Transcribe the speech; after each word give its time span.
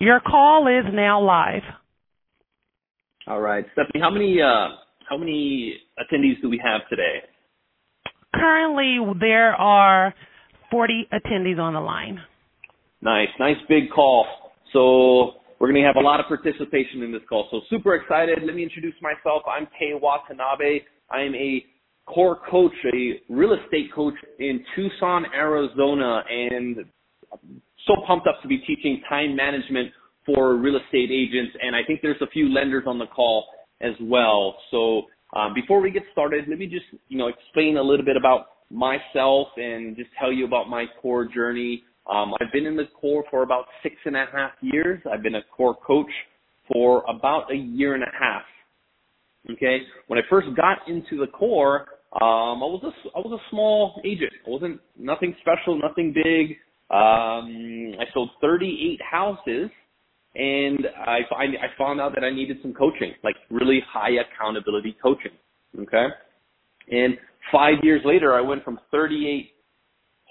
Your 0.00 0.18
call 0.18 0.66
is 0.66 0.90
now 0.94 1.20
live. 1.20 1.62
All 3.26 3.40
right, 3.40 3.66
Stephanie, 3.74 4.00
how 4.00 4.08
many 4.10 4.40
uh, 4.40 4.76
how 5.06 5.18
many 5.18 5.74
attendees 5.98 6.40
do 6.40 6.48
we 6.48 6.58
have 6.64 6.80
today? 6.88 7.20
Currently, 8.34 9.18
there 9.20 9.52
are 9.52 10.14
40 10.70 11.06
attendees 11.12 11.58
on 11.58 11.74
the 11.74 11.80
line. 11.80 12.18
Nice, 13.02 13.28
nice 13.38 13.58
big 13.68 13.90
call. 13.94 14.24
So 14.72 15.42
we're 15.58 15.70
going 15.70 15.82
to 15.82 15.86
have 15.86 15.96
a 15.96 16.00
lot 16.00 16.18
of 16.18 16.26
participation 16.26 17.02
in 17.02 17.12
this 17.12 17.22
call. 17.28 17.48
So 17.50 17.60
super 17.68 17.94
excited. 17.94 18.38
Let 18.42 18.54
me 18.54 18.62
introduce 18.62 18.94
myself. 19.02 19.42
I'm 19.46 19.66
Kei 19.78 19.92
Watanabe. 19.92 20.80
I 21.10 21.20
am 21.20 21.34
a 21.34 21.62
core 22.06 22.38
coach, 22.50 22.72
a 22.94 23.20
real 23.28 23.52
estate 23.52 23.92
coach 23.94 24.14
in 24.38 24.64
Tucson, 24.74 25.26
Arizona, 25.34 26.22
and 26.30 26.86
so 27.86 27.96
pumped 28.06 28.26
up 28.26 28.40
to 28.42 28.48
be 28.48 28.58
teaching 28.58 29.02
time 29.08 29.34
management 29.34 29.92
for 30.26 30.56
real 30.56 30.76
estate 30.76 31.10
agents. 31.10 31.56
And 31.62 31.74
I 31.74 31.80
think 31.86 32.00
there's 32.02 32.20
a 32.20 32.26
few 32.28 32.52
lenders 32.52 32.84
on 32.86 32.98
the 32.98 33.06
call 33.06 33.46
as 33.80 33.94
well. 34.00 34.56
So 34.70 35.04
um, 35.34 35.54
before 35.54 35.80
we 35.80 35.90
get 35.90 36.02
started, 36.12 36.44
let 36.48 36.58
me 36.58 36.66
just 36.66 36.86
you 37.08 37.18
know 37.18 37.28
explain 37.28 37.76
a 37.76 37.82
little 37.82 38.04
bit 38.04 38.16
about 38.16 38.46
myself 38.70 39.48
and 39.56 39.96
just 39.96 40.10
tell 40.18 40.32
you 40.32 40.44
about 40.44 40.68
my 40.68 40.86
core 41.00 41.24
journey. 41.24 41.82
Um, 42.10 42.34
I've 42.40 42.52
been 42.52 42.66
in 42.66 42.76
the 42.76 42.88
core 43.00 43.24
for 43.30 43.42
about 43.42 43.66
six 43.82 43.96
and 44.04 44.16
a 44.16 44.26
half 44.32 44.52
years. 44.60 45.00
I've 45.12 45.22
been 45.22 45.36
a 45.36 45.42
core 45.56 45.76
coach 45.86 46.10
for 46.72 47.04
about 47.08 47.52
a 47.52 47.56
year 47.56 47.94
and 47.94 48.02
a 48.02 48.10
half. 48.18 48.42
Okay, 49.50 49.80
when 50.08 50.18
I 50.18 50.22
first 50.28 50.48
got 50.54 50.78
into 50.86 51.18
the 51.18 51.26
core, 51.26 51.86
um, 52.20 52.62
I 52.62 52.66
was 52.66 52.82
a 52.84 53.16
I 53.16 53.20
was 53.20 53.40
a 53.40 53.50
small 53.50 54.00
agent. 54.04 54.32
I 54.46 54.50
wasn't 54.50 54.80
nothing 54.98 55.34
special, 55.40 55.78
nothing 55.78 56.12
big. 56.12 56.56
Um, 56.90 57.94
I 58.00 58.04
sold 58.12 58.30
38 58.40 59.00
houses, 59.02 59.70
and 60.34 60.86
I 61.06 61.20
I 61.30 61.68
found 61.78 62.00
out 62.00 62.14
that 62.14 62.24
I 62.24 62.30
needed 62.30 62.58
some 62.62 62.74
coaching, 62.74 63.14
like 63.22 63.36
really 63.50 63.80
high 63.88 64.10
accountability 64.10 64.96
coaching. 65.02 65.32
Okay, 65.78 66.06
and 66.90 67.16
five 67.52 67.74
years 67.82 68.02
later, 68.04 68.34
I 68.34 68.40
went 68.40 68.64
from 68.64 68.80
38 68.90 69.50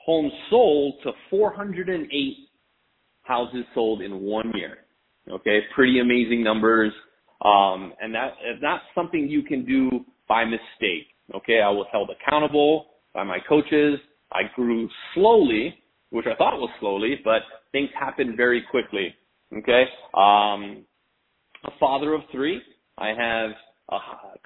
homes 0.05 0.33
sold 0.49 0.95
to 1.03 1.11
408 1.29 2.37
houses 3.23 3.63
sold 3.73 4.01
in 4.01 4.21
one 4.21 4.51
year. 4.55 4.79
Okay, 5.29 5.59
pretty 5.75 5.99
amazing 5.99 6.43
numbers. 6.43 6.91
Um, 7.45 7.93
and 8.01 8.13
that 8.15 8.33
that's 8.61 8.83
something 8.93 9.29
you 9.29 9.43
can 9.43 9.65
do 9.65 10.05
by 10.27 10.43
mistake. 10.43 11.07
Okay, 11.35 11.61
I 11.61 11.69
was 11.69 11.87
held 11.91 12.09
accountable 12.09 12.87
by 13.13 13.23
my 13.23 13.37
coaches. 13.47 13.99
I 14.31 14.41
grew 14.55 14.89
slowly, 15.13 15.75
which 16.11 16.25
I 16.25 16.35
thought 16.35 16.57
was 16.57 16.69
slowly, 16.79 17.19
but 17.23 17.41
things 17.71 17.89
happened 17.97 18.35
very 18.37 18.63
quickly. 18.69 19.13
Okay, 19.55 19.83
um, 20.13 20.85
a 21.65 21.71
father 21.79 22.13
of 22.13 22.21
three. 22.31 22.61
I 22.97 23.09
have 23.09 23.51
a 23.89 23.97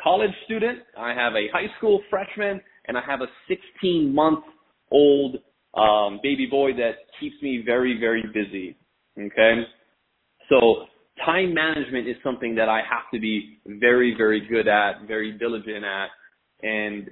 college 0.02 0.32
student. 0.46 0.80
I 0.98 1.14
have 1.14 1.34
a 1.34 1.48
high 1.52 1.68
school 1.78 2.02
freshman, 2.10 2.62
and 2.88 2.98
I 2.98 3.02
have 3.06 3.22
a 3.22 3.28
16 3.48 4.14
month 4.14 4.44
old 4.92 5.38
um, 5.74 6.20
baby 6.24 6.48
boy 6.50 6.74
that 6.74 6.94
keeps 7.20 7.36
me 7.42 7.64
very, 7.66 8.00
very 8.00 8.24
busy. 8.34 8.78
Okay, 9.20 9.64
so 10.50 10.86
time 11.26 11.54
management 11.54 12.08
is 12.08 12.16
something 12.24 12.56
that 12.56 12.70
I 12.70 12.78
have 12.80 13.12
to 13.14 13.20
be 13.20 13.60
very, 13.66 14.16
very 14.18 14.48
good 14.48 14.68
at, 14.68 15.08
very 15.08 15.32
diligent 15.38 15.84
at 15.86 16.10
and 16.64 17.10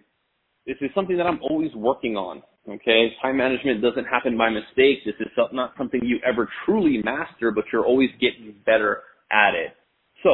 this 0.65 0.77
is 0.81 0.89
something 0.95 1.17
that 1.17 1.27
I'm 1.27 1.39
always 1.41 1.73
working 1.75 2.15
on. 2.15 2.41
Okay, 2.69 3.09
time 3.21 3.37
management 3.37 3.81
doesn't 3.81 4.05
happen 4.05 4.37
by 4.37 4.49
mistake. 4.49 4.99
This 5.03 5.15
is 5.19 5.27
not 5.51 5.73
something 5.77 5.99
you 6.03 6.19
ever 6.25 6.47
truly 6.65 7.01
master, 7.03 7.51
but 7.51 7.65
you're 7.73 7.85
always 7.85 8.09
getting 8.19 8.53
better 8.65 9.01
at 9.31 9.55
it. 9.55 9.73
So, 10.21 10.29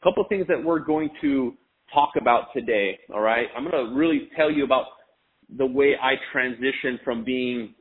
a 0.00 0.04
couple 0.04 0.22
of 0.22 0.28
things 0.30 0.46
that 0.48 0.62
we're 0.62 0.78
going 0.78 1.10
to 1.20 1.52
talk 1.92 2.12
about 2.18 2.46
today. 2.54 2.98
All 3.12 3.20
right, 3.20 3.46
I'm 3.54 3.68
going 3.70 3.88
to 3.88 3.94
really 3.94 4.28
tell 4.36 4.50
you 4.50 4.64
about 4.64 4.86
the 5.54 5.66
way 5.66 5.94
I 6.02 6.14
transitioned 6.34 7.04
from 7.04 7.24
being 7.24 7.74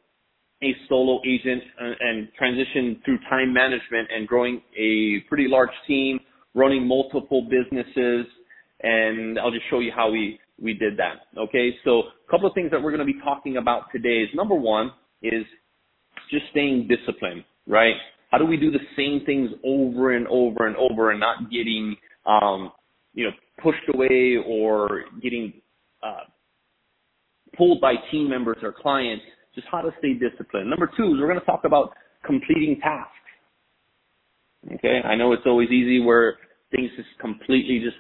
a 0.62 0.76
solo 0.90 1.22
agent 1.26 1.64
and 1.80 2.28
transitioned 2.40 3.04
through 3.06 3.20
time 3.30 3.54
management 3.54 4.10
and 4.14 4.28
growing 4.28 4.62
a 4.78 5.22
pretty 5.30 5.48
large 5.48 5.70
team, 5.88 6.20
running 6.54 6.86
multiple 6.86 7.48
businesses, 7.50 8.26
and 8.82 9.40
I'll 9.40 9.52
just 9.52 9.70
show 9.70 9.80
you 9.80 9.92
how 9.96 10.12
we 10.12 10.40
we 10.62 10.74
did 10.74 10.98
that. 10.98 11.28
Okay, 11.38 11.76
so 11.84 12.00
a 12.00 12.32
couple 12.32 12.48
of 12.48 12.54
things 12.54 12.72
that 12.72 12.82
we're 12.82 12.92
going 12.92 13.06
to 13.06 13.14
be 13.14 13.20
talking 13.24 13.58
about 13.58 13.92
today 13.92 14.22
is 14.22 14.30
number 14.34 14.56
one 14.56 14.92
is 15.22 15.44
just 16.32 16.46
staying 16.52 16.88
disciplined, 16.88 17.44
right? 17.68 17.96
How 18.32 18.38
do 18.38 18.46
we 18.46 18.58
do 18.58 18.72
the 18.72 18.80
same 18.98 19.26
things 19.26 19.50
over 19.64 20.16
and 20.16 20.28
over 20.28 20.68
and 20.68 20.76
over 20.78 21.12
and 21.12 21.20
not 21.20 21.50
getting, 21.52 21.96
um, 22.26 22.72
you 23.14 23.26
know, 23.26 23.32
pushed 23.62 23.84
away 23.94 24.38
or 24.46 25.04
getting 25.22 25.54
uh, 26.04 26.24
pulled 27.58 27.80
by 27.82 27.94
team 28.12 28.30
members 28.30 28.58
or 28.62 28.74
clients? 28.74 29.24
Just 29.54 29.68
how 29.72 29.82
to 29.82 29.92
stay 30.00 30.14
disciplined. 30.14 30.70
Number 30.70 30.90
two 30.98 31.06
is 31.06 31.14
we're 31.20 31.28
going 31.28 31.40
to 31.40 31.46
talk 31.46 31.62
about 31.64 31.94
completing 32.26 32.78
tasks. 32.82 33.12
Okay, 34.74 35.00
I 35.06 35.16
know 35.16 35.32
it's 35.32 35.44
always 35.46 35.70
easy 35.70 36.02
where 36.02 36.38
things 36.76 36.90
just 36.98 37.08
completely 37.22 37.80
just 37.80 37.98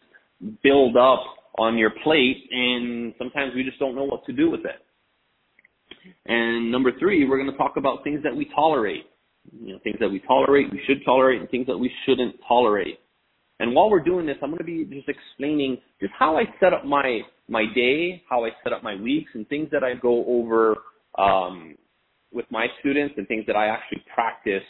build 0.64 0.98
up 0.98 1.22
on 1.58 1.78
your 1.78 1.92
plate 2.04 2.38
and 2.52 3.14
sometimes 3.18 3.54
we 3.56 3.64
just 3.64 3.80
don't 3.80 3.96
know 3.96 4.04
what 4.04 4.26
to 4.26 4.34
do 4.34 4.50
with 4.50 4.62
it. 4.62 4.82
And 6.26 6.72
number 6.72 6.92
three, 7.00 7.28
we're 7.28 7.38
going 7.38 7.52
to 7.52 7.58
talk 7.58 7.78
about 7.78 8.04
things 8.04 8.22
that 8.24 8.36
we 8.36 8.50
tolerate. 8.56 9.06
You 9.60 9.74
know, 9.74 9.80
things 9.84 9.98
that 10.00 10.10
we 10.10 10.20
tolerate, 10.22 10.72
we 10.72 10.82
should 10.88 11.06
tolerate, 11.06 11.40
and 11.40 11.50
things 11.50 11.68
that 11.68 11.78
we 11.78 11.92
shouldn't 12.06 12.36
tolerate. 12.48 13.00
And 13.60 13.74
while 13.74 13.90
we're 13.90 14.04
doing 14.04 14.26
this, 14.26 14.38
I'm 14.42 14.50
going 14.50 14.60
to 14.60 14.64
be 14.64 14.86
just 14.86 15.08
explaining 15.08 15.78
just 16.02 16.14
how 16.18 16.38
I 16.38 16.44
set 16.60 16.74
up 16.74 16.86
my 16.86 17.22
my 17.48 17.66
day, 17.76 18.24
how 18.28 18.44
I 18.44 18.50
set 18.64 18.74
up 18.74 18.82
my 18.84 18.96
weeks, 18.96 19.32
and 19.36 19.48
things 19.48 19.70
that 19.72 19.84
I 19.84 19.94
go 19.94 20.26
over 20.26 20.76
um, 21.18 21.76
with 22.34 22.46
my 22.50 22.68
students, 22.80 23.14
and 23.18 23.28
things 23.28 23.46
that 23.46 23.56
I 23.56 23.68
actually 23.68 24.04
practice 24.14 24.64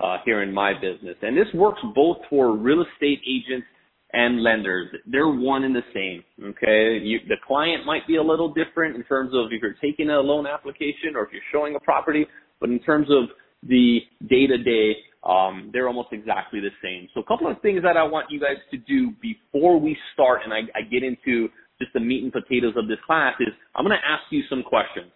uh, 0.00 0.16
here 0.24 0.42
in 0.42 0.52
my 0.52 0.72
business. 0.72 1.16
And 1.20 1.36
this 1.36 1.46
works 1.54 1.80
both 1.94 2.16
for 2.30 2.56
real 2.56 2.82
estate 2.82 3.20
agents 3.28 3.66
and 4.12 4.42
lenders. 4.42 4.88
They're 5.06 5.28
one 5.28 5.64
and 5.64 5.74
the 5.74 5.82
same. 5.94 6.22
Okay. 6.50 6.98
You, 7.02 7.20
the 7.28 7.36
client 7.46 7.86
might 7.86 8.06
be 8.06 8.16
a 8.16 8.22
little 8.22 8.52
different 8.52 8.96
in 8.96 9.04
terms 9.04 9.32
of 9.34 9.46
if 9.50 9.62
you're 9.62 9.74
taking 9.80 10.10
a 10.10 10.20
loan 10.20 10.46
application 10.46 11.16
or 11.16 11.24
if 11.24 11.32
you're 11.32 11.42
showing 11.52 11.76
a 11.76 11.80
property, 11.80 12.26
but 12.60 12.70
in 12.70 12.78
terms 12.80 13.08
of 13.10 13.28
the 13.68 14.00
day 14.28 14.46
to 14.46 14.58
day, 14.58 14.96
um, 15.24 15.70
they're 15.72 15.86
almost 15.86 16.08
exactly 16.12 16.60
the 16.60 16.70
same. 16.82 17.08
So 17.14 17.20
a 17.20 17.24
couple 17.24 17.50
of 17.50 17.60
things 17.62 17.82
that 17.84 17.96
I 17.96 18.02
want 18.02 18.30
you 18.30 18.40
guys 18.40 18.56
to 18.72 18.76
do 18.76 19.12
before 19.22 19.78
we 19.78 19.96
start 20.12 20.40
and 20.44 20.52
I, 20.52 20.60
I 20.76 20.82
get 20.82 21.02
into 21.02 21.48
just 21.80 21.92
the 21.94 22.00
meat 22.00 22.22
and 22.22 22.32
potatoes 22.32 22.74
of 22.76 22.88
this 22.88 22.98
class 23.06 23.34
is 23.40 23.48
I'm 23.74 23.84
going 23.84 23.96
to 23.96 24.08
ask 24.08 24.24
you 24.30 24.42
some 24.50 24.62
questions. 24.62 25.10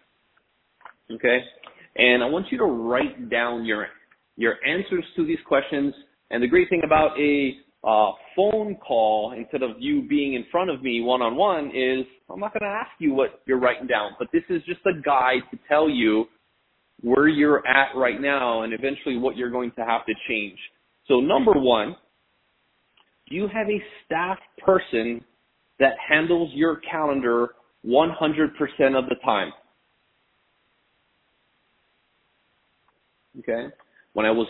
Okay. 1.13 1.41
And 1.97 2.23
I 2.23 2.27
want 2.27 2.47
you 2.51 2.59
to 2.59 2.65
write 2.65 3.31
down 3.31 3.65
your, 3.65 3.87
your 4.37 4.57
answers 4.67 5.05
to 5.17 5.27
these 5.27 5.39
questions. 5.47 5.95
And 6.31 6.43
the 6.43 6.49
great 6.49 6.69
thing 6.69 6.83
about 6.85 7.19
a 7.19 7.55
uh, 7.87 8.11
phone 8.35 8.75
call 8.77 9.33
instead 9.39 9.63
of 9.63 9.77
you 9.79 10.03
being 10.03 10.35
in 10.35 10.45
front 10.51 10.71
of 10.71 10.83
me 10.83 11.01
one 11.01 11.23
on 11.23 11.37
one 11.37 11.67
is 11.67 12.05
I'm 12.29 12.41
not 12.41 12.53
going 12.53 12.69
to 12.69 12.77
ask 12.77 12.91
you 12.99 13.15
what 13.15 13.43
you're 13.47 13.61
writing 13.61 13.87
down, 13.87 14.13
but 14.19 14.27
this 14.33 14.43
is 14.51 14.61
just 14.65 14.81
a 14.87 15.01
guide 15.03 15.43
to 15.53 15.59
tell 15.69 15.89
you 15.89 16.25
where 17.03 17.29
you're 17.29 17.65
at 17.67 17.95
right 17.95 18.21
now 18.21 18.63
and 18.63 18.73
eventually 18.73 19.17
what 19.17 19.37
you're 19.37 19.51
going 19.51 19.71
to 19.77 19.85
have 19.85 20.05
to 20.07 20.15
change. 20.29 20.59
So 21.07 21.21
number 21.21 21.53
one, 21.53 21.95
do 23.29 23.37
you 23.37 23.49
have 23.49 23.69
a 23.69 23.81
staff 24.05 24.39
person 24.65 25.25
that 25.79 25.93
handles 26.09 26.51
your 26.55 26.81
calendar 26.91 27.51
100% 27.87 28.09
of 28.99 29.09
the 29.09 29.17
time? 29.25 29.53
Okay. 33.39 33.69
When 34.15 34.27
I 34.27 34.31
was 34.31 34.49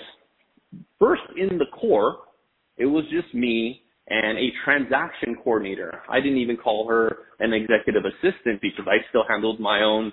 first 0.99 1.23
in 1.37 1.59
the 1.59 1.67
core, 1.79 2.19
it 2.79 2.87
was 2.87 3.05
just 3.11 3.33
me 3.35 3.83
and 4.09 4.39
a 4.39 4.53
transaction 4.65 5.37
coordinator. 5.43 6.01
I 6.09 6.21
didn't 6.21 6.39
even 6.39 6.57
call 6.57 6.89
her 6.89 7.19
an 7.41 7.53
executive 7.53 8.05
assistant 8.05 8.61
because 8.61 8.87
I 8.87 8.99
still 9.09 9.25
handled 9.29 9.59
my 9.59 9.83
own, 9.83 10.13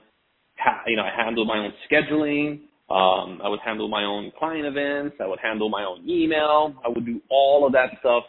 you 0.88 0.96
know, 0.96 1.04
I 1.04 1.12
handled 1.16 1.48
my 1.48 1.60
own 1.60 1.74
scheduling. 1.90 2.62
Um, 2.90 3.40
I 3.44 3.50
would 3.50 3.60
handle 3.66 3.88
my 3.88 4.04
own 4.04 4.32
client 4.38 4.66
events. 4.66 5.18
I 5.22 5.28
would 5.28 5.40
handle 5.40 5.70
my 5.70 5.84
own 5.84 6.08
email. 6.08 6.76
I 6.86 6.90
would 6.90 7.06
do 7.06 7.22
all 7.30 7.66
of 7.66 7.74
that 7.74 7.92
stuff. 8.00 8.24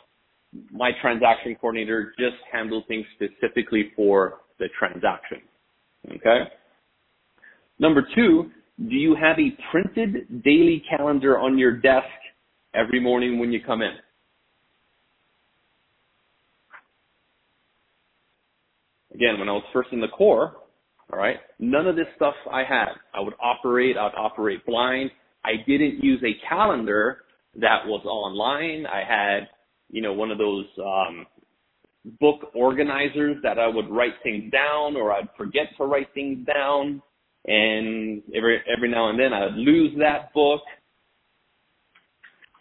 My 0.70 0.92
transaction 1.00 1.56
coordinator 1.60 2.14
just 2.18 2.36
handled 2.52 2.84
things 2.86 3.04
specifically 3.14 3.92
for 3.96 4.42
the 4.58 4.66
transaction. 4.78 5.38
Okay. 6.16 6.44
Number 7.78 8.06
two, 8.14 8.50
do 8.78 8.94
you 8.94 9.16
have 9.16 9.38
a 9.38 9.56
printed 9.70 10.42
daily 10.44 10.82
calendar 10.88 11.38
on 11.38 11.58
your 11.58 11.72
desk 11.76 12.06
every 12.74 13.00
morning 13.00 13.38
when 13.38 13.52
you 13.52 13.60
come 13.64 13.82
in? 13.82 13.94
Again, 19.14 19.38
when 19.38 19.48
I 19.48 19.52
was 19.52 19.64
first 19.72 19.90
in 19.92 20.00
the 20.00 20.08
core, 20.08 20.56
all 21.12 21.18
right, 21.18 21.36
none 21.58 21.86
of 21.86 21.96
this 21.96 22.06
stuff 22.16 22.34
I 22.50 22.64
had. 22.64 22.88
I 23.14 23.20
would 23.20 23.34
operate, 23.40 23.96
I'd 23.96 24.14
operate 24.16 24.64
blind. 24.66 25.10
I 25.44 25.52
didn't 25.66 26.02
use 26.02 26.22
a 26.24 26.48
calendar 26.48 27.18
that 27.56 27.86
was 27.86 28.04
online. 28.04 28.86
I 28.86 29.04
had, 29.06 29.48
you 29.90 30.02
know, 30.02 30.12
one 30.12 30.30
of 30.30 30.38
those 30.38 30.66
um, 30.84 31.26
book 32.20 32.50
organizers 32.54 33.36
that 33.42 33.58
I 33.58 33.68
would 33.68 33.88
write 33.90 34.14
things 34.22 34.50
down 34.50 34.96
or 34.96 35.12
I'd 35.12 35.28
forget 35.36 35.68
to 35.78 35.84
write 35.84 36.08
things 36.14 36.46
down. 36.46 37.02
And 37.46 38.22
every 38.34 38.62
every 38.74 38.90
now 38.90 39.10
and 39.10 39.20
then 39.20 39.34
I'd 39.34 39.52
lose 39.54 39.92
that 39.98 40.32
book. 40.32 40.62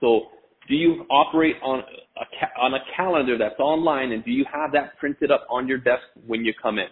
So 0.02 0.24
do 0.68 0.76
you 0.76 1.06
operate 1.10 1.56
on 1.64 1.80
a, 1.80 2.62
on 2.62 2.74
a 2.74 2.80
calendar 2.96 3.38
that's 3.38 3.60
online 3.60 4.12
and 4.12 4.24
do 4.24 4.32
you 4.32 4.46
have 4.52 4.72
that 4.74 4.98
printed 4.98 5.32
up 5.32 5.46
on 5.50 5.68
your 5.68 5.78
desk 5.78 6.04
when 6.26 6.46
you 6.46 6.54
come 6.62 6.80
in? 6.80 6.88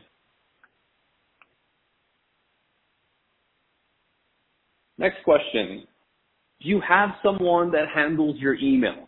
Next 4.98 5.24
question. 5.24 5.88
Do 6.62 6.70
you 6.70 6.82
have 6.88 7.12
someone 7.24 7.72
that 7.72 7.88
handles 7.94 8.38
your 8.40 8.56
email? 8.56 9.08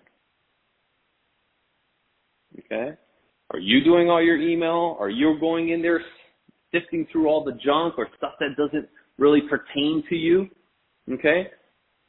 Okay. 2.59 2.93
Are 3.51 3.59
you 3.59 3.83
doing 3.83 4.09
all 4.09 4.21
your 4.21 4.37
email? 4.41 4.97
Are 4.99 5.09
you 5.09 5.37
going 5.39 5.69
in 5.69 5.81
there 5.81 6.01
sifting 6.71 7.07
through 7.11 7.27
all 7.27 7.43
the 7.43 7.53
junk 7.63 7.95
or 7.97 8.07
stuff 8.17 8.33
that 8.39 8.55
doesn't 8.57 8.87
really 9.17 9.41
pertain 9.41 10.03
to 10.09 10.15
you? 10.15 10.47
Okay. 11.11 11.47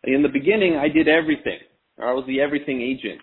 In 0.04 0.22
the 0.22 0.28
beginning, 0.28 0.76
I 0.76 0.88
did 0.88 1.08
everything. 1.08 1.58
I 1.98 2.12
was 2.12 2.24
the 2.26 2.40
everything 2.40 2.82
agent. 2.82 3.20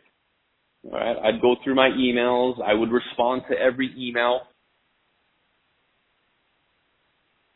All 0.85 0.91
right. 0.91 1.17
I'd 1.23 1.41
go 1.41 1.55
through 1.63 1.75
my 1.75 1.89
emails. 1.89 2.61
I 2.65 2.73
would 2.73 2.91
respond 2.91 3.43
to 3.49 3.57
every 3.57 3.93
email. 3.97 4.41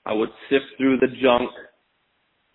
I 0.06 0.14
would 0.14 0.30
sift 0.50 0.66
through 0.78 1.00
the 1.00 1.08
junk. 1.22 1.50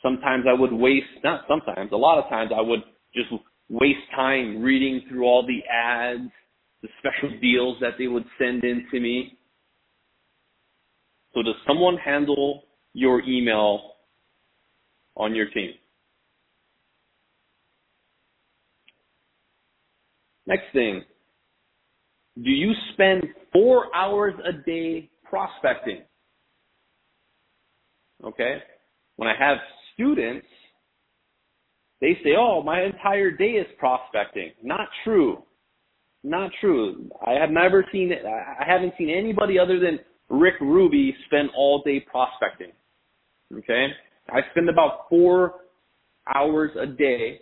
Sometimes 0.02 0.44
I 0.48 0.58
would 0.58 0.72
waste, 0.72 1.06
not 1.24 1.42
sometimes, 1.48 1.92
a 1.92 1.96
lot 1.96 2.18
of 2.18 2.28
times 2.30 2.52
I 2.56 2.60
would 2.60 2.80
just 3.14 3.28
waste 3.68 3.98
time 4.14 4.62
reading 4.62 5.02
through 5.08 5.24
all 5.24 5.46
the 5.46 5.60
ads, 5.70 6.30
the 6.82 6.88
special 6.98 7.38
deals 7.40 7.76
that 7.80 7.94
they 7.98 8.06
would 8.06 8.24
send 8.38 8.64
in 8.64 8.86
to 8.92 9.00
me. 9.00 9.36
So 11.34 11.42
does 11.42 11.54
someone 11.66 11.96
handle 11.96 12.62
your 12.94 13.20
email 13.22 13.92
on 15.16 15.34
your 15.34 15.50
team? 15.50 15.72
Next 20.50 20.64
thing, 20.73 21.05
do 22.43 22.50
you 22.50 22.73
spend 22.93 23.23
four 23.52 23.94
hours 23.94 24.35
a 24.44 24.52
day 24.67 25.08
prospecting? 25.23 26.02
Okay. 28.25 28.56
When 29.14 29.29
I 29.29 29.35
have 29.38 29.58
students, 29.94 30.47
they 32.00 32.19
say, 32.25 32.31
oh, 32.37 32.64
my 32.64 32.82
entire 32.82 33.31
day 33.31 33.52
is 33.52 33.67
prospecting. 33.79 34.50
Not 34.61 34.88
true. 35.05 35.44
Not 36.25 36.50
true. 36.61 37.08
I 37.25 37.35
have 37.35 37.50
never 37.50 37.87
seen. 37.93 38.11
I 38.12 38.64
haven't 38.67 38.94
seen 38.99 39.08
anybody 39.08 39.56
other 39.56 39.79
than 39.79 40.00
Rick 40.29 40.55
Ruby 40.61 41.14
spend 41.26 41.50
all 41.56 41.81
day 41.87 42.00
prospecting. 42.00 42.73
Okay. 43.56 43.87
I 44.29 44.41
spend 44.50 44.69
about 44.69 45.08
four 45.08 45.61
hours 46.35 46.73
a 46.76 46.87
day 46.87 47.38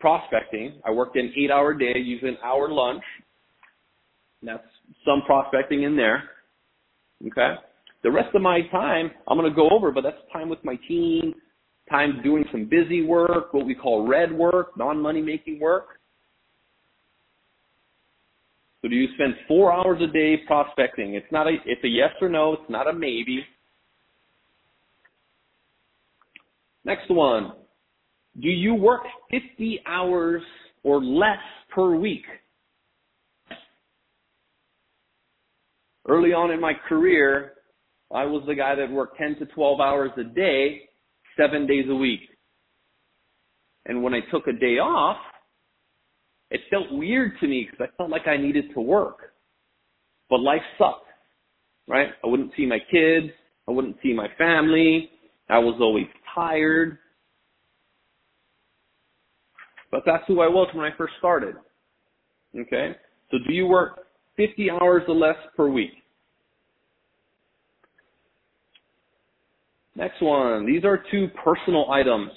prospecting. 0.00 0.80
I 0.84 0.90
worked 0.90 1.16
an 1.16 1.32
eight 1.36 1.50
hour 1.50 1.74
day, 1.74 1.98
use 1.98 2.22
an 2.22 2.36
hour 2.44 2.68
lunch. 2.68 3.02
That's 4.42 4.62
some 5.04 5.22
prospecting 5.26 5.84
in 5.84 5.96
there. 5.96 6.24
Okay. 7.26 7.54
The 8.02 8.10
rest 8.10 8.34
of 8.34 8.42
my 8.42 8.60
time, 8.68 9.10
I'm 9.26 9.38
going 9.38 9.50
to 9.50 9.56
go 9.56 9.70
over, 9.70 9.90
but 9.90 10.02
that's 10.02 10.18
time 10.32 10.50
with 10.50 10.62
my 10.62 10.76
team, 10.86 11.34
time 11.90 12.20
doing 12.22 12.44
some 12.52 12.66
busy 12.66 13.04
work, 13.04 13.54
what 13.54 13.64
we 13.64 13.74
call 13.74 14.06
red 14.06 14.30
work, 14.30 14.76
non-money 14.76 15.22
making 15.22 15.58
work. 15.58 16.00
So 18.82 18.88
do 18.88 18.96
you 18.96 19.08
spend 19.14 19.34
four 19.48 19.72
hours 19.72 20.02
a 20.02 20.12
day 20.12 20.36
prospecting? 20.46 21.14
It's 21.14 21.30
not 21.32 21.46
a, 21.46 21.56
it's 21.64 21.82
a 21.84 21.88
yes 21.88 22.10
or 22.20 22.28
no. 22.28 22.52
It's 22.52 22.68
not 22.70 22.86
a 22.86 22.92
maybe. 22.92 23.42
Next 26.84 27.08
one. 27.08 27.52
Do 28.40 28.48
you 28.48 28.74
work 28.74 29.02
50 29.30 29.80
hours 29.86 30.42
or 30.82 31.02
less 31.02 31.38
per 31.74 31.94
week? 31.94 32.24
Early 36.06 36.32
on 36.32 36.50
in 36.50 36.60
my 36.60 36.72
career, 36.88 37.52
I 38.12 38.24
was 38.24 38.42
the 38.46 38.54
guy 38.54 38.74
that 38.74 38.90
worked 38.90 39.16
10 39.18 39.36
to 39.38 39.46
12 39.46 39.80
hours 39.80 40.10
a 40.18 40.24
day, 40.24 40.82
seven 41.36 41.66
days 41.66 41.86
a 41.88 41.94
week. 41.94 42.20
And 43.86 44.02
when 44.02 44.14
I 44.14 44.20
took 44.30 44.46
a 44.46 44.52
day 44.52 44.78
off, 44.78 45.16
it 46.50 46.60
felt 46.70 46.86
weird 46.90 47.32
to 47.40 47.48
me 47.48 47.68
because 47.70 47.88
I 47.88 47.96
felt 47.96 48.10
like 48.10 48.26
I 48.26 48.36
needed 48.36 48.66
to 48.74 48.80
work. 48.80 49.32
But 50.28 50.40
life 50.40 50.62
sucked, 50.78 51.06
right? 51.88 52.08
I 52.22 52.26
wouldn't 52.26 52.52
see 52.56 52.66
my 52.66 52.78
kids. 52.90 53.32
I 53.68 53.72
wouldn't 53.72 53.96
see 54.02 54.12
my 54.12 54.28
family. 54.36 55.10
I 55.48 55.58
was 55.58 55.76
always 55.80 56.06
tired. 56.34 56.98
But 59.94 60.02
that's 60.04 60.24
who 60.26 60.40
I 60.40 60.48
was 60.48 60.66
when 60.74 60.84
I 60.84 60.90
first 60.98 61.12
started. 61.20 61.54
Okay? 62.58 62.96
So 63.30 63.38
do 63.46 63.54
you 63.54 63.68
work 63.68 64.00
50 64.36 64.68
hours 64.68 65.04
or 65.06 65.14
less 65.14 65.36
per 65.56 65.68
week? 65.68 65.92
Next 69.94 70.20
one. 70.20 70.66
These 70.66 70.82
are 70.84 71.00
two 71.12 71.28
personal 71.44 71.92
items 71.92 72.32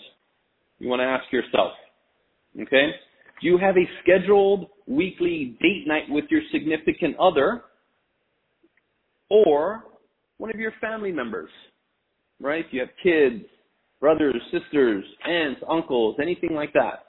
you 0.78 0.88
want 0.88 1.00
to 1.00 1.06
ask 1.06 1.24
yourself. 1.34 1.72
Okay? 2.62 2.92
Do 3.42 3.48
you 3.48 3.58
have 3.58 3.76
a 3.76 3.90
scheduled 4.04 4.68
weekly 4.86 5.58
date 5.60 5.88
night 5.88 6.04
with 6.10 6.26
your 6.30 6.42
significant 6.52 7.18
other 7.18 7.64
or 9.32 9.84
one 10.38 10.52
of 10.52 10.60
your 10.60 10.74
family 10.80 11.12
members? 11.12 11.50
Right? 12.40 12.64
If 12.68 12.72
you 12.72 12.82
have 12.82 12.90
kids, 13.02 13.46
brothers, 14.00 14.40
sisters, 14.52 15.04
aunts, 15.28 15.62
uncles, 15.68 16.18
anything 16.22 16.54
like 16.54 16.72
that. 16.74 17.07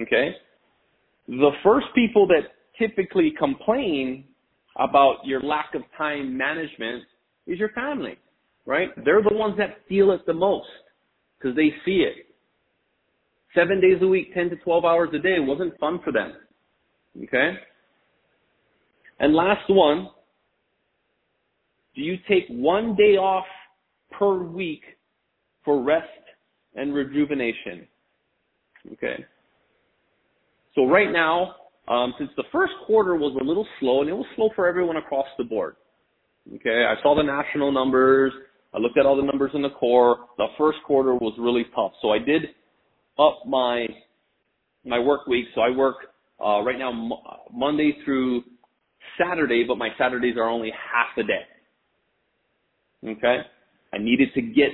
Okay? 0.00 0.34
The 1.28 1.50
first 1.62 1.86
people 1.94 2.26
that 2.28 2.52
typically 2.78 3.32
complain 3.38 4.24
about 4.76 5.24
your 5.24 5.40
lack 5.40 5.74
of 5.74 5.82
time 5.96 6.36
management 6.36 7.04
is 7.46 7.58
your 7.58 7.70
family, 7.70 8.18
right? 8.66 8.88
They're 9.04 9.22
the 9.22 9.34
ones 9.34 9.56
that 9.58 9.78
feel 9.88 10.12
it 10.12 10.24
the 10.26 10.34
most 10.34 10.68
because 11.38 11.56
they 11.56 11.74
see 11.84 12.04
it. 12.06 12.26
Seven 13.54 13.80
days 13.80 13.98
a 14.00 14.06
week, 14.06 14.32
10 14.34 14.50
to 14.50 14.56
12 14.56 14.84
hours 14.84 15.10
a 15.12 15.18
day 15.18 15.40
wasn't 15.40 15.78
fun 15.78 16.00
for 16.04 16.12
them. 16.12 16.34
Okay? 17.24 17.54
And 19.18 19.34
last 19.34 19.68
one, 19.68 20.08
do 21.94 22.02
you 22.02 22.16
take 22.28 22.46
one 22.48 22.94
day 22.94 23.16
off 23.16 23.46
per 24.12 24.42
week 24.42 24.82
for 25.64 25.82
rest 25.82 26.06
and 26.74 26.94
rejuvenation? 26.94 27.86
Okay. 28.92 29.24
So 30.74 30.86
right 30.86 31.10
now, 31.10 31.56
um, 31.88 32.14
since 32.18 32.30
the 32.36 32.44
first 32.52 32.72
quarter 32.86 33.16
was 33.16 33.36
a 33.40 33.44
little 33.44 33.66
slow, 33.80 34.00
and 34.00 34.10
it 34.10 34.14
was 34.14 34.26
slow 34.36 34.50
for 34.54 34.66
everyone 34.66 34.96
across 34.96 35.26
the 35.38 35.44
board. 35.44 35.76
Okay, 36.56 36.84
I 36.84 37.00
saw 37.02 37.14
the 37.14 37.22
national 37.22 37.72
numbers. 37.72 38.32
I 38.72 38.78
looked 38.78 38.96
at 38.98 39.06
all 39.06 39.16
the 39.16 39.22
numbers 39.22 39.50
in 39.54 39.62
the 39.62 39.70
core. 39.70 40.28
The 40.38 40.46
first 40.56 40.78
quarter 40.86 41.14
was 41.14 41.34
really 41.38 41.64
tough. 41.74 41.92
So 42.00 42.10
I 42.10 42.18
did 42.18 42.42
up 43.18 43.40
my 43.46 43.86
my 44.84 44.98
work 44.98 45.26
week. 45.26 45.46
So 45.54 45.60
I 45.60 45.70
work 45.70 45.96
uh, 46.44 46.62
right 46.62 46.78
now 46.78 46.92
mo- 46.92 47.22
Monday 47.52 47.98
through 48.04 48.44
Saturday, 49.18 49.64
but 49.66 49.76
my 49.76 49.90
Saturdays 49.98 50.36
are 50.36 50.48
only 50.48 50.70
half 50.70 51.16
a 51.18 51.26
day. 51.26 51.42
Okay, 53.12 53.40
I 53.92 53.98
needed 53.98 54.28
to 54.34 54.42
get 54.42 54.70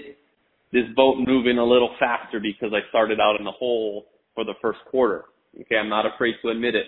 this 0.72 0.84
boat 0.94 1.16
moving 1.26 1.58
a 1.58 1.64
little 1.64 1.94
faster 1.98 2.40
because 2.40 2.72
I 2.74 2.86
started 2.90 3.20
out 3.20 3.36
in 3.38 3.44
the 3.44 3.52
hole 3.52 4.06
for 4.34 4.44
the 4.44 4.54
first 4.60 4.80
quarter. 4.90 5.24
Okay, 5.60 5.76
I'm 5.76 5.88
not 5.88 6.06
afraid 6.06 6.34
to 6.42 6.48
admit 6.48 6.74
it. 6.74 6.86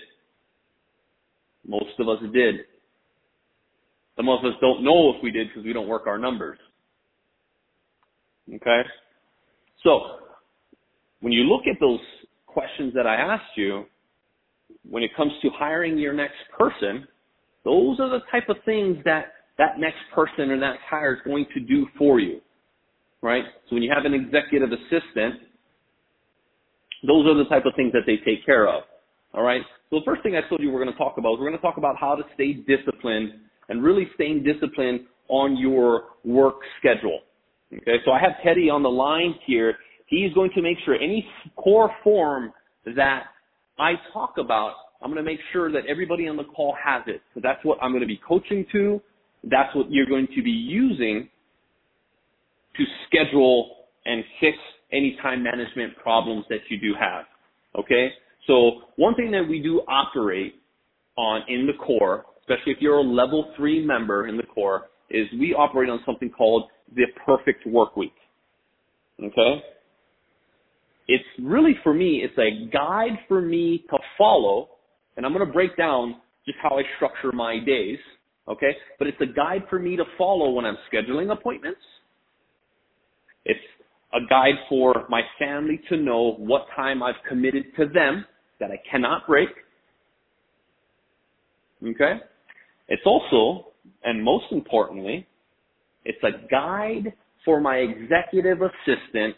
Most 1.67 1.99
of 1.99 2.09
us 2.09 2.19
did. 2.33 2.57
Some 4.17 4.29
of 4.29 4.41
us 4.41 4.53
don't 4.61 4.83
know 4.83 5.15
if 5.15 5.23
we 5.23 5.31
did 5.31 5.49
because 5.49 5.65
we 5.65 5.73
don't 5.73 5.89
work 5.89 6.07
our 6.07 6.19
numbers. 6.19 6.59
Okay? 8.53 8.83
So, 9.85 10.01
when 11.21 11.33
you 11.33 11.45
look 11.45 11.63
at 11.67 11.79
those 11.81 12.01
questions 12.47 12.93
that 12.95 13.07
I 13.07 13.15
asked 13.15 13.57
you, 13.57 13.85
when 14.89 15.03
it 15.03 15.11
comes 15.17 15.33
to 15.43 15.51
hiring 15.51 15.99
your 15.99 16.13
next 16.13 16.37
person, 16.59 17.07
those 17.65 18.01
are 18.01 18.09
the 18.09 18.21
type 18.31 18.49
of 18.49 18.57
things 18.65 18.99
that 19.05 19.33
that 19.59 19.79
next 19.79 19.99
person 20.15 20.53
or 20.53 20.61
that 20.61 20.77
hire 20.89 21.15
is 21.15 21.21
going 21.25 21.45
to 21.53 21.61
do 21.61 21.87
for 21.99 22.21
you. 22.21 22.41
Right? 23.23 23.45
So 23.69 23.75
when 23.75 23.83
you 23.83 23.93
have 23.93 24.05
an 24.05 24.15
executive 24.15 24.71
assistant, 24.71 25.48
those 27.07 27.27
are 27.27 27.37
the 27.37 27.45
type 27.49 27.65
of 27.67 27.73
things 27.77 27.93
that 27.93 28.03
they 28.07 28.17
take 28.25 28.45
care 28.45 28.69
of. 28.69 28.83
All 29.35 29.43
right. 29.43 29.63
So 29.91 29.99
the 30.01 30.05
first 30.05 30.23
thing 30.23 30.37
I 30.37 30.49
told 30.49 30.61
you 30.61 30.71
we're 30.71 30.83
going 30.83 30.93
to 30.93 30.99
talk 30.99 31.17
about 31.19 31.35
is 31.35 31.39
we're 31.41 31.49
going 31.49 31.59
to 31.59 31.63
talk 31.63 31.77
about 31.77 31.97
how 31.99 32.15
to 32.15 32.23
stay 32.35 32.55
disciplined 32.55 33.33
and 33.69 33.83
really 33.83 34.09
staying 34.15 34.43
disciplined 34.43 35.01
on 35.29 35.57
your 35.57 36.05
work 36.25 36.57
schedule. 36.79 37.21
Okay. 37.73 37.97
So 38.05 38.13
I 38.13 38.21
have 38.21 38.33
Teddy 38.45 38.71
on 38.71 38.83
the 38.83 38.91
line 38.91 39.35
here. 39.47 39.75
He's 40.07 40.33
going 40.33 40.51
to 40.55 40.63
make 40.63 40.79
sure 40.85 40.95
any 40.95 41.27
core 41.57 41.91
form 42.03 42.53
that 42.97 43.25
I 43.79 43.93
talk 44.13 44.35
about, 44.39 44.73
I'm 45.03 45.11
going 45.13 45.23
to 45.23 45.31
make 45.31 45.41
sure 45.53 45.71
that 45.71 45.83
everybody 45.87 46.27
on 46.29 46.37
the 46.37 46.45
call 46.45 46.75
has 46.83 47.03
it. 47.07 47.21
So 47.35 47.41
that's 47.43 47.63
what 47.65 47.79
I'm 47.83 47.91
going 47.91 48.01
to 48.01 48.07
be 48.07 48.21
coaching 48.27 48.65
to. 48.73 49.01
That's 49.45 49.75
what 49.77 49.87
you're 49.91 50.07
going 50.07 50.27
to 50.35 50.43
be 50.43 50.51
using 50.51 51.29
to 52.77 52.85
schedule 53.07 53.77
and 54.05 54.25
fix 54.41 54.57
any 54.93 55.19
time 55.23 55.43
management 55.43 55.97
problems 55.97 56.45
that 56.49 56.61
you 56.69 56.79
do 56.79 56.95
have. 56.99 57.25
Okay? 57.79 58.11
So 58.47 58.83
one 58.97 59.15
thing 59.15 59.31
that 59.33 59.47
we 59.49 59.61
do 59.61 59.83
operate 59.89 60.55
on 61.17 61.43
in 61.49 61.67
the 61.67 61.75
core, 61.75 62.25
especially 62.41 62.73
if 62.73 62.79
you're 62.81 62.99
a 62.99 63.03
level 63.03 63.53
three 63.57 63.85
member 63.85 64.27
in 64.29 64.37
the 64.37 64.45
core, 64.45 64.89
is 65.11 65.27
we 65.39 65.55
operate 65.55 65.91
on 65.91 66.01
something 66.07 66.31
called 66.31 66.71
the 66.95 67.05
perfect 67.27 67.67
work 67.67 67.97
week. 67.97 68.15
Okay? 69.23 69.63
It's 71.09 71.25
really 71.43 71.75
for 71.83 71.95
me, 71.95 72.23
it's 72.23 72.39
a 72.39 72.71
guide 72.71 73.19
for 73.29 73.41
me 73.41 73.85
to 73.91 73.99
follow, 74.17 74.69
and 75.17 75.25
I'm 75.25 75.33
going 75.33 75.47
to 75.47 75.53
break 75.53 75.77
down 75.77 76.17
just 76.47 76.59
how 76.63 76.79
I 76.79 76.83
structure 76.97 77.33
my 77.33 77.59
days. 77.59 77.99
Okay? 78.47 78.77
But 78.99 79.09
it's 79.09 79.21
a 79.21 79.27
guide 79.27 79.65
for 79.69 79.79
me 79.79 79.97
to 79.97 80.05
follow 80.17 80.51
when 80.51 80.65
I'm 80.65 80.77
scheduling 80.93 81.33
appointments. 81.33 81.81
It's 83.45 83.61
a 84.15 84.21
guide 84.29 84.55
for 84.69 85.07
my 85.09 85.23
family 85.39 85.81
to 85.89 85.97
know 85.97 86.35
what 86.39 86.67
time 86.75 87.03
I've 87.03 87.23
committed 87.29 87.65
to 87.77 87.87
them 87.87 88.25
that 88.61 88.71
I 88.71 88.81
cannot 88.91 89.27
break. 89.27 89.49
Okay? 91.85 92.15
It's 92.89 93.03
also, 93.05 93.73
and 94.05 94.23
most 94.23 94.47
importantly, 94.51 95.27
it's 96.05 96.23
a 96.25 96.49
guide 96.51 97.13
for 97.45 97.61
my 97.61 97.77
executive 97.77 98.59
assistant 98.63 99.37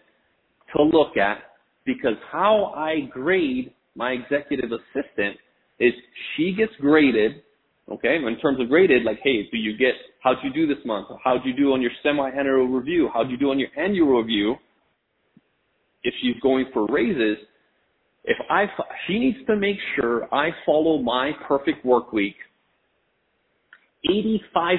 to 0.76 0.82
look 0.82 1.16
at 1.16 1.38
because 1.84 2.16
how 2.30 2.72
I 2.76 3.08
grade 3.10 3.72
my 3.96 4.12
executive 4.12 4.70
assistant 4.70 5.36
is 5.80 5.92
she 6.36 6.54
gets 6.54 6.72
graded, 6.80 7.42
okay, 7.90 8.16
in 8.16 8.38
terms 8.38 8.60
of 8.60 8.68
graded, 8.68 9.04
like, 9.04 9.18
hey, 9.22 9.48
do 9.50 9.58
you 9.58 9.76
get, 9.76 9.94
how'd 10.22 10.36
you 10.42 10.52
do 10.52 10.66
this 10.66 10.84
month? 10.84 11.08
How'd 11.24 11.44
you 11.44 11.54
do 11.54 11.72
on 11.72 11.82
your 11.82 11.90
semi-annual 12.02 12.68
review? 12.68 13.10
How'd 13.12 13.30
you 13.30 13.36
do 13.36 13.50
on 13.50 13.58
your 13.58 13.68
annual 13.76 14.20
review? 14.20 14.56
If 16.02 16.14
she's 16.22 16.36
going 16.42 16.66
for 16.72 16.86
raises, 16.86 17.36
if 18.24 18.36
I, 18.48 18.66
she 19.06 19.18
needs 19.18 19.38
to 19.46 19.56
make 19.56 19.76
sure 19.96 20.32
I 20.34 20.50
follow 20.64 20.98
my 20.98 21.32
perfect 21.46 21.84
work 21.84 22.12
week 22.12 22.36
85% 24.08 24.78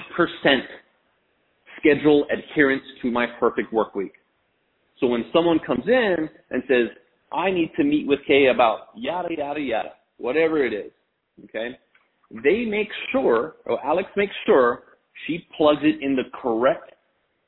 schedule 1.80 2.25
adherence 2.32 2.84
to 3.01 3.12
my 3.12 3.27
perfect 3.39 3.72
work 3.72 3.96
week. 3.96 4.13
So 5.00 5.08
when 5.08 5.25
someone 5.34 5.60
comes 5.65 5.84
in 5.88 6.30
and 6.50 6.63
says, 6.68 6.88
I 7.32 7.50
need 7.50 7.72
to 7.77 7.84
meet 7.84 8.08
with 8.08 8.20
Kei 8.27 8.48
about 8.48 8.89
yada, 8.96 9.30
yada, 9.36 9.60
yada, 9.60 9.94
whatever 10.18 10.63
it 10.63 10.74
is, 10.74 10.91
okay, 11.46 11.77
they 12.43 12.65
make 12.65 12.89
sure, 13.11 13.55
or 13.65 13.83
Alex 13.85 14.09
makes 14.15 14.33
sure 14.45 14.83
she 15.27 15.47
plugs 15.57 15.81
it 15.83 16.01
in 16.01 16.15
the 16.15 16.23
correct 16.41 16.93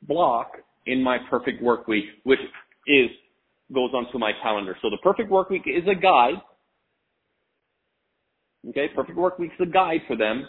block 0.07 0.51
in 0.85 1.01
my 1.01 1.17
perfect 1.29 1.61
work 1.61 1.87
week, 1.87 2.05
which 2.23 2.39
is, 2.87 3.09
goes 3.73 3.91
onto 3.93 4.17
my 4.17 4.31
calendar. 4.41 4.75
So 4.81 4.89
the 4.89 4.97
perfect 5.01 5.29
work 5.29 5.49
week 5.49 5.63
is 5.65 5.87
a 5.89 5.95
guide. 5.95 6.41
Okay, 8.69 8.87
perfect 8.93 9.17
work 9.17 9.39
week 9.39 9.51
is 9.59 9.67
a 9.67 9.71
guide 9.71 10.01
for 10.07 10.15
them 10.17 10.47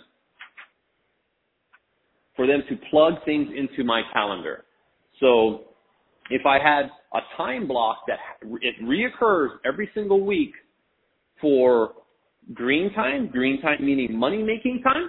for 2.37 2.47
them 2.47 2.63
to 2.69 2.77
plug 2.91 3.15
things 3.25 3.49
into 3.57 3.85
my 3.85 4.03
calendar. 4.13 4.65
So 5.21 5.63
if 6.31 6.47
I 6.47 6.59
had 6.59 6.91
a 7.13 7.21
time 7.37 7.69
block 7.69 7.99
that 8.09 8.19
it 8.61 8.75
reoccurs 8.83 9.51
every 9.65 9.91
single 9.95 10.25
week 10.25 10.53
for 11.41 11.93
green 12.53 12.93
time, 12.93 13.29
green 13.29 13.61
time 13.61 13.79
meaning 13.81 14.17
money 14.17 14.43
making 14.43 14.83
time, 14.83 15.09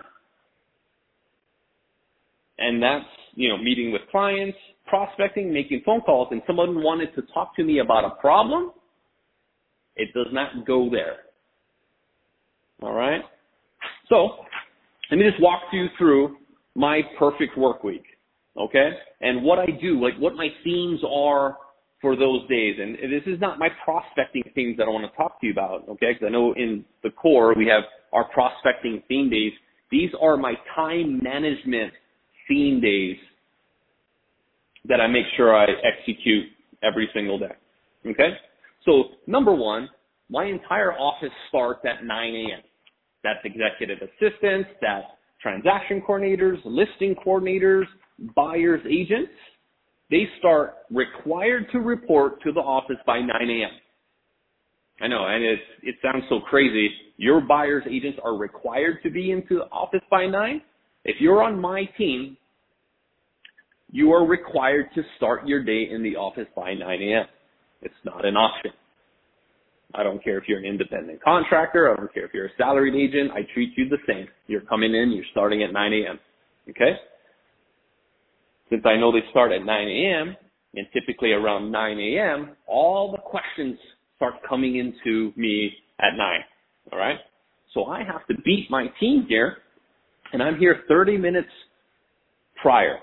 and 2.57 2.81
that's, 2.81 3.05
you 3.33 3.49
know, 3.49 3.57
meeting 3.57 3.91
with 3.91 4.01
clients, 4.09 4.57
prospecting, 4.87 5.51
making 5.51 5.81
phone 5.85 6.01
calls, 6.01 6.29
and 6.31 6.41
someone 6.47 6.81
wanted 6.81 7.13
to 7.15 7.21
talk 7.33 7.55
to 7.55 7.63
me 7.63 7.79
about 7.79 8.05
a 8.05 8.11
problem, 8.21 8.71
it 9.95 10.13
does 10.13 10.27
not 10.31 10.65
go 10.65 10.89
there. 10.89 11.17
All 12.81 12.93
right? 12.93 13.21
So, 14.09 14.37
let 15.11 15.17
me 15.17 15.25
just 15.29 15.41
walk 15.41 15.61
you 15.71 15.87
through 15.97 16.37
my 16.75 17.01
perfect 17.17 17.57
work 17.57 17.83
week. 17.83 18.03
Okay? 18.57 18.91
And 19.21 19.43
what 19.43 19.59
I 19.59 19.67
do, 19.81 20.01
like 20.01 20.15
what 20.17 20.35
my 20.35 20.47
themes 20.63 21.01
are 21.07 21.57
for 22.01 22.15
those 22.15 22.47
days. 22.47 22.77
And 22.79 22.95
this 22.95 23.23
is 23.25 23.39
not 23.39 23.59
my 23.59 23.69
prospecting 23.83 24.43
things 24.53 24.77
that 24.77 24.83
I 24.83 24.89
want 24.89 25.09
to 25.09 25.17
talk 25.17 25.39
to 25.41 25.47
you 25.47 25.53
about. 25.53 25.87
Okay? 25.89 26.13
Because 26.13 26.27
I 26.27 26.29
know 26.29 26.53
in 26.53 26.85
the 27.03 27.09
core 27.09 27.53
we 27.55 27.67
have 27.67 27.83
our 28.13 28.25
prospecting 28.25 29.01
theme 29.07 29.29
days. 29.29 29.53
These 29.91 30.11
are 30.21 30.37
my 30.37 30.53
time 30.75 31.19
management 31.23 31.93
theme 32.47 32.81
days 32.81 33.17
that 34.87 35.01
I 35.01 35.07
make 35.07 35.25
sure 35.35 35.55
I 35.55 35.65
execute 35.83 36.45
every 36.83 37.09
single 37.13 37.39
day. 37.39 37.55
Okay? 38.05 38.37
So 38.85 39.05
number 39.27 39.53
one, 39.53 39.89
my 40.29 40.45
entire 40.45 40.93
office 40.93 41.31
starts 41.49 41.81
at 41.85 42.05
9 42.05 42.35
a.m. 42.35 42.61
That's 43.23 43.39
executive 43.43 43.99
assistants, 44.01 44.69
that's 44.81 45.05
transaction 45.41 46.01
coordinators, 46.07 46.57
listing 46.65 47.15
coordinators, 47.25 47.85
buyers 48.35 48.81
agents, 48.89 49.31
they 50.09 50.27
start 50.39 50.75
required 50.91 51.67
to 51.71 51.79
report 51.79 52.41
to 52.43 52.51
the 52.51 52.59
office 52.59 52.97
by 53.05 53.19
9 53.19 53.29
a.m. 53.29 53.71
I 55.01 55.07
know, 55.07 55.25
and 55.25 55.43
it 55.43 55.59
it 55.83 55.95
sounds 56.01 56.23
so 56.29 56.39
crazy. 56.39 56.89
Your 57.17 57.41
buyers 57.41 57.83
agents 57.89 58.19
are 58.23 58.37
required 58.37 58.99
to 59.03 59.09
be 59.09 59.31
into 59.31 59.55
the 59.55 59.65
office 59.65 60.01
by 60.09 60.25
9. 60.25 60.61
If 61.03 61.17
you're 61.19 61.43
on 61.43 61.59
my 61.59 61.85
team, 61.97 62.37
you 63.91 64.11
are 64.13 64.25
required 64.25 64.87
to 64.95 65.03
start 65.17 65.47
your 65.47 65.63
day 65.63 65.89
in 65.91 66.01
the 66.01 66.15
office 66.15 66.47
by 66.55 66.73
9 66.73 67.01
a.m. 67.01 67.25
It's 67.81 67.93
not 68.03 68.25
an 68.25 68.35
option. 68.35 68.71
I 69.93 70.03
don't 70.03 70.23
care 70.23 70.37
if 70.37 70.45
you're 70.47 70.59
an 70.59 70.65
independent 70.65 71.21
contractor. 71.23 71.91
I 71.91 71.95
don't 71.95 72.13
care 72.13 72.25
if 72.25 72.33
you're 72.33 72.47
a 72.47 72.55
salaried 72.57 72.95
agent. 72.95 73.31
I 73.31 73.41
treat 73.53 73.71
you 73.77 73.87
the 73.87 73.97
same. 74.07 74.27
You're 74.47 74.61
coming 74.61 74.93
in, 74.93 75.11
you're 75.11 75.25
starting 75.31 75.63
at 75.63 75.71
9 75.71 75.93
a.m. 75.93 76.19
Okay? 76.69 76.97
Since 78.75 78.85
I 78.87 78.97
know 78.97 79.09
they 79.09 79.23
start 79.31 79.53
at 79.53 79.63
9 79.63 79.87
a.m., 79.87 80.35
and 80.75 80.85
typically 80.91 81.31
around 81.31 81.71
9 81.71 81.97
a.m., 81.97 82.57
all 82.67 83.09
the 83.09 83.19
questions 83.19 83.79
start 84.17 84.33
coming 84.49 84.75
into 84.75 85.31
me 85.37 85.71
at 86.01 86.17
9. 86.17 86.39
All 86.91 86.99
right? 86.99 87.17
So 87.73 87.85
I 87.85 87.99
have 87.99 88.27
to 88.27 88.33
beat 88.43 88.67
my 88.69 88.87
team 88.99 89.27
here, 89.29 89.59
and 90.33 90.43
I'm 90.43 90.57
here 90.57 90.83
30 90.89 91.17
minutes 91.17 91.47
prior. 92.61 92.97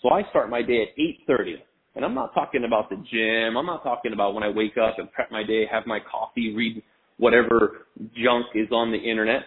So 0.00 0.08
I 0.08 0.22
start 0.30 0.48
my 0.48 0.62
day 0.62 0.84
at 0.84 1.28
8.30. 1.28 1.56
And 1.96 2.04
I'm 2.06 2.14
not 2.14 2.32
talking 2.32 2.64
about 2.64 2.88
the 2.88 2.96
gym. 2.96 3.58
I'm 3.58 3.66
not 3.66 3.82
talking 3.82 4.14
about 4.14 4.32
when 4.32 4.42
I 4.42 4.48
wake 4.48 4.78
up 4.78 4.98
and 4.98 5.12
prep 5.12 5.30
my 5.30 5.42
day, 5.42 5.66
have 5.70 5.86
my 5.86 5.98
coffee, 6.10 6.54
read 6.56 6.82
whatever 7.18 7.88
junk 8.24 8.46
is 8.54 8.68
on 8.72 8.90
the 8.90 8.96
internet. 8.96 9.42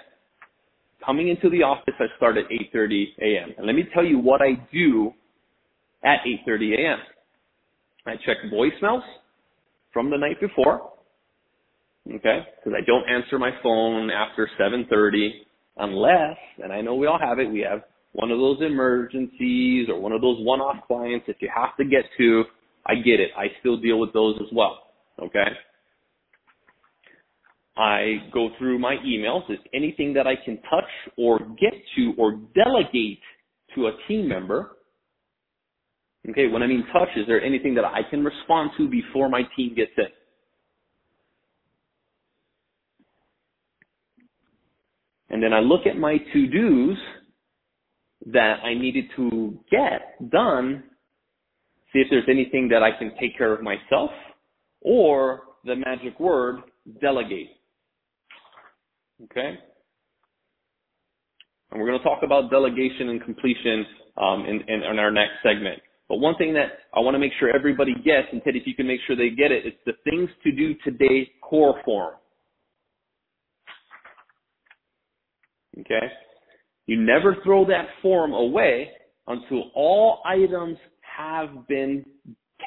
Coming 1.03 1.29
into 1.29 1.49
the 1.49 1.63
office, 1.63 1.95
I 1.99 2.15
start 2.17 2.37
at 2.37 2.45
8:30 2.75 3.05
a.m. 3.21 3.53
And 3.57 3.65
let 3.65 3.75
me 3.75 3.85
tell 3.91 4.05
you 4.05 4.19
what 4.19 4.41
I 4.43 4.61
do 4.71 5.13
at 6.03 6.19
8:30 6.47 6.79
a.m. 6.79 6.99
I 8.05 8.15
check 8.25 8.37
voicemails 8.51 9.03
from 9.93 10.09
the 10.09 10.17
night 10.17 10.39
before. 10.41 10.91
Okay, 12.07 12.45
because 12.63 12.77
I 12.77 12.85
don't 12.85 13.09
answer 13.09 13.39
my 13.39 13.51
phone 13.63 14.09
after 14.11 14.49
7:30 14.59 15.31
unless, 15.77 16.37
and 16.63 16.73
I 16.73 16.81
know 16.81 16.95
we 16.95 17.07
all 17.07 17.19
have 17.19 17.39
it, 17.39 17.49
we 17.49 17.61
have 17.61 17.83
one 18.13 18.31
of 18.31 18.39
those 18.39 18.61
emergencies 18.61 19.89
or 19.89 19.99
one 19.99 20.11
of 20.11 20.21
those 20.21 20.37
one-off 20.45 20.85
clients 20.87 21.25
that 21.27 21.37
you 21.41 21.49
have 21.55 21.75
to 21.77 21.85
get 21.85 22.05
to, 22.17 22.43
I 22.85 22.95
get 22.95 23.19
it. 23.19 23.31
I 23.37 23.47
still 23.59 23.77
deal 23.77 23.99
with 23.99 24.13
those 24.13 24.35
as 24.41 24.47
well. 24.53 24.91
Okay. 25.21 25.47
I 27.77 28.29
go 28.33 28.49
through 28.59 28.79
my 28.79 28.97
emails. 28.97 29.49
Is 29.49 29.59
anything 29.73 30.13
that 30.13 30.27
I 30.27 30.35
can 30.35 30.57
touch 30.69 30.89
or 31.17 31.39
get 31.59 31.73
to 31.95 32.13
or 32.17 32.39
delegate 32.55 33.19
to 33.75 33.87
a 33.87 33.91
team 34.07 34.27
member? 34.27 34.77
Okay, 36.29 36.47
when 36.47 36.63
I 36.63 36.67
mean 36.67 36.85
touch, 36.93 37.09
is 37.17 37.27
there 37.27 37.41
anything 37.41 37.75
that 37.75 37.83
I 37.85 38.01
can 38.09 38.23
respond 38.23 38.71
to 38.77 38.87
before 38.87 39.29
my 39.29 39.41
team 39.57 39.75
gets 39.75 39.91
in? 39.97 40.05
And 45.29 45.41
then 45.41 45.51
I 45.51 45.59
look 45.59 45.85
at 45.85 45.97
my 45.97 46.17
to-dos 46.31 46.97
that 48.27 48.59
I 48.63 48.73
needed 48.73 49.05
to 49.17 49.57
get 49.69 50.29
done, 50.31 50.83
see 51.91 51.99
if 51.99 52.07
there's 52.09 52.29
anything 52.29 52.69
that 52.69 52.83
I 52.83 52.91
can 52.97 53.11
take 53.19 53.37
care 53.37 53.53
of 53.53 53.61
myself, 53.61 54.11
or 54.81 55.41
the 55.65 55.75
magic 55.75 56.19
word, 56.19 56.57
delegate. 57.01 57.49
Okay? 59.23 59.57
And 61.71 61.81
we're 61.81 61.87
going 61.87 61.99
to 61.99 62.03
talk 62.03 62.23
about 62.23 62.51
delegation 62.51 63.09
and 63.09 63.23
completion 63.23 63.85
um, 64.17 64.45
in, 64.45 64.61
in, 64.67 64.83
in, 64.83 64.99
our 64.99 65.11
next 65.11 65.33
segment. 65.41 65.81
But 66.09 66.17
one 66.17 66.35
thing 66.35 66.53
that 66.53 66.79
I 66.93 66.99
want 66.99 67.15
to 67.15 67.19
make 67.19 67.31
sure 67.39 67.55
everybody 67.55 67.93
gets, 67.93 68.27
and 68.31 68.43
Ted, 68.43 68.55
if 68.55 68.67
you 68.67 68.75
can 68.75 68.87
make 68.87 68.99
sure 69.07 69.15
they 69.15 69.29
get 69.29 69.51
it, 69.51 69.65
it's 69.65 69.77
the 69.85 69.93
things 70.09 70.29
to 70.43 70.51
do 70.51 70.75
today 70.83 71.31
core 71.41 71.81
form. 71.85 72.15
Okay? 75.79 76.07
You 76.85 77.01
never 77.01 77.37
throw 77.43 77.65
that 77.67 77.87
form 78.01 78.33
away 78.33 78.89
until 79.27 79.71
all 79.73 80.21
items 80.25 80.77
have 81.01 81.67
been 81.67 82.05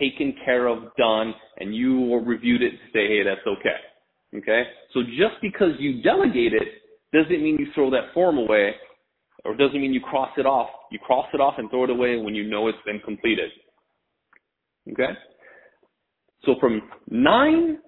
taken 0.01 0.35
care 0.45 0.67
of, 0.67 0.95
done, 0.97 1.35
and 1.59 1.75
you 1.75 2.19
reviewed 2.21 2.63
it 2.63 2.71
to 2.71 2.77
say, 2.93 3.07
hey, 3.09 3.23
that's 3.23 3.47
okay. 3.47 4.39
Okay? 4.39 4.63
So 4.93 5.03
just 5.03 5.41
because 5.43 5.73
you 5.79 6.03
delegate 6.03 6.53
it 6.53 6.69
doesn't 7.13 7.43
mean 7.43 7.57
you 7.59 7.67
throw 7.75 7.91
that 7.91 8.13
form 8.15 8.39
away 8.39 8.75
or 9.47 9.57
doesn't 9.57 9.81
mean 9.81 9.93
you 9.93 10.01
cross 10.01 10.31
it 10.37 10.47
off. 10.47 10.69
You 10.91 10.99
cross 10.99 11.27
it 11.33 11.41
off 11.41 11.55
and 11.59 11.71
throw 11.71 11.85
it 11.85 11.91
away 11.91 12.17
when 12.17 12.35
you 12.35 12.45
know 12.49 12.69
it's 12.69 12.79
been 12.85 13.01
completed. 13.01 13.51
Okay? 14.93 15.13
So 16.45 16.55
from 16.61 16.83
9 17.11 17.79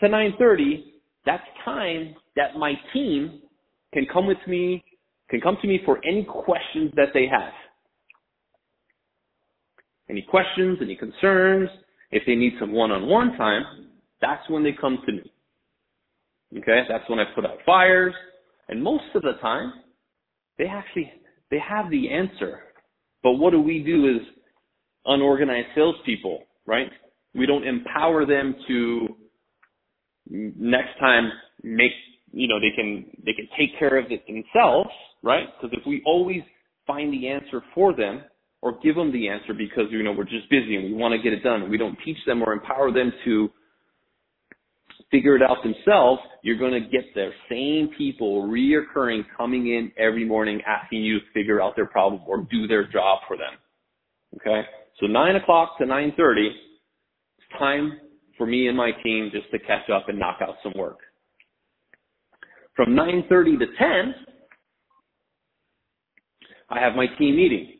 to 0.00 0.06
9.30, 0.06 0.84
that's 1.24 1.42
time 1.64 2.14
that 2.36 2.56
my 2.56 2.72
team 2.92 3.40
can 3.94 4.06
come 4.12 4.26
with 4.26 4.38
me, 4.46 4.82
can 5.30 5.40
come 5.40 5.56
to 5.62 5.68
me 5.68 5.80
for 5.84 5.98
any 6.04 6.24
questions 6.24 6.92
that 6.96 7.08
they 7.14 7.26
have. 7.26 7.52
Any 10.10 10.22
questions, 10.22 10.78
any 10.82 10.96
concerns, 10.96 11.70
if 12.10 12.22
they 12.26 12.34
need 12.34 12.54
some 12.58 12.72
one-on-one 12.72 13.36
time, 13.36 13.64
that's 14.20 14.48
when 14.50 14.62
they 14.62 14.72
come 14.78 14.98
to 15.06 15.12
me. 15.12 15.32
Okay, 16.58 16.82
that's 16.88 17.08
when 17.08 17.18
I 17.18 17.24
put 17.34 17.46
out 17.46 17.58
fires, 17.64 18.14
and 18.68 18.82
most 18.82 19.04
of 19.14 19.22
the 19.22 19.32
time, 19.40 19.72
they 20.58 20.66
actually 20.66 21.12
they 21.50 21.58
have 21.58 21.90
the 21.90 22.10
answer. 22.10 22.60
But 23.22 23.32
what 23.32 23.50
do 23.50 23.60
we 23.60 23.82
do 23.82 24.08
as 24.08 24.26
unorganized 25.06 25.68
salespeople, 25.74 26.44
right? 26.66 26.90
We 27.34 27.46
don't 27.46 27.66
empower 27.66 28.26
them 28.26 28.54
to 28.68 29.08
next 30.28 30.98
time 31.00 31.30
make 31.62 31.92
you 32.32 32.48
know 32.48 32.58
they 32.60 32.74
can 32.74 33.06
they 33.24 33.32
can 33.32 33.48
take 33.58 33.78
care 33.78 33.98
of 33.98 34.06
it 34.10 34.24
themselves, 34.26 34.90
right? 35.22 35.46
Because 35.60 35.76
if 35.78 35.86
we 35.86 36.02
always 36.06 36.42
find 36.86 37.12
the 37.12 37.28
answer 37.28 37.62
for 37.74 37.94
them 37.94 38.22
or 38.60 38.78
give 38.82 38.94
them 38.94 39.12
the 39.12 39.28
answer 39.28 39.54
because 39.54 39.84
you 39.90 40.02
know 40.02 40.12
we're 40.12 40.24
just 40.24 40.48
busy 40.50 40.76
and 40.76 40.84
we 40.84 40.94
want 40.94 41.12
to 41.12 41.22
get 41.22 41.32
it 41.32 41.42
done, 41.42 41.70
we 41.70 41.78
don't 41.78 41.98
teach 42.04 42.18
them 42.26 42.42
or 42.42 42.52
empower 42.52 42.92
them 42.92 43.12
to 43.24 43.50
figure 45.12 45.36
it 45.36 45.42
out 45.42 45.58
themselves, 45.62 46.20
you're 46.42 46.58
going 46.58 46.72
to 46.72 46.80
get 46.80 47.14
the 47.14 47.30
same 47.48 47.94
people 47.96 48.48
reoccurring 48.48 49.24
coming 49.36 49.68
in 49.68 49.92
every 49.96 50.24
morning 50.24 50.60
asking 50.66 51.02
you 51.02 51.20
to 51.20 51.26
figure 51.32 51.62
out 51.62 51.76
their 51.76 51.86
problem 51.86 52.22
or 52.26 52.46
do 52.50 52.66
their 52.66 52.88
job 52.90 53.20
for 53.28 53.36
them. 53.36 53.52
Okay? 54.36 54.66
So 54.98 55.06
9 55.06 55.36
o'clock 55.36 55.78
to 55.78 55.84
9.30, 55.84 56.48
it's 56.48 56.56
time 57.58 58.00
for 58.38 58.46
me 58.46 58.66
and 58.66 58.76
my 58.76 58.90
team 59.04 59.30
just 59.32 59.50
to 59.52 59.58
catch 59.60 59.88
up 59.90 60.08
and 60.08 60.18
knock 60.18 60.38
out 60.40 60.56
some 60.62 60.72
work. 60.74 60.98
From 62.74 62.90
9.30 62.94 63.58
to 63.58 63.66
10, 63.78 64.14
I 66.70 66.80
have 66.80 66.94
my 66.94 67.06
team 67.18 67.36
meeting. 67.36 67.74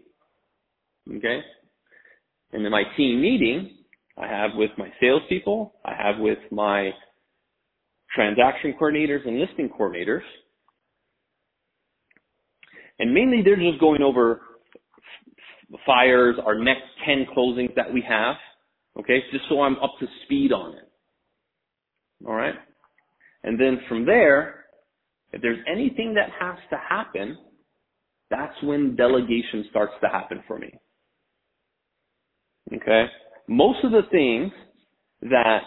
Okay? 1.16 1.40
And 2.52 2.66
in 2.66 2.70
my 2.70 2.84
team 2.96 3.22
meeting, 3.22 3.78
I 4.18 4.26
have 4.26 4.50
with 4.54 4.70
my 4.76 4.88
salespeople, 5.00 5.74
I 5.86 5.94
have 5.94 6.18
with 6.18 6.38
my 6.50 6.90
transaction 8.14 8.74
coordinators 8.80 9.26
and 9.26 9.38
listing 9.38 9.68
coordinators. 9.68 10.22
And 12.98 13.12
mainly 13.12 13.42
they're 13.42 13.56
just 13.56 13.80
going 13.80 14.02
over 14.02 14.40
fires, 15.86 16.36
our 16.44 16.58
next 16.58 16.82
10 17.06 17.26
closings 17.36 17.74
that 17.74 17.92
we 17.92 18.04
have. 18.08 18.36
Okay, 18.98 19.20
just 19.32 19.44
so 19.48 19.62
I'm 19.62 19.76
up 19.76 19.94
to 20.00 20.06
speed 20.24 20.52
on 20.52 20.74
it. 20.74 20.88
All 22.26 22.34
right. 22.34 22.54
And 23.42 23.58
then 23.58 23.80
from 23.88 24.04
there, 24.04 24.66
if 25.32 25.40
there's 25.40 25.58
anything 25.70 26.14
that 26.14 26.28
has 26.38 26.58
to 26.70 26.76
happen, 26.76 27.38
that's 28.30 28.54
when 28.62 28.96
delegation 28.96 29.66
starts 29.70 29.94
to 30.02 30.08
happen 30.08 30.42
for 30.46 30.58
me. 30.58 30.72
Okay. 32.74 33.06
Most 33.48 33.84
of 33.84 33.92
the 33.92 34.02
things 34.10 34.52
that 35.22 35.62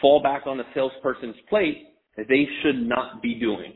fall 0.00 0.22
back 0.22 0.46
on 0.46 0.58
the 0.58 0.64
salesperson's 0.74 1.36
plate 1.48 1.88
that 2.16 2.26
they 2.28 2.46
should 2.62 2.86
not 2.86 3.22
be 3.22 3.34
doing. 3.34 3.74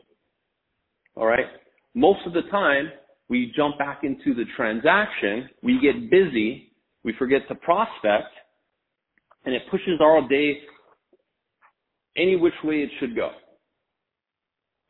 All 1.15 1.25
right. 1.25 1.45
Most 1.93 2.19
of 2.25 2.33
the 2.33 2.43
time, 2.51 2.91
we 3.29 3.51
jump 3.55 3.77
back 3.77 4.01
into 4.03 4.35
the 4.35 4.45
transaction, 4.55 5.49
we 5.63 5.79
get 5.81 6.11
busy, 6.11 6.71
we 7.03 7.13
forget 7.17 7.47
to 7.47 7.55
prospect, 7.55 8.33
and 9.45 9.55
it 9.55 9.63
pushes 9.71 9.99
our 10.01 10.27
day 10.27 10.59
any 12.17 12.35
which 12.35 12.53
way 12.63 12.75
it 12.75 12.89
should 12.99 13.15
go. 13.15 13.31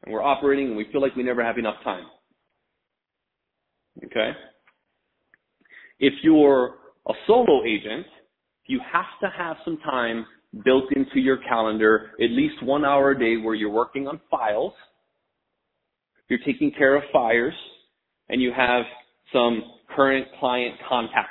And 0.04 0.14
we're 0.14 0.24
operating 0.24 0.68
and 0.68 0.78
we 0.78 0.86
feel 0.92 1.02
like 1.02 1.16
we 1.16 1.24
never 1.24 1.44
have 1.44 1.58
enough 1.58 1.82
time. 1.84 2.06
Okay? 4.04 4.32
If 6.00 6.14
you're 6.24 6.76
a 7.08 7.14
solo 7.28 7.64
agent, 7.66 8.06
you 8.68 8.80
have 8.92 9.06
to 9.22 9.30
have 9.38 9.58
some 9.64 9.78
time 9.78 10.26
built 10.64 10.86
into 10.96 11.20
your 11.20 11.38
calendar, 11.38 12.12
at 12.22 12.32
least 12.32 12.64
one 12.64 12.86
hour 12.86 13.12
a 13.12 13.20
day 13.20 13.38
where 13.38 13.56
you're 13.56 13.70
working 13.70 14.08
on 14.08 14.20
files, 14.32 14.74
you're 16.30 16.40
taking 16.46 16.72
care 16.72 16.96
of 16.96 17.04
fires, 17.12 17.54
and 18.30 18.42
you 18.42 18.52
have 18.56 18.84
some 19.34 19.64
current 19.96 20.28
client 20.40 20.76
contact 20.88 21.30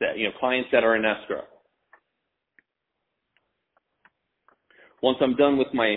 that, 0.00 0.18
you 0.18 0.24
know, 0.24 0.32
clients 0.38 0.68
that 0.72 0.84
are 0.84 0.96
in 0.96 1.04
escrow. 1.04 1.42
Once 5.02 5.18
I'm 5.20 5.34
done 5.36 5.56
with 5.58 5.68
my 5.72 5.96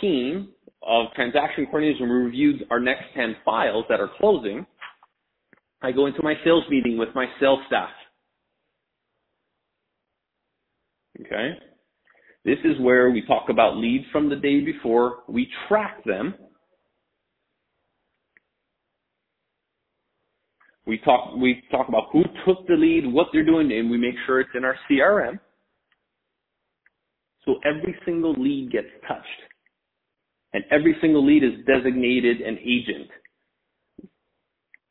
team 0.00 0.48
of 0.82 1.06
transaction 1.14 1.66
coordinators 1.72 2.00
and 2.00 2.10
we 2.10 2.16
reviewed 2.16 2.66
our 2.70 2.80
next 2.80 3.04
10 3.14 3.36
files 3.44 3.84
that 3.88 4.00
are 4.00 4.10
closing, 4.18 4.66
I 5.82 5.92
go 5.92 6.06
into 6.06 6.22
my 6.22 6.34
sales 6.44 6.64
meeting 6.70 6.96
with 6.96 7.10
my 7.14 7.26
sales 7.40 7.60
staff. 7.66 7.90
Okay? 11.20 11.50
This 12.44 12.58
is 12.64 12.78
where 12.80 13.10
we 13.10 13.22
talk 13.26 13.48
about 13.48 13.76
leads 13.76 14.04
from 14.12 14.28
the 14.28 14.36
day 14.36 14.60
before. 14.60 15.20
We 15.28 15.48
track 15.68 16.04
them. 16.04 16.34
We 20.86 20.98
talk, 20.98 21.34
we 21.36 21.62
talk 21.70 21.88
about 21.88 22.08
who 22.12 22.22
took 22.46 22.66
the 22.66 22.74
lead, 22.74 23.10
what 23.10 23.28
they're 23.32 23.44
doing, 23.44 23.72
and 23.72 23.90
we 23.90 23.96
make 23.96 24.14
sure 24.26 24.40
it's 24.40 24.50
in 24.54 24.64
our 24.64 24.76
CRM. 24.90 25.40
So 27.46 27.56
every 27.64 27.96
single 28.04 28.34
lead 28.34 28.70
gets 28.70 28.88
touched. 29.08 29.26
And 30.52 30.64
every 30.70 30.96
single 31.00 31.24
lead 31.24 31.42
is 31.42 31.64
designated 31.66 32.40
an 32.40 32.58
agent. 32.58 33.10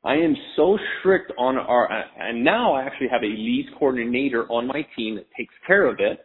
I 0.05 0.15
am 0.15 0.35
so 0.57 0.77
strict 0.99 1.31
on 1.37 1.57
our, 1.57 1.89
and 2.19 2.43
now 2.43 2.73
I 2.73 2.83
actually 2.83 3.07
have 3.09 3.23
a 3.23 3.27
lead 3.27 3.67
coordinator 3.79 4.45
on 4.51 4.67
my 4.67 4.85
team 4.97 5.15
that 5.15 5.27
takes 5.37 5.53
care 5.65 5.87
of 5.87 5.97
it, 5.99 6.19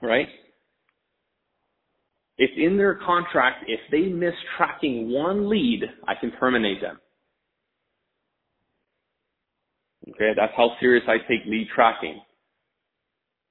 right? 0.00 0.28
It's 2.38 2.52
in 2.56 2.76
their 2.76 2.94
contract, 2.94 3.64
if 3.66 3.80
they 3.90 4.12
miss 4.12 4.34
tracking 4.56 5.10
one 5.10 5.48
lead, 5.48 5.82
I 6.06 6.14
can 6.14 6.30
terminate 6.38 6.80
them. 6.80 6.98
Okay, 10.10 10.32
that's 10.36 10.52
how 10.56 10.70
serious 10.78 11.04
I 11.08 11.18
take 11.26 11.44
lead 11.46 11.66
tracking. 11.74 12.20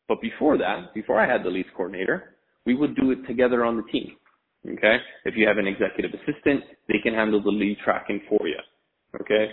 But 0.07 0.21
before 0.21 0.57
that, 0.57 0.93
before 0.93 1.19
I 1.19 1.29
had 1.29 1.43
the 1.43 1.49
lead 1.49 1.65
coordinator, 1.75 2.35
we 2.65 2.75
would 2.75 2.95
do 2.95 3.11
it 3.11 3.25
together 3.27 3.65
on 3.65 3.75
the 3.75 3.83
team. 3.91 4.11
Okay? 4.67 4.97
If 5.25 5.35
you 5.35 5.47
have 5.47 5.57
an 5.57 5.67
executive 5.67 6.11
assistant, 6.13 6.63
they 6.87 6.99
can 7.03 7.13
handle 7.13 7.41
the 7.41 7.49
lead 7.49 7.77
tracking 7.83 8.21
for 8.29 8.47
you. 8.47 8.59
Okay? 9.21 9.51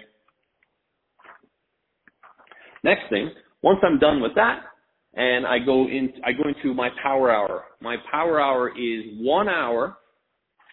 Next 2.85 3.09
thing, 3.11 3.31
once 3.62 3.79
I'm 3.83 3.98
done 3.98 4.20
with 4.20 4.35
that, 4.35 4.62
and 5.14 5.46
I 5.46 5.59
go 5.59 5.87
in, 5.87 6.12
I 6.25 6.33
go 6.33 6.48
into 6.48 6.75
my 6.75 6.88
power 7.03 7.31
hour. 7.31 7.64
My 7.81 7.96
power 8.11 8.40
hour 8.40 8.70
is 8.70 9.05
one 9.18 9.48
hour, 9.48 9.96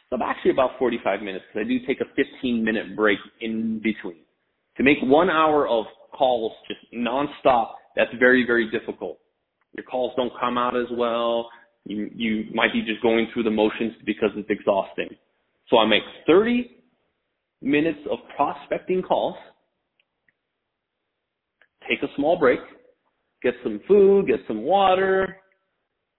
so 0.10 0.18
actually 0.24 0.52
about 0.52 0.72
45 0.80 1.22
minutes 1.22 1.46
because 1.48 1.66
I 1.66 1.70
do 1.70 1.86
take 1.86 2.02
a 2.02 2.06
15 2.16 2.64
minute 2.64 2.96
break 2.96 3.20
in 3.42 3.80
between. 3.84 4.24
To 4.78 4.84
make 4.84 4.98
one 5.04 5.30
hour 5.30 5.68
of 5.68 5.86
calls 6.14 6.54
just 6.68 6.80
nonstop, 6.94 7.74
that's 7.96 8.12
very, 8.18 8.46
very 8.46 8.72
difficult. 8.72 9.20
Your 9.76 9.84
calls 9.84 10.14
don't 10.16 10.32
come 10.40 10.58
out 10.58 10.76
as 10.76 10.88
well. 10.92 11.50
You, 11.86 12.10
you 12.16 12.46
might 12.54 12.74
be 12.74 12.82
just 12.82 13.02
going 13.02 13.28
through 13.34 13.44
the 13.44 13.52
motions 13.52 13.94
because 14.06 14.30
it's 14.36 14.50
exhausting. 14.50 15.10
So 15.70 15.78
I 15.78 15.86
make 15.86 16.04
30 16.26 16.79
minutes 17.62 18.00
of 18.10 18.20
prospecting 18.36 19.02
calls, 19.02 19.36
take 21.90 22.02
a 22.04 22.14
small 22.16 22.38
break, 22.38 22.60
get 23.44 23.54
some 23.64 23.82
food, 23.88 24.28
get 24.28 24.40
some 24.48 24.64
water, 24.64 25.38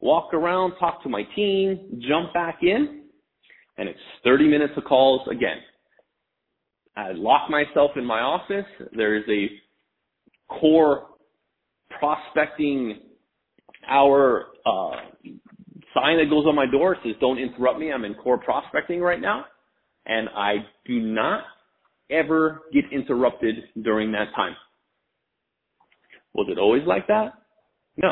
walk 0.00 0.35
around, 0.35 0.74
talk 0.79 1.03
to 1.03 1.09
my 1.09 1.22
team, 1.35 2.03
jump 2.09 2.33
back 2.35 2.59
in, 2.62 3.05
and 3.79 3.88
it's 3.88 3.98
30 4.24 4.48
minutes 4.48 4.74
of 4.76 4.85
calls 4.85 5.26
again. 5.31 5.59
I 6.96 7.12
lock 7.12 7.48
myself 7.48 7.92
in 7.96 8.05
my 8.05 8.20
office. 8.20 8.66
There 8.92 9.16
is 9.16 9.24
a 9.29 9.48
core 10.53 11.07
prospecting 11.98 12.98
hour 13.88 14.46
uh, 14.66 14.96
sign 15.94 16.18
that 16.18 16.29
goes 16.29 16.46
on 16.46 16.55
my 16.55 16.66
door. 16.66 16.96
Says, 17.05 17.14
don't 17.20 17.38
interrupt 17.38 17.79
me. 17.79 17.92
I'm 17.92 18.05
in 18.05 18.14
core 18.14 18.38
prospecting 18.38 19.00
right 19.00 19.20
now 19.20 19.46
and 20.11 20.29
I 20.37 20.57
do 20.85 21.01
not 21.01 21.44
ever 22.11 22.62
get 22.73 22.85
interrupted 22.92 23.55
during 23.83 24.11
that 24.12 24.35
time. 24.35 24.57
Was 26.35 26.49
it 26.51 26.59
always 26.59 26.83
like 26.85 27.07
that? 27.07 27.33
No. 27.96 28.11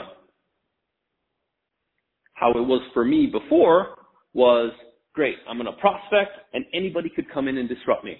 How 2.34 2.50
it 2.50 2.66
was 2.66 2.80
for 2.94 3.04
me 3.04 3.26
before 3.26 3.96
was 4.32 4.70
great. 5.12 5.34
I'm 5.48 5.58
going 5.58 5.66
to 5.66 5.80
prospect 5.80 6.30
and 6.54 6.64
anybody 6.72 7.10
could 7.14 7.28
come 7.34 7.48
in 7.48 7.58
and 7.58 7.68
disrupt 7.68 8.04
me. 8.04 8.16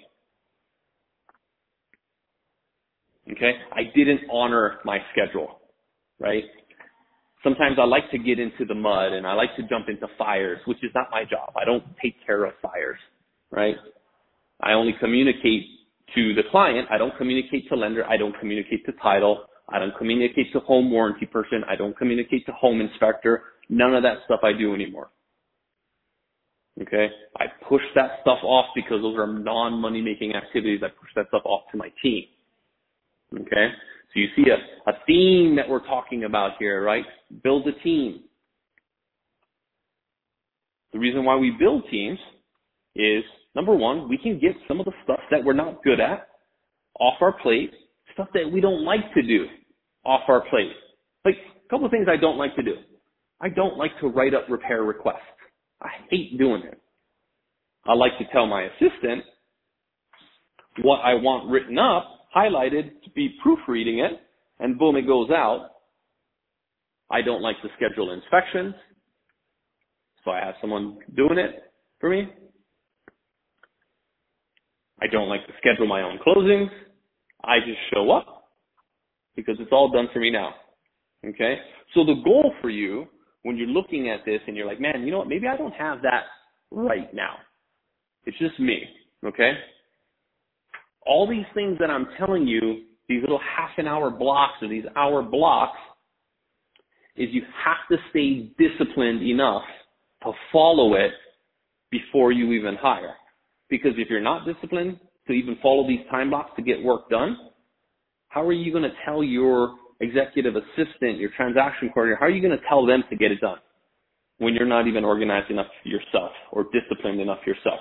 Okay. 3.31 3.53
I 3.71 3.83
didn't 3.95 4.21
honor 4.29 4.79
my 4.83 4.99
schedule, 5.13 5.61
right? 6.19 6.43
Sometimes 7.43 7.77
I 7.79 7.85
like 7.85 8.11
to 8.11 8.17
get 8.17 8.39
into 8.39 8.65
the 8.67 8.75
mud 8.75 9.13
and 9.13 9.25
I 9.25 9.33
like 9.33 9.55
to 9.55 9.63
jump 9.63 9.87
into 9.87 10.07
fires, 10.17 10.59
which 10.65 10.83
is 10.83 10.91
not 10.93 11.07
my 11.11 11.23
job. 11.23 11.53
I 11.55 11.63
don't 11.63 11.83
take 12.03 12.15
care 12.25 12.43
of 12.43 12.53
fires, 12.61 12.99
right? 13.51 13.75
I 14.61 14.73
only 14.73 14.93
communicate 14.99 15.65
to 16.15 16.33
the 16.33 16.43
client. 16.51 16.87
I 16.91 16.97
don't 16.97 17.15
communicate 17.17 17.67
to 17.69 17.75
lender. 17.75 18.05
I 18.07 18.17
don't 18.17 18.37
communicate 18.39 18.85
to 18.85 18.91
title. 19.01 19.45
I 19.69 19.79
don't 19.79 19.95
communicate 19.97 20.51
to 20.53 20.59
home 20.61 20.91
warranty 20.91 21.25
person. 21.25 21.63
I 21.69 21.75
don't 21.75 21.97
communicate 21.97 22.45
to 22.47 22.51
home 22.53 22.81
inspector. 22.81 23.43
None 23.69 23.93
of 23.93 24.03
that 24.03 24.17
stuff 24.25 24.39
I 24.43 24.53
do 24.53 24.73
anymore. 24.73 25.09
Okay. 26.81 27.09
I 27.37 27.45
push 27.67 27.81
that 27.95 28.19
stuff 28.21 28.39
off 28.43 28.67
because 28.73 29.01
those 29.01 29.17
are 29.17 29.27
non-money 29.27 30.01
making 30.01 30.33
activities. 30.33 30.81
I 30.83 30.87
push 30.87 31.09
that 31.15 31.27
stuff 31.27 31.43
off 31.45 31.63
to 31.71 31.77
my 31.77 31.91
team. 32.01 32.23
Okay. 33.33 33.69
So 34.13 34.19
you 34.19 34.27
see 34.35 34.45
a, 34.49 34.89
a 34.89 34.93
theme 35.05 35.55
that 35.55 35.69
we're 35.69 35.85
talking 35.85 36.23
about 36.23 36.53
here, 36.57 36.83
right? 36.83 37.05
Build 37.43 37.67
a 37.67 37.73
team. 37.83 38.21
The 40.93 40.99
reason 40.99 41.25
why 41.25 41.35
we 41.35 41.51
build 41.51 41.83
teams 41.91 42.17
is 42.95 43.23
number 43.55 43.75
one, 43.75 44.09
we 44.09 44.17
can 44.17 44.39
get 44.39 44.55
some 44.67 44.79
of 44.79 44.85
the 44.85 44.93
stuff 45.03 45.19
that 45.31 45.43
we're 45.43 45.53
not 45.53 45.83
good 45.83 45.99
at 45.99 46.27
off 46.99 47.15
our 47.21 47.33
plate, 47.41 47.71
stuff 48.13 48.27
that 48.33 48.49
we 48.51 48.61
don't 48.61 48.83
like 48.83 49.13
to 49.13 49.21
do 49.21 49.45
off 50.05 50.21
our 50.27 50.41
plate. 50.49 50.71
Like 51.25 51.35
a 51.35 51.69
couple 51.69 51.85
of 51.85 51.91
things 51.91 52.07
I 52.09 52.17
don't 52.17 52.37
like 52.37 52.55
to 52.55 52.63
do. 52.63 52.75
I 53.41 53.49
don't 53.49 53.77
like 53.77 53.91
to 54.01 54.07
write 54.07 54.33
up 54.33 54.45
repair 54.49 54.83
requests. 54.83 55.17
I 55.81 55.89
hate 56.09 56.37
doing 56.37 56.63
it. 56.63 56.79
I 57.85 57.93
like 57.93 58.17
to 58.19 58.25
tell 58.33 58.45
my 58.45 58.63
assistant 58.63 59.23
what 60.81 60.97
I 60.97 61.15
want 61.15 61.49
written 61.49 61.77
up, 61.77 62.27
highlighted 62.35 63.01
to 63.03 63.09
be 63.11 63.35
proofreading 63.41 63.99
it, 63.99 64.11
and 64.59 64.77
boom, 64.77 64.95
it 64.95 65.07
goes 65.07 65.29
out. 65.29 65.69
I 67.09 67.21
don't 67.21 67.41
like 67.41 67.55
to 67.61 67.69
schedule 67.75 68.11
inspections, 68.11 68.75
so 70.23 70.31
I 70.31 70.39
have 70.45 70.55
someone 70.61 70.99
doing 71.15 71.39
it 71.39 71.63
for 71.99 72.09
me. 72.09 72.27
I 75.01 75.07
don't 75.07 75.29
like 75.29 75.45
to 75.47 75.53
schedule 75.57 75.87
my 75.87 76.01
own 76.01 76.19
closings. 76.25 76.69
I 77.43 77.59
just 77.59 77.79
show 77.93 78.11
up 78.11 78.49
because 79.35 79.55
it's 79.59 79.71
all 79.71 79.91
done 79.91 80.07
for 80.13 80.19
me 80.19 80.31
now. 80.31 80.53
Okay? 81.25 81.57
So 81.93 82.03
the 82.03 82.21
goal 82.23 82.53
for 82.61 82.69
you 82.69 83.05
when 83.43 83.57
you're 83.57 83.67
looking 83.67 84.09
at 84.09 84.25
this 84.25 84.41
and 84.47 84.55
you're 84.55 84.67
like, 84.67 84.81
man, 84.81 85.03
you 85.03 85.11
know 85.11 85.19
what? 85.19 85.27
Maybe 85.27 85.47
I 85.47 85.57
don't 85.57 85.73
have 85.73 86.01
that 86.01 86.23
right 86.71 87.13
now. 87.13 87.35
It's 88.25 88.37
just 88.37 88.59
me. 88.59 88.83
Okay? 89.25 89.53
All 91.05 91.27
these 91.27 91.45
things 91.53 91.77
that 91.79 91.89
I'm 91.89 92.07
telling 92.17 92.47
you, 92.47 92.83
these 93.07 93.21
little 93.21 93.39
half 93.39 93.71
an 93.77 93.87
hour 93.87 94.09
blocks 94.09 94.61
or 94.61 94.67
these 94.67 94.83
hour 94.95 95.23
blocks, 95.23 95.77
is 97.15 97.29
you 97.31 97.41
have 97.65 97.77
to 97.89 97.97
stay 98.11 98.51
disciplined 98.57 99.21
enough 99.21 99.63
to 100.23 100.31
follow 100.51 100.95
it 100.95 101.11
before 101.91 102.31
you 102.31 102.53
even 102.53 102.75
hire. 102.75 103.15
Because 103.69 103.91
if 103.97 104.09
you're 104.09 104.21
not 104.21 104.45
disciplined 104.45 104.99
to 105.27 105.33
even 105.33 105.57
follow 105.61 105.87
these 105.87 106.05
time 106.09 106.31
blocks 106.31 106.51
to 106.55 106.61
get 106.61 106.83
work 106.83 107.09
done, 107.09 107.37
how 108.29 108.45
are 108.45 108.53
you 108.53 108.71
going 108.71 108.83
to 108.83 108.93
tell 109.05 109.23
your 109.23 109.75
executive 109.99 110.55
assistant, 110.55 111.17
your 111.17 111.29
transaction 111.35 111.89
coordinator, 111.93 112.19
how 112.19 112.25
are 112.25 112.31
you 112.31 112.41
going 112.41 112.57
to 112.57 112.63
tell 112.67 112.85
them 112.85 113.03
to 113.09 113.15
get 113.15 113.31
it 113.31 113.41
done 113.41 113.57
when 114.37 114.53
you're 114.53 114.65
not 114.65 114.87
even 114.87 115.03
organized 115.03 115.51
enough 115.51 115.67
yourself 115.83 116.31
or 116.51 116.65
disciplined 116.71 117.19
enough 117.19 117.39
yourself? 117.45 117.79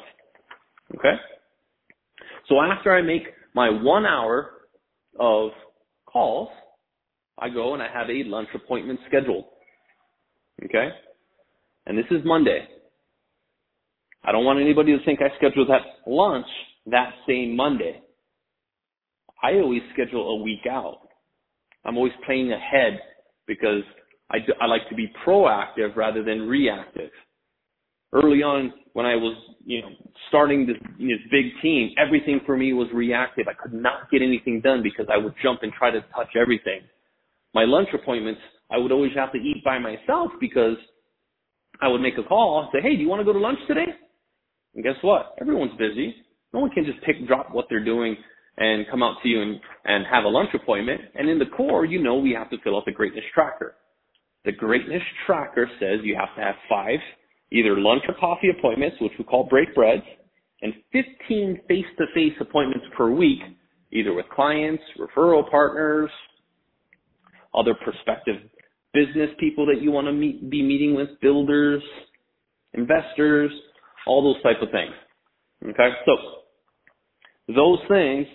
Okay? 0.96 1.14
So 2.48 2.61
after 2.61 2.92
I 2.92 3.03
make 3.03 3.24
my 3.55 3.68
one 3.70 4.07
hour 4.07 4.53
of 5.18 5.51
calls, 6.07 6.48
I 7.38 7.48
go 7.51 7.74
and 7.74 7.83
I 7.83 7.88
have 7.92 8.09
a 8.11 8.24
lunch 8.24 8.48
appointment 8.55 9.01
scheduled. 9.07 9.44
Okay? 10.64 10.88
And 11.87 11.96
this 11.96 12.07
is 12.11 12.18
Monday. 12.24 12.66
I 14.25 14.33
don't 14.33 14.45
want 14.45 14.61
anybody 14.61 14.97
to 14.97 15.05
think 15.05 15.21
I 15.21 15.35
scheduled 15.37 15.69
that 15.69 15.83
lunch 16.07 16.47
that 16.87 17.11
same 17.27 17.57
Monday. 17.57 18.03
I 19.43 19.55
always 19.55 19.83
schedule 19.93 20.31
a 20.31 20.43
week 20.43 20.67
out. 20.71 21.09
I'm 21.85 21.97
always 21.97 22.13
playing 22.27 22.53
ahead 22.53 22.99
because 23.47 23.83
I, 24.31 24.39
do, 24.39 24.53
I 24.61 24.67
like 24.67 24.89
to 24.89 24.95
be 24.95 25.11
proactive 25.27 25.97
rather 25.97 26.23
than 26.23 26.49
reactive. 26.49 27.11
Early 28.13 28.43
on, 28.43 28.73
when 28.95 29.07
I 29.07 29.15
was, 29.15 29.37
you 29.65 29.83
know, 29.83 29.89
starting 30.29 30.67
this, 30.67 30.77
this 30.99 31.19
big 31.31 31.47
team, 31.63 31.91
everything 31.99 32.41
for 32.45 32.57
me 32.57 32.73
was 32.73 32.89
reactive. 32.93 33.47
I 33.49 33.55
could 33.55 33.75
not 33.75 34.11
get 34.11 34.23
anything 34.23 34.61
done 34.61 34.83
because 34.83 35.07
I 35.13 35.19
would 35.19 35.35
jump 35.43 35.61
and 35.63 35.73
try 35.73 35.91
to 35.91 36.01
touch 36.15 36.31
everything. 36.41 36.81
My 37.55 37.65
lunch 37.65 37.89
appointments, 37.95 38.41
I 38.71 38.79
would 38.79 38.93
always 38.93 39.13
have 39.15 39.33
to 39.33 39.39
eat 39.39 39.63
by 39.65 39.79
myself 39.79 40.33
because 40.41 40.77
I 41.81 41.89
would 41.89 42.01
make 42.01 42.19
a 42.19 42.23
call 42.23 42.61
and 42.63 42.69
say, 42.73 42.87
hey, 42.87 42.97
do 42.97 43.03
you 43.03 43.09
want 43.09 43.21
to 43.21 43.25
go 43.25 43.33
to 43.33 43.39
lunch 43.39 43.59
today? 43.69 43.87
And 44.79 44.85
guess 44.85 45.03
what? 45.03 45.35
Everyone's 45.41 45.77
busy. 45.77 46.14
No 46.55 46.61
one 46.61 46.71
can 46.71 46.85
just 46.85 47.05
pick 47.05 47.27
drop 47.27 47.51
what 47.51 47.67
they're 47.69 47.85
doing 47.85 48.17
and 48.59 48.87
come 48.88 49.03
out 49.03 49.17
to 49.25 49.29
you 49.29 49.43
and, 49.43 49.59
and 49.85 50.07
have 50.07 50.23
a 50.23 50.29
lunch 50.29 50.51
appointment. 50.55 51.01
And 51.17 51.29
in 51.29 51.41
the 51.41 51.47
core, 51.47 51.85
you 51.85 52.01
know 52.01 52.14
we 52.14 52.31
have 52.38 52.49
to 52.51 52.59
fill 52.62 52.77
out 52.77 52.85
the 52.87 52.93
greatness 52.93 53.25
tracker. 53.35 53.75
The 54.45 54.53
greatness 54.53 55.03
tracker 55.27 55.69
says 55.81 55.99
you 56.05 56.14
have 56.14 56.33
to 56.37 56.43
have 56.43 56.55
five 56.71 57.01
either 57.51 57.77
lunch 57.77 58.03
or 58.07 58.14
coffee 58.21 58.51
appointments, 58.57 58.99
which 59.01 59.11
we 59.19 59.25
call 59.25 59.49
break 59.51 59.75
breads, 59.75 60.05
and 60.62 60.73
15 60.93 61.62
face-to-face 61.67 62.35
appointments 62.41 62.87
per 62.97 63.11
week, 63.11 63.41
either 63.91 64.14
with 64.14 64.27
clients, 64.29 64.85
referral 64.97 65.51
partners, 65.51 66.11
other 67.53 67.75
prospective 67.83 68.37
business 68.95 69.31
people 69.41 69.67
that 69.67 69.83
you 69.83 69.91
want 69.91 70.07
to 70.07 70.12
meet, 70.12 70.49
be 70.49 70.62
meeting 70.62 70.95
with, 70.95 71.09
builders, 71.21 71.83
investors, 72.75 73.51
all 74.09 74.23
those 74.23 74.42
type 74.42 74.62
of 74.62 74.71
things. 74.71 74.94
Okay, 75.64 75.90
so 76.07 77.55
those 77.55 77.79
things 77.88 78.27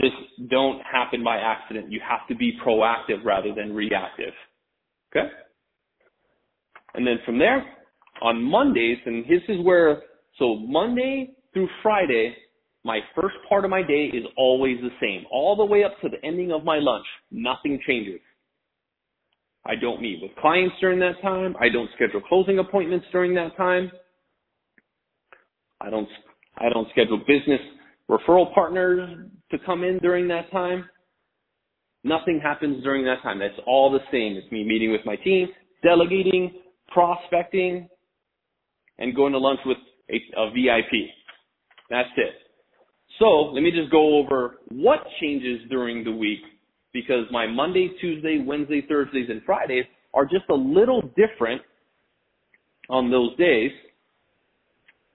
just 0.00 0.14
don't 0.50 0.80
happen 0.80 1.24
by 1.24 1.38
accident. 1.38 1.90
You 1.90 2.00
have 2.08 2.26
to 2.28 2.34
be 2.34 2.52
proactive 2.64 3.24
rather 3.24 3.54
than 3.54 3.74
reactive. 3.74 4.32
Okay? 5.10 5.28
And 6.94 7.06
then 7.06 7.16
from 7.24 7.38
there, 7.38 7.64
on 8.22 8.42
Mondays, 8.42 8.98
and 9.06 9.24
this 9.24 9.42
is 9.48 9.64
where, 9.64 10.02
so 10.38 10.56
Monday 10.56 11.30
through 11.52 11.68
Friday, 11.82 12.34
my 12.84 13.00
first 13.14 13.36
part 13.48 13.64
of 13.64 13.70
my 13.70 13.82
day 13.82 14.06
is 14.06 14.24
always 14.36 14.78
the 14.80 14.90
same. 15.00 15.24
All 15.30 15.56
the 15.56 15.64
way 15.64 15.84
up 15.84 15.92
to 16.02 16.08
the 16.08 16.24
ending 16.24 16.52
of 16.52 16.64
my 16.64 16.78
lunch, 16.78 17.06
nothing 17.30 17.80
changes. 17.86 18.20
I 19.66 19.74
don't 19.74 20.00
meet 20.00 20.20
with 20.22 20.34
clients 20.36 20.76
during 20.80 20.98
that 21.00 21.20
time. 21.20 21.54
I 21.60 21.68
don't 21.68 21.90
schedule 21.94 22.20
closing 22.20 22.58
appointments 22.58 23.06
during 23.12 23.34
that 23.34 23.56
time. 23.56 23.90
I 25.80 25.90
don't, 25.90 26.08
I 26.56 26.68
don't 26.68 26.88
schedule 26.90 27.18
business 27.18 27.60
referral 28.10 28.52
partners 28.54 29.26
to 29.50 29.58
come 29.64 29.84
in 29.84 29.98
during 29.98 30.28
that 30.28 30.50
time. 30.50 30.88
Nothing 32.04 32.40
happens 32.42 32.82
during 32.82 33.04
that 33.04 33.22
time. 33.22 33.38
That's 33.38 33.58
all 33.66 33.90
the 33.90 34.00
same. 34.10 34.36
It's 34.36 34.50
me 34.50 34.64
meeting 34.64 34.92
with 34.92 35.02
my 35.04 35.16
team, 35.16 35.48
delegating, 35.82 36.52
prospecting, 36.88 37.88
and 38.98 39.14
going 39.14 39.32
to 39.32 39.38
lunch 39.38 39.60
with 39.66 39.78
a, 40.10 40.16
a 40.40 40.50
VIP. 40.50 41.10
That's 41.90 42.08
it. 42.16 42.34
So 43.18 43.24
let 43.52 43.62
me 43.62 43.70
just 43.70 43.90
go 43.90 44.18
over 44.18 44.58
what 44.70 45.00
changes 45.20 45.60
during 45.68 46.04
the 46.04 46.12
week 46.12 46.40
because 46.92 47.24
my 47.30 47.46
Monday, 47.46 47.90
Tuesday, 48.00 48.42
Wednesday, 48.44 48.84
Thursdays, 48.88 49.28
and 49.28 49.42
Fridays 49.42 49.84
are 50.14 50.24
just 50.24 50.44
a 50.50 50.54
little 50.54 51.02
different 51.16 51.60
on 52.88 53.10
those 53.10 53.36
days 53.36 53.70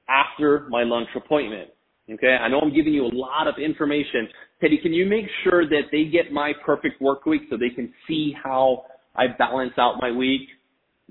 after 0.10 0.68
my 0.70 0.84
lunch 0.84 1.10
appointment. 1.16 1.70
Okay, 2.12 2.36
I 2.36 2.50
know 2.50 2.60
I'm 2.60 2.74
giving 2.74 2.94
you 2.94 3.06
a 3.06 3.14
lot 3.14 3.48
of 3.48 3.56
information. 3.58 4.28
Teddy, 4.60 4.78
can 4.78 4.94
you 4.94 5.06
make 5.06 5.26
sure 5.44 5.68
that 5.68 5.84
they 5.92 6.06
get 6.06 6.34
my 6.34 6.52
perfect 6.66 7.02
work 7.02 7.26
week 7.26 7.44
so 7.50 7.56
they 7.58 7.70
can 7.70 7.94
see 8.08 8.36
how 8.44 8.84
I 9.16 9.28
balance 9.28 9.74
out 9.78 10.02
my 10.02 10.12
week? 10.12 10.42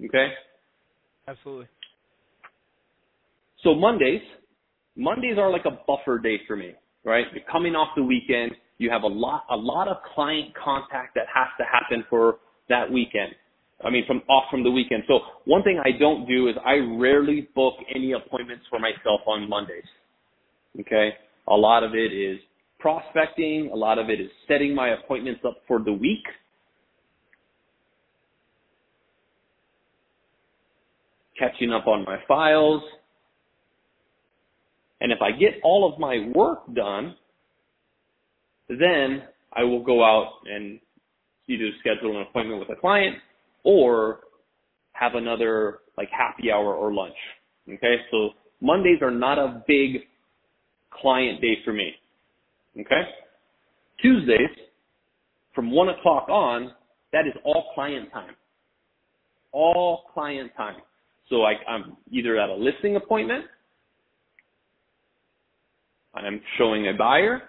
Okay? 0.05 0.29
Absolutely. 1.27 1.67
So 3.63 3.75
Mondays, 3.75 4.21
Mondays 4.97 5.39
are 5.39 5.51
like 5.51 5.65
a 5.65 5.79
buffer 5.87 6.19
day 6.19 6.41
for 6.47 6.57
me, 6.57 6.73
right? 7.05 7.27
You're 7.33 7.45
coming 7.51 7.75
off 7.75 7.89
the 7.97 8.03
weekend, 8.03 8.53
you 8.79 8.91
have 8.91 9.03
a 9.03 9.09
lot, 9.09 9.45
a 9.51 9.57
lot 9.57 9.89
of 9.89 9.99
client 10.15 10.53
contact 10.63 11.15
that 11.15 11.27
has 11.33 11.49
to 11.59 11.65
happen 11.65 12.05
for 12.11 12.39
that 12.69 12.91
weekend. 12.91 13.35
I 13.85 13.91
mean, 13.91 14.07
from 14.07 14.23
off 14.29 14.45
from 14.51 14.63
the 14.63 14.71
weekend. 14.71 15.05
So 15.09 15.21
one 15.45 15.63
thing 15.63 15.81
I 15.85 15.91
don't 15.99 16.27
do 16.27 16.49
is 16.49 16.55
I 16.65 16.75
rarely 16.77 17.49
book 17.55 17.75
any 17.95 18.13
appointments 18.13 18.65
for 18.71 18.79
myself 18.79 19.21
on 19.27 19.49
Mondays. 19.49 19.85
Okay. 20.81 21.15
A 21.49 21.55
lot 21.55 21.83
of 21.83 21.95
it 21.95 22.13
is 22.13 22.39
prospecting. 22.79 23.71
A 23.73 23.77
lot 23.77 23.99
of 23.99 24.09
it 24.11 24.21
is 24.21 24.31
setting 24.49 24.75
my 24.75 24.91
appointments 24.91 25.41
up 25.47 25.59
for 25.67 25.81
the 25.81 25.93
week. 25.93 26.25
Catching 31.39 31.73
up 31.73 31.87
on 31.87 32.05
my 32.05 32.19
files. 32.29 32.83
And 35.01 35.11
if 35.11 35.19
I 35.21 35.33
get 35.33 35.55
all 35.65 35.93
of 35.93 35.99
my 35.99 36.31
work 36.33 36.61
done, 36.75 37.17
then 38.69 39.25
I 39.53 39.65
will 39.65 39.83
go 39.83 40.05
out 40.05 40.35
and 40.47 40.79
either 41.49 41.69
schedule 41.81 42.17
an 42.17 42.23
appointment 42.23 42.61
with 42.61 42.71
a 42.71 42.81
client 42.81 43.17
or 43.65 44.21
have 44.93 45.15
another 45.15 45.81
like 45.97 46.09
happy 46.11 46.51
hour 46.51 46.75
or 46.75 46.93
lunch. 46.93 47.15
Okay, 47.69 47.97
so 48.11 48.31
Mondays 48.61 49.01
are 49.03 49.11
not 49.11 49.39
a 49.39 49.63
big 49.67 50.03
client 50.91 51.41
day 51.41 51.59
for 51.65 51.73
me. 51.73 51.93
Okay, 52.79 53.03
Tuesdays 54.01 54.51
from 55.55 55.71
one 55.71 55.89
o'clock 55.91 56.29
on, 56.29 56.73
that 57.13 57.27
is 57.27 57.35
all 57.45 57.67
client 57.75 58.11
time. 58.13 58.35
All 59.53 60.05
client 60.15 60.51
time. 60.57 60.77
So 61.29 61.43
I, 61.43 61.55
I'm 61.69 61.97
either 62.11 62.39
at 62.39 62.49
a 62.49 62.55
listing 62.55 62.97
appointment, 62.97 63.45
I'm 66.15 66.41
showing 66.59 66.89
a 66.89 66.93
buyer 66.95 67.43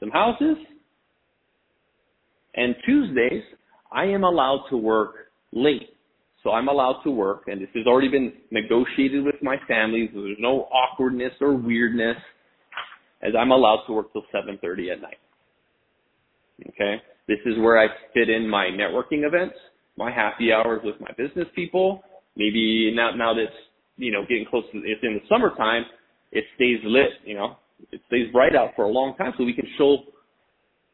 some 0.00 0.10
houses, 0.10 0.56
and 2.54 2.74
Tuesdays 2.84 3.42
I 3.92 4.04
am 4.04 4.24
allowed 4.24 4.66
to 4.70 4.76
work 4.76 5.14
late. 5.52 5.90
So 6.42 6.52
I'm 6.52 6.68
allowed 6.68 7.02
to 7.04 7.10
work, 7.10 7.44
and 7.48 7.60
this 7.60 7.68
has 7.74 7.86
already 7.86 8.08
been 8.08 8.32
negotiated 8.50 9.24
with 9.24 9.34
my 9.42 9.56
family. 9.68 10.08
So 10.14 10.22
there's 10.22 10.38
no 10.40 10.68
awkwardness 10.72 11.32
or 11.40 11.54
weirdness, 11.54 12.16
as 13.22 13.32
I'm 13.38 13.50
allowed 13.50 13.84
to 13.86 13.92
work 13.92 14.12
till 14.12 14.24
7:30 14.32 14.90
at 14.90 15.02
night. 15.02 15.18
Okay, 16.68 17.02
this 17.26 17.38
is 17.44 17.58
where 17.58 17.78
I 17.78 17.88
fit 18.14 18.30
in 18.30 18.48
my 18.48 18.66
networking 18.66 19.26
events, 19.26 19.56
my 19.96 20.10
happy 20.10 20.52
hours 20.52 20.80
with 20.82 20.98
my 21.00 21.10
business 21.16 21.46
people. 21.54 22.02
Maybe 22.36 22.92
now 22.94 23.10
now 23.10 23.34
that's 23.34 23.56
you 23.96 24.10
know 24.10 24.22
getting 24.22 24.46
close 24.46 24.64
to 24.72 24.78
it's 24.78 25.02
in 25.02 25.14
the 25.14 25.26
summertime, 25.28 25.84
it 26.32 26.44
stays 26.54 26.80
lit. 26.84 27.10
You 27.24 27.34
know, 27.34 27.56
it 27.92 28.00
stays 28.06 28.32
bright 28.32 28.56
out 28.56 28.70
for 28.76 28.86
a 28.86 28.90
long 28.90 29.14
time, 29.16 29.34
so 29.36 29.44
we 29.44 29.52
can 29.52 29.66
show 29.76 30.04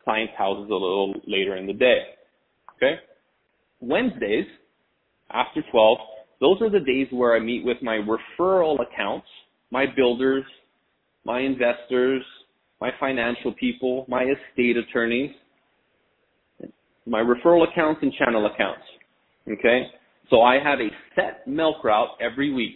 clients 0.03 0.35
houses 0.37 0.71
a 0.71 0.75
little 0.75 1.15
later 1.27 1.57
in 1.57 1.67
the 1.67 1.73
day. 1.73 2.16
Okay, 2.77 2.97
Wednesdays 3.81 4.47
after 5.31 5.63
12, 5.71 5.99
those 6.41 6.61
are 6.61 6.71
the 6.71 6.81
days 6.81 7.09
where 7.11 7.35
I 7.35 7.41
meet 7.41 7.65
with 7.65 7.79
my 7.83 7.99
referral 7.99 8.77
accounts, 8.81 9.27
my 9.71 9.87
builders, 9.87 10.45
my 11.25 11.41
investors, 11.41 12.23
my 12.81 12.91
financial 13.01 13.53
people, 13.55 14.05
my 14.09 14.25
estate 14.25 14.77
attorneys, 14.77 15.31
my 17.07 17.21
referral 17.21 17.67
accounts 17.71 18.01
and 18.03 18.13
channel 18.13 18.47
accounts. 18.47 18.85
Okay? 19.51 19.87
So 20.31 20.43
I 20.43 20.59
have 20.63 20.81
a 20.81 20.89
set 21.15 21.47
milk 21.47 21.83
route 21.85 22.11
every 22.21 22.53
week. 22.53 22.75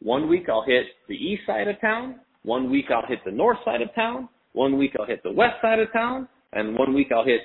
One 0.00 0.28
week 0.28 0.48
I'll 0.48 0.64
hit 0.64 0.86
the 1.08 1.14
east 1.14 1.42
side 1.46 1.68
of 1.68 1.80
town, 1.80 2.20
one 2.42 2.70
week 2.70 2.86
I'll 2.90 3.06
hit 3.06 3.20
the 3.24 3.32
north 3.32 3.58
side 3.64 3.82
of 3.82 3.94
town, 3.94 4.28
one 4.52 4.78
week 4.78 4.92
I'll 4.98 5.06
hit 5.06 5.22
the 5.22 5.32
west 5.32 5.56
side 5.60 5.78
of 5.78 5.92
town, 5.92 6.28
and 6.52 6.76
one 6.76 6.94
week 6.94 7.08
I'll 7.14 7.24
hit 7.24 7.40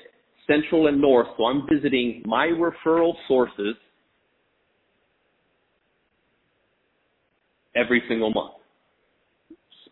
central 0.50 0.88
and 0.88 1.00
north. 1.00 1.28
So 1.36 1.44
I'm 1.44 1.66
visiting 1.72 2.22
my 2.26 2.46
referral 2.46 3.12
sources 3.28 3.76
every 7.76 8.02
single 8.08 8.32
month. 8.32 8.54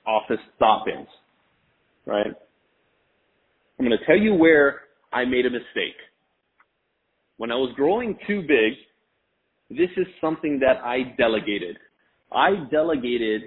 Office 0.06 0.40
stop-ins, 0.56 1.06
right? 2.06 2.32
I'm 3.78 3.86
going 3.86 3.96
to 3.96 4.04
tell 4.06 4.16
you 4.16 4.34
where 4.34 4.80
I 5.12 5.24
made 5.24 5.46
a 5.46 5.50
mistake. 5.50 5.96
When 7.36 7.52
I 7.52 7.54
was 7.54 7.72
growing 7.76 8.18
too 8.26 8.40
big, 8.42 8.72
this 9.70 9.90
is 9.96 10.06
something 10.20 10.58
that 10.60 10.78
I 10.82 11.14
delegated. 11.16 11.76
I 12.32 12.64
delegated 12.70 13.42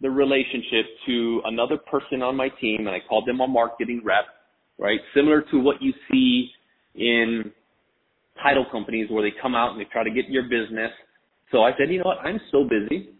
the 0.00 0.10
relationship 0.10 0.86
to 1.06 1.42
another 1.46 1.76
person 1.76 2.22
on 2.22 2.36
my 2.36 2.48
team 2.60 2.86
and 2.86 2.90
I 2.90 3.00
called 3.08 3.26
them 3.26 3.40
a 3.40 3.48
marketing 3.48 4.02
rep, 4.04 4.26
right? 4.78 5.00
Similar 5.14 5.42
to 5.50 5.58
what 5.58 5.82
you 5.82 5.92
see 6.10 6.50
in 6.94 7.52
title 8.42 8.66
companies 8.70 9.08
where 9.10 9.22
they 9.22 9.34
come 9.40 9.54
out 9.54 9.72
and 9.72 9.80
they 9.80 9.84
try 9.84 10.04
to 10.04 10.10
get 10.10 10.28
your 10.28 10.44
business 10.44 10.92
so 11.50 11.62
I 11.62 11.70
said, 11.78 11.90
you 11.90 11.98
know 11.98 12.04
what? 12.04 12.18
I'm 12.18 12.40
so 12.52 12.64
busy. 12.64 13.10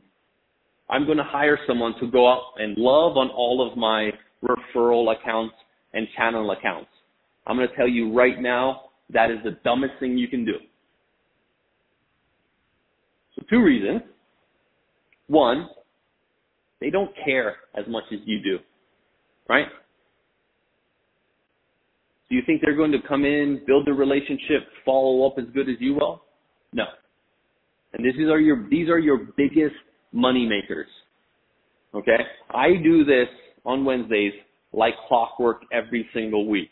I'm 0.90 1.06
going 1.06 1.18
to 1.18 1.24
hire 1.24 1.58
someone 1.66 1.94
to 2.00 2.10
go 2.10 2.30
out 2.30 2.54
and 2.58 2.76
love 2.76 3.16
on 3.16 3.30
all 3.30 3.66
of 3.66 3.76
my 3.76 4.10
referral 4.42 5.14
accounts 5.14 5.54
and 5.94 6.06
channel 6.16 6.50
accounts. 6.50 6.90
I'm 7.46 7.56
going 7.56 7.68
to 7.68 7.76
tell 7.76 7.88
you 7.88 8.12
right 8.12 8.40
now, 8.40 8.82
that 9.10 9.30
is 9.30 9.38
the 9.44 9.52
dumbest 9.64 9.94
thing 10.00 10.18
you 10.18 10.28
can 10.28 10.44
do. 10.44 10.54
So 13.36 13.42
two 13.48 13.62
reasons. 13.62 14.02
One, 15.28 15.68
they 16.80 16.90
don't 16.90 17.10
care 17.24 17.56
as 17.74 17.84
much 17.88 18.04
as 18.12 18.18
you 18.24 18.42
do, 18.42 18.58
right? 19.48 19.66
Do 22.28 22.36
you 22.36 22.42
think 22.44 22.60
they're 22.62 22.76
going 22.76 22.92
to 22.92 23.00
come 23.06 23.24
in, 23.24 23.62
build 23.66 23.88
a 23.88 23.92
relationship, 23.92 24.68
follow 24.84 25.26
up 25.26 25.38
as 25.38 25.46
good 25.54 25.68
as 25.68 25.76
you 25.80 25.94
will? 25.94 26.22
No. 26.72 26.84
And 27.94 28.04
this 28.04 28.14
is 28.18 28.28
are 28.28 28.40
your 28.40 28.68
these 28.68 28.88
are 28.88 28.98
your 28.98 29.28
biggest 29.36 29.74
money 30.12 30.46
makers. 30.46 30.88
Okay? 31.94 32.18
I 32.50 32.74
do 32.82 33.04
this 33.04 33.28
on 33.64 33.84
Wednesdays 33.84 34.34
like 34.72 34.94
clockwork 35.08 35.62
every 35.72 36.08
single 36.12 36.46
week. 36.46 36.70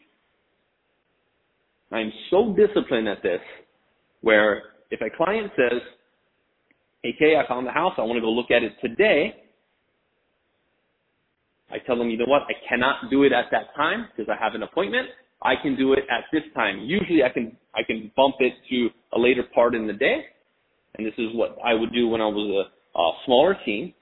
I'm 1.91 2.13
so 2.31 2.55
disciplined 2.55 3.09
at 3.09 3.23
this 3.23 3.41
where 4.21 4.63
if 4.91 5.01
a 5.01 5.17
client 5.17 5.53
says, 5.57 5.81
Hey 7.03 7.15
Kei, 7.19 7.37
I 7.37 7.49
found 7.49 7.67
the 7.67 7.73
house, 7.73 7.95
I 7.97 8.03
want 8.03 8.17
to 8.17 8.21
go 8.21 8.31
look 8.31 8.51
at 8.51 8.63
it 8.63 8.73
today, 8.83 9.35
I 11.71 11.79
tell 11.79 11.97
them, 11.97 12.11
you 12.11 12.17
know 12.17 12.27
what, 12.27 12.43
I 12.43 12.55
cannot 12.69 13.11
do 13.11 13.25
it 13.25 13.33
at 13.33 13.47
that 13.51 13.75
time 13.75 14.09
because 14.15 14.31
I 14.31 14.43
have 14.43 14.55
an 14.55 14.63
appointment. 14.63 15.09
I 15.43 15.55
can 15.61 15.77
do 15.77 15.93
it 15.93 16.05
at 16.11 16.25
this 16.33 16.43
time. 16.55 16.81
Usually 16.81 17.23
I 17.23 17.29
can 17.29 17.57
I 17.75 17.83
can 17.83 18.11
bump 18.17 18.37
it 18.41 18.55
to 18.71 18.89
a 19.13 19.19
later 19.19 19.45
part 19.55 19.75
in 19.75 19.87
the 19.87 19.93
day 19.93 20.27
and 20.97 21.07
this 21.07 21.15
is 21.19 21.29
what 21.35 21.57
I 21.65 21.75
would 21.75 21.93
do 21.93 22.09
when 22.09 22.21
I 22.21 22.27
was 22.27 22.67
a, 22.95 22.99
a 22.99 23.13
smaller 23.25 23.57
team. 23.65 23.93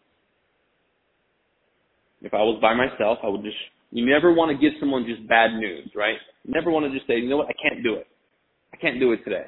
If 2.23 2.33
I 2.33 2.39
was 2.39 2.59
by 2.63 2.75
myself, 2.75 3.19
I 3.23 3.29
would 3.29 3.43
just, 3.43 3.57
you 3.91 4.07
never 4.07 4.33
want 4.33 4.51
to 4.51 4.57
give 4.57 4.79
someone 4.81 5.05
just 5.07 5.29
bad 5.29 5.55
news, 5.55 5.91
right? 5.95 6.17
You 6.45 6.55
never 6.55 6.71
want 6.71 6.87
to 6.87 6.97
just 6.97 7.07
say, 7.07 7.19
you 7.19 7.29
know 7.29 7.37
what, 7.37 7.49
I 7.49 7.69
can't 7.69 7.83
do 7.83 7.95
it. 7.95 8.07
I 8.73 8.77
can't 8.77 8.99
do 8.99 9.13
it 9.13 9.25
today. 9.25 9.47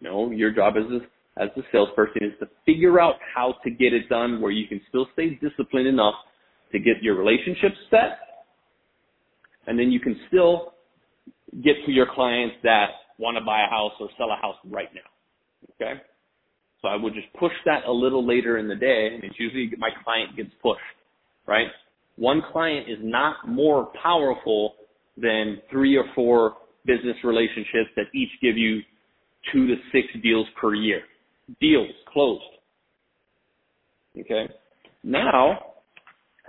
No, 0.00 0.30
your 0.30 0.52
job 0.52 0.74
as 0.76 0.84
a, 0.90 1.42
as 1.42 1.50
the 1.56 1.62
salesperson 1.72 2.24
is 2.24 2.32
to 2.40 2.48
figure 2.66 3.00
out 3.00 3.14
how 3.34 3.54
to 3.64 3.70
get 3.70 3.92
it 3.92 4.08
done 4.08 4.40
where 4.40 4.50
you 4.50 4.66
can 4.68 4.80
still 4.88 5.06
stay 5.12 5.38
disciplined 5.40 5.86
enough 5.86 6.14
to 6.72 6.78
get 6.78 7.02
your 7.02 7.16
relationship 7.16 7.72
set, 7.90 8.18
and 9.66 9.78
then 9.78 9.90
you 9.90 10.00
can 10.00 10.20
still 10.28 10.74
get 11.64 11.76
to 11.86 11.92
your 11.92 12.06
clients 12.14 12.56
that 12.62 12.90
want 13.18 13.36
to 13.36 13.44
buy 13.44 13.64
a 13.64 13.70
house 13.70 13.92
or 14.00 14.08
sell 14.16 14.30
a 14.30 14.36
house 14.36 14.56
right 14.70 14.88
now. 14.94 15.70
Okay? 15.74 16.00
So 16.82 16.88
I 16.88 16.96
would 16.96 17.14
just 17.14 17.32
push 17.38 17.52
that 17.66 17.84
a 17.86 17.92
little 17.92 18.26
later 18.26 18.58
in 18.58 18.68
the 18.68 18.76
day, 18.76 19.10
and 19.12 19.24
it's 19.24 19.38
usually 19.38 19.70
my 19.78 19.90
client 20.04 20.36
gets 20.36 20.50
pushed, 20.62 20.80
right? 21.46 21.68
One 22.16 22.42
client 22.52 22.88
is 22.88 22.98
not 23.02 23.48
more 23.48 23.90
powerful 24.02 24.74
than 25.16 25.60
three 25.70 25.96
or 25.96 26.04
four 26.14 26.54
business 26.86 27.16
relationships 27.24 27.90
that 27.96 28.06
each 28.14 28.30
give 28.40 28.56
you 28.56 28.80
two 29.52 29.66
to 29.66 29.76
six 29.92 30.06
deals 30.22 30.46
per 30.60 30.74
year. 30.74 31.02
Deals 31.60 31.90
closed. 32.12 32.42
Okay. 34.18 34.48
Now 35.02 35.58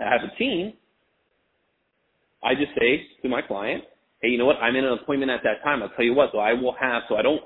I 0.00 0.04
have 0.04 0.20
a 0.22 0.36
team. 0.38 0.74
I 2.42 2.54
just 2.54 2.72
say 2.78 3.06
to 3.22 3.28
my 3.28 3.42
client, 3.42 3.84
hey, 4.22 4.28
you 4.28 4.38
know 4.38 4.46
what? 4.46 4.56
I'm 4.56 4.76
in 4.76 4.84
an 4.84 4.92
appointment 4.94 5.30
at 5.30 5.42
that 5.44 5.62
time. 5.64 5.82
I'll 5.82 5.90
tell 5.90 6.04
you 6.04 6.14
what, 6.14 6.30
so 6.32 6.38
I 6.38 6.52
will 6.54 6.74
have, 6.80 7.04
so 7.08 7.16
I 7.16 7.22
don't, 7.22 7.40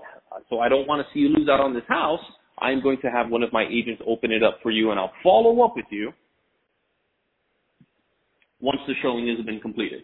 so 0.50 0.60
I 0.60 0.68
don't 0.68 0.88
want 0.88 1.06
to 1.06 1.12
see 1.14 1.20
you 1.20 1.28
lose 1.28 1.48
out 1.48 1.60
on 1.60 1.74
this 1.74 1.84
house. 1.88 2.20
I'm 2.58 2.82
going 2.82 2.98
to 3.02 3.08
have 3.08 3.30
one 3.30 3.42
of 3.42 3.52
my 3.52 3.66
agents 3.70 4.02
open 4.06 4.32
it 4.32 4.42
up 4.42 4.58
for 4.62 4.70
you 4.70 4.90
and 4.90 5.00
I'll 5.00 5.12
follow 5.22 5.62
up 5.62 5.74
with 5.76 5.86
you 5.90 6.12
once 8.60 8.80
the 8.86 8.94
showing 9.02 9.28
has 9.28 9.44
been 9.44 9.60
completed. 9.60 10.02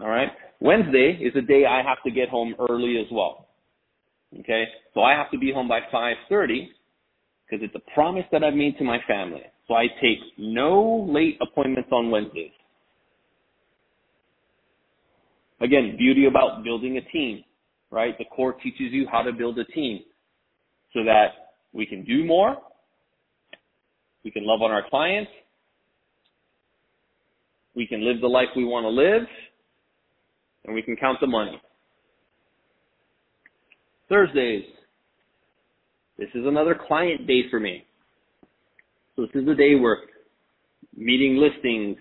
All 0.00 0.08
right. 0.08 0.30
Wednesday 0.60 1.18
is 1.20 1.34
a 1.36 1.42
day 1.42 1.66
I 1.66 1.82
have 1.82 2.02
to 2.04 2.10
get 2.10 2.28
home 2.28 2.54
early 2.70 2.98
as 2.98 3.06
well. 3.12 3.48
Okay. 4.40 4.64
So 4.94 5.02
I 5.02 5.12
have 5.12 5.30
to 5.32 5.38
be 5.38 5.52
home 5.52 5.68
by 5.68 5.80
5:30 5.92 6.68
because 7.46 7.64
it's 7.64 7.74
a 7.74 7.92
promise 7.94 8.24
that 8.32 8.44
I've 8.44 8.54
made 8.54 8.78
to 8.78 8.84
my 8.84 8.98
family. 9.06 9.42
So 9.68 9.74
I 9.74 9.88
take 10.00 10.18
no 10.38 11.06
late 11.08 11.38
appointments 11.40 11.90
on 11.92 12.10
Wednesdays. 12.10 12.52
Again, 15.62 15.96
beauty 15.96 16.26
about 16.26 16.64
building 16.64 16.98
a 16.98 17.12
team 17.12 17.44
right? 17.92 18.16
The 18.18 18.24
core 18.24 18.54
teaches 18.54 18.90
you 18.90 19.06
how 19.12 19.22
to 19.22 19.32
build 19.32 19.58
a 19.58 19.64
team 19.66 20.00
so 20.92 21.04
that 21.04 21.52
we 21.72 21.86
can 21.86 22.04
do 22.04 22.24
more 22.24 22.56
We 24.24 24.30
can 24.30 24.46
love 24.46 24.62
on 24.62 24.70
our 24.70 24.88
clients. 24.88 25.30
We 27.74 27.86
can 27.86 28.04
live 28.04 28.20
the 28.20 28.28
life 28.28 28.48
we 28.56 28.64
want 28.64 28.84
to 28.84 28.88
live. 28.88 29.26
And 30.64 30.74
we 30.74 30.82
can 30.82 30.96
count 30.96 31.18
the 31.20 31.26
money. 31.26 31.60
Thursdays. 34.08 34.64
This 36.18 36.28
is 36.34 36.46
another 36.46 36.78
client 36.86 37.26
day 37.26 37.42
for 37.50 37.58
me. 37.58 37.84
So 39.16 39.22
this 39.22 39.30
is 39.34 39.46
the 39.46 39.54
day 39.54 39.74
where 39.74 39.98
meeting 40.96 41.36
listings, 41.36 41.96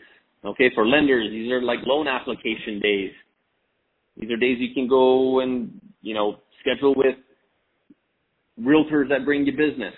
okay, 0.46 0.70
for 0.76 0.86
lenders, 0.86 1.30
these 1.32 1.52
are 1.52 1.62
like 1.62 1.80
loan 1.86 2.08
application 2.08 2.80
days. 2.80 3.12
These 4.18 4.32
are 4.32 4.38
days 4.38 4.58
you 4.60 4.74
can 4.74 4.88
go 4.88 5.40
and, 5.40 5.80
you 6.02 6.14
know, 6.14 6.38
schedule 6.62 6.94
with 6.96 7.16
realtors 8.60 9.10
that 9.10 9.26
bring 9.26 9.46
you 9.46 9.54
business. 9.54 9.94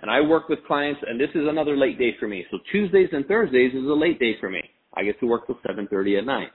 And 0.00 0.10
I 0.10 0.20
work 0.20 0.48
with 0.48 0.58
clients, 0.66 1.00
and 1.06 1.18
this 1.20 1.30
is 1.30 1.48
another 1.48 1.76
late 1.76 1.98
day 1.98 2.16
for 2.18 2.26
me. 2.26 2.44
So 2.50 2.58
Tuesdays 2.72 3.08
and 3.12 3.24
Thursdays 3.26 3.72
is 3.72 3.84
a 3.84 3.94
late 3.94 4.18
day 4.18 4.36
for 4.40 4.50
me. 4.50 4.60
I 4.94 5.04
get 5.04 5.18
to 5.20 5.26
work 5.26 5.46
till 5.46 5.58
7:30 5.64 6.18
at 6.18 6.26
night. 6.26 6.50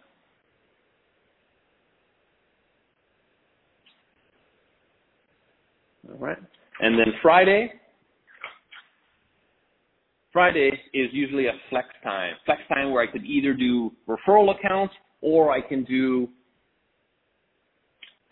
All 6.09 6.17
right. 6.17 6.37
And 6.81 6.99
then 6.99 7.13
Friday, 7.21 7.73
Friday 10.37 10.69
is 10.93 11.09
usually 11.13 11.47
a 11.47 11.53
flex 11.71 11.87
time. 12.03 12.35
Flex 12.45 12.61
time 12.69 12.91
where 12.91 13.01
I 13.01 13.11
could 13.11 13.25
either 13.25 13.55
do 13.55 13.91
referral 14.07 14.55
accounts 14.55 14.93
or 15.19 15.51
I 15.51 15.61
can 15.61 15.83
do 15.83 16.27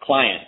clients. 0.03 0.45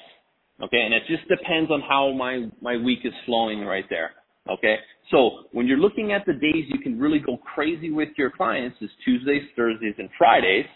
Okay, 0.62 0.80
and 0.80 0.94
it 0.94 1.02
just 1.08 1.28
depends 1.28 1.72
on 1.72 1.82
how 1.82 2.12
my 2.12 2.46
my 2.62 2.78
week 2.78 3.00
is 3.06 3.14
flowing 3.26 3.66
right 3.66 3.86
there. 3.90 4.12
Okay, 4.48 4.76
so 5.10 5.46
when 5.52 5.66
you're 5.66 5.80
looking 5.80 6.12
at 6.12 6.28
the 6.28 6.34
days 6.34 6.66
you 6.68 6.78
can 6.78 7.00
really 7.00 7.18
go 7.18 7.38
crazy 7.38 7.90
with 7.90 8.10
your 8.20 8.30
clients 8.30 8.78
is 8.80 8.92
Tuesdays, 9.04 9.42
Thursdays, 9.56 9.96
and 9.98 10.10
Fridays. 10.16 10.68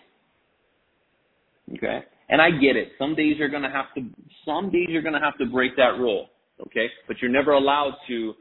Okay, 1.76 2.00
and 2.30 2.41
I 2.41 2.50
get 2.50 2.76
it. 2.76 2.94
Some 2.98 3.13
days 3.13 3.36
you're 3.38 3.50
gonna 3.50 3.72
have 3.72 3.94
to. 3.94 4.02
Some 4.44 4.72
days 4.72 4.88
you're 4.89 5.04
gonna 5.04 5.24
have 5.24 5.38
to 5.38 5.46
break 5.46 5.78
that 5.78 6.00
rule. 6.00 6.30
Okay, 6.60 6.88
but 7.08 7.17
you're 7.22 7.30
never 7.30 7.52
allowed 7.52 7.94
to 8.08 8.34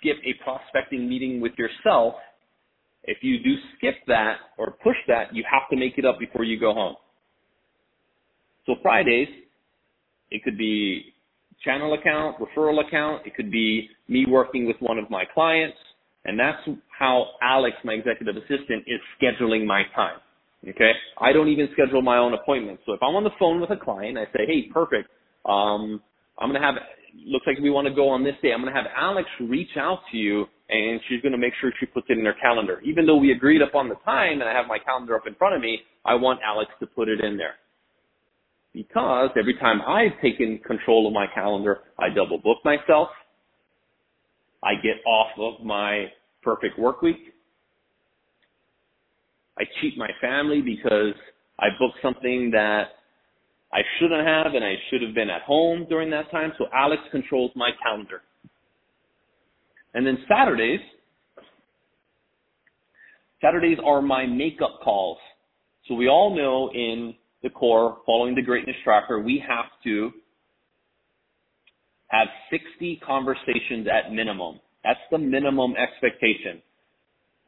skip 0.00 0.16
a 0.24 0.34
prospecting 0.42 1.08
meeting 1.08 1.40
with 1.40 1.52
yourself. 1.58 2.14
If 3.04 3.18
you 3.22 3.42
do 3.42 3.56
skip 3.76 3.96
that 4.08 4.38
or 4.58 4.72
push 4.82 4.96
that, 5.08 5.34
you 5.34 5.44
have 5.50 5.68
to 5.70 5.76
make 5.76 5.98
it 5.98 6.04
up 6.04 6.18
before 6.18 6.44
you 6.44 6.58
go 6.60 6.74
home. 6.74 6.96
So 8.66 8.76
Fridays, 8.82 9.28
it 10.30 10.42
could 10.44 10.58
be 10.58 11.14
channel 11.64 11.94
account, 11.94 12.36
referral 12.38 12.86
account. 12.86 13.26
It 13.26 13.34
could 13.34 13.50
be 13.50 13.88
me 14.08 14.26
working 14.28 14.66
with 14.66 14.76
one 14.80 14.98
of 14.98 15.10
my 15.10 15.24
clients. 15.34 15.76
And 16.24 16.38
that's 16.38 16.60
how 16.98 17.26
Alex, 17.42 17.76
my 17.84 17.94
executive 17.94 18.36
assistant, 18.36 18.84
is 18.86 19.00
scheduling 19.20 19.66
my 19.66 19.84
time. 19.94 20.18
Okay. 20.68 20.92
I 21.20 21.32
don't 21.32 21.48
even 21.48 21.68
schedule 21.72 22.02
my 22.02 22.18
own 22.18 22.34
appointments. 22.34 22.82
So 22.86 22.92
if 22.92 23.02
I'm 23.02 23.14
on 23.16 23.24
the 23.24 23.30
phone 23.38 23.60
with 23.60 23.70
a 23.70 23.76
client, 23.76 24.18
I 24.18 24.24
say, 24.26 24.46
Hey, 24.46 24.62
perfect. 24.72 25.08
Um, 25.46 26.02
I'm 26.38 26.50
going 26.50 26.60
to 26.60 26.66
have, 26.66 26.76
looks 27.26 27.46
like 27.46 27.58
we 27.58 27.70
want 27.70 27.86
to 27.88 27.94
go 27.94 28.08
on 28.08 28.24
this 28.24 28.34
day. 28.42 28.52
I'm 28.52 28.60
going 28.62 28.72
to 28.72 28.80
have 28.80 28.90
Alex 28.96 29.28
reach 29.40 29.76
out 29.76 30.00
to 30.10 30.16
you 30.16 30.46
and 30.68 31.00
she's 31.08 31.20
going 31.22 31.32
to 31.32 31.38
make 31.38 31.52
sure 31.60 31.72
she 31.80 31.86
puts 31.86 32.06
it 32.08 32.18
in 32.18 32.24
her 32.24 32.34
calendar. 32.40 32.80
Even 32.84 33.06
though 33.06 33.16
we 33.16 33.32
agreed 33.32 33.62
upon 33.62 33.88
the 33.88 33.96
time 34.04 34.40
and 34.40 34.44
I 34.44 34.52
have 34.52 34.66
my 34.66 34.78
calendar 34.78 35.16
up 35.16 35.26
in 35.26 35.34
front 35.34 35.54
of 35.54 35.60
me, 35.60 35.80
I 36.04 36.14
want 36.14 36.40
Alex 36.44 36.70
to 36.80 36.86
put 36.86 37.08
it 37.08 37.20
in 37.24 37.36
there 37.36 37.54
because 38.72 39.30
every 39.38 39.56
time 39.58 39.80
I've 39.82 40.20
taken 40.22 40.58
control 40.66 41.06
of 41.06 41.12
my 41.12 41.26
calendar, 41.34 41.80
I 41.98 42.08
double 42.08 42.38
book 42.38 42.58
myself. 42.64 43.08
I 44.62 44.74
get 44.74 45.04
off 45.06 45.30
of 45.38 45.64
my 45.64 46.06
perfect 46.42 46.78
work 46.78 47.02
week. 47.02 47.34
I 49.58 49.64
cheat 49.80 49.98
my 49.98 50.10
family 50.20 50.60
because 50.62 51.14
I 51.58 51.66
book 51.78 51.92
something 52.00 52.50
that 52.52 52.88
I 53.72 53.80
shouldn't 53.98 54.26
have 54.26 54.54
and 54.54 54.64
I 54.64 54.74
should 54.88 55.02
have 55.02 55.14
been 55.14 55.30
at 55.30 55.42
home 55.42 55.86
during 55.88 56.10
that 56.10 56.30
time. 56.30 56.52
So 56.58 56.66
Alex 56.74 57.02
controls 57.10 57.52
my 57.54 57.70
calendar. 57.82 58.22
And 59.94 60.06
then 60.06 60.18
Saturdays, 60.28 60.80
Saturdays 63.40 63.78
are 63.84 64.02
my 64.02 64.26
makeup 64.26 64.80
calls. 64.82 65.18
So 65.88 65.94
we 65.94 66.08
all 66.08 66.36
know 66.36 66.70
in 66.72 67.14
the 67.42 67.50
core, 67.50 67.98
following 68.06 68.34
the 68.34 68.42
greatness 68.42 68.76
tracker, 68.84 69.20
we 69.20 69.42
have 69.46 69.66
to 69.84 70.10
have 72.08 72.28
60 72.50 73.00
conversations 73.06 73.86
at 73.92 74.12
minimum. 74.12 74.60
That's 74.84 75.00
the 75.10 75.18
minimum 75.18 75.74
expectation. 75.76 76.60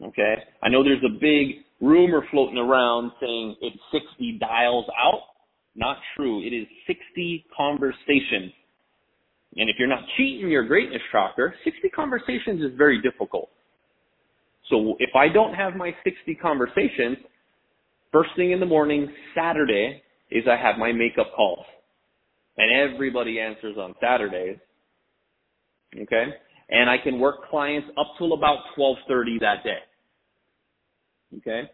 Okay? 0.03 0.35
I 0.63 0.69
know 0.69 0.83
there's 0.83 1.05
a 1.05 1.19
big 1.21 1.65
rumor 1.81 2.25
floating 2.31 2.59
around 2.59 3.13
saying 3.21 3.57
it's 3.61 3.79
60 3.93 4.39
dials 4.41 4.87
out. 4.99 5.21
Not 5.75 5.99
true. 6.17 6.43
It 6.43 6.55
is 6.55 6.67
60 6.87 7.47
conversations. 7.57 8.53
And 9.57 9.69
if 9.69 9.77
you're 9.79 9.89
not 9.89 10.05
cheating 10.17 10.51
your 10.51 10.65
greatness 10.65 11.03
tracker, 11.11 11.55
60 11.65 11.89
conversations 11.91 12.63
is 12.63 12.73
very 12.77 13.01
difficult. 13.03 13.51
So 14.71 14.97
if 14.99 15.11
I 15.15 15.29
don't 15.29 15.55
have 15.55 15.77
my 15.77 15.95
60 16.05 16.35
conversations, 16.37 17.19
First 18.13 18.31
thing 18.37 18.53
in 18.53 18.61
the 18.61 18.67
morning, 18.67 19.11
Saturday, 19.35 20.03
is 20.31 20.45
I 20.47 20.57
have 20.57 20.77
my 20.77 20.93
makeup 20.93 21.33
calls. 21.35 21.65
And 22.59 22.71
everybody 22.71 23.41
answers 23.41 23.79
on 23.79 23.95
Saturdays. 24.01 24.59
Okay? 25.99 26.27
And 26.69 26.91
I 26.91 26.99
can 26.99 27.19
work 27.19 27.49
clients 27.49 27.89
up 27.99 28.09
till 28.19 28.35
about 28.35 28.59
12:30 28.77 29.39
that 29.41 29.65
day. 29.65 29.79
Okay? 31.39 31.71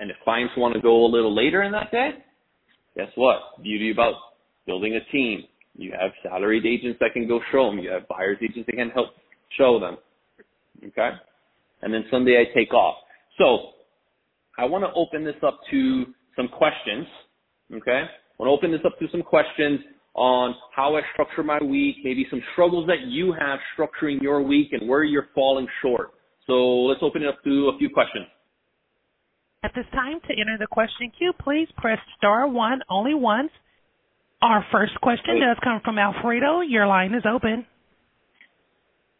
And 0.00 0.10
if 0.10 0.16
clients 0.24 0.54
want 0.56 0.74
to 0.74 0.80
go 0.80 1.04
a 1.04 1.08
little 1.08 1.34
later 1.34 1.62
in 1.62 1.72
that 1.72 1.90
day, 1.92 2.10
guess 2.96 3.10
what? 3.14 3.62
Beauty 3.62 3.90
about 3.90 4.14
building 4.66 4.96
a 4.96 5.12
team. 5.12 5.44
You 5.76 5.92
have 5.92 6.10
salaried 6.22 6.66
agents 6.66 6.98
that 7.00 7.12
can 7.12 7.28
go 7.28 7.40
show 7.52 7.70
them. 7.70 7.78
You 7.78 7.90
have 7.90 8.08
buyers 8.08 8.38
agents 8.42 8.66
that 8.66 8.76
can 8.76 8.90
help 8.90 9.10
show 9.56 9.78
them. 9.78 9.98
Okay? 10.84 11.10
and 11.82 11.92
then 11.92 12.04
Sunday 12.10 12.40
I 12.40 12.54
take 12.56 12.72
off. 12.72 12.96
So 13.38 13.70
I 14.58 14.64
want 14.64 14.84
to 14.84 14.92
open 14.94 15.24
this 15.24 15.36
up 15.46 15.60
to 15.70 16.06
some 16.36 16.48
questions. 16.48 17.06
Okay, 17.72 18.02
I 18.02 18.42
want 18.42 18.48
to 18.48 18.50
open 18.50 18.72
this 18.72 18.80
up 18.84 18.98
to 18.98 19.06
some 19.10 19.22
questions 19.22 19.80
on 20.14 20.54
how 20.74 20.96
I 20.96 21.02
structure 21.12 21.42
my 21.42 21.58
week, 21.62 21.96
maybe 22.02 22.26
some 22.30 22.42
struggles 22.52 22.86
that 22.88 23.06
you 23.06 23.32
have 23.32 23.60
structuring 23.78 24.20
your 24.20 24.42
week 24.42 24.72
and 24.72 24.88
where 24.88 25.04
you're 25.04 25.28
falling 25.34 25.68
short. 25.80 26.10
So 26.46 26.54
let's 26.82 27.00
open 27.02 27.22
it 27.22 27.28
up 27.28 27.42
to 27.44 27.70
a 27.74 27.78
few 27.78 27.88
questions. 27.90 28.26
At 29.62 29.72
this 29.74 29.84
time, 29.92 30.20
to 30.26 30.32
enter 30.32 30.56
the 30.58 30.66
question 30.66 31.12
queue, 31.18 31.32
please 31.38 31.68
press 31.76 31.98
star 32.16 32.48
one 32.48 32.80
only 32.88 33.14
once. 33.14 33.50
Our 34.40 34.64
first 34.72 34.92
question 35.02 35.38
does 35.38 35.58
come 35.62 35.80
from 35.84 35.98
Alfredo. 35.98 36.62
Your 36.62 36.86
line 36.86 37.12
is 37.12 37.24
open. 37.30 37.66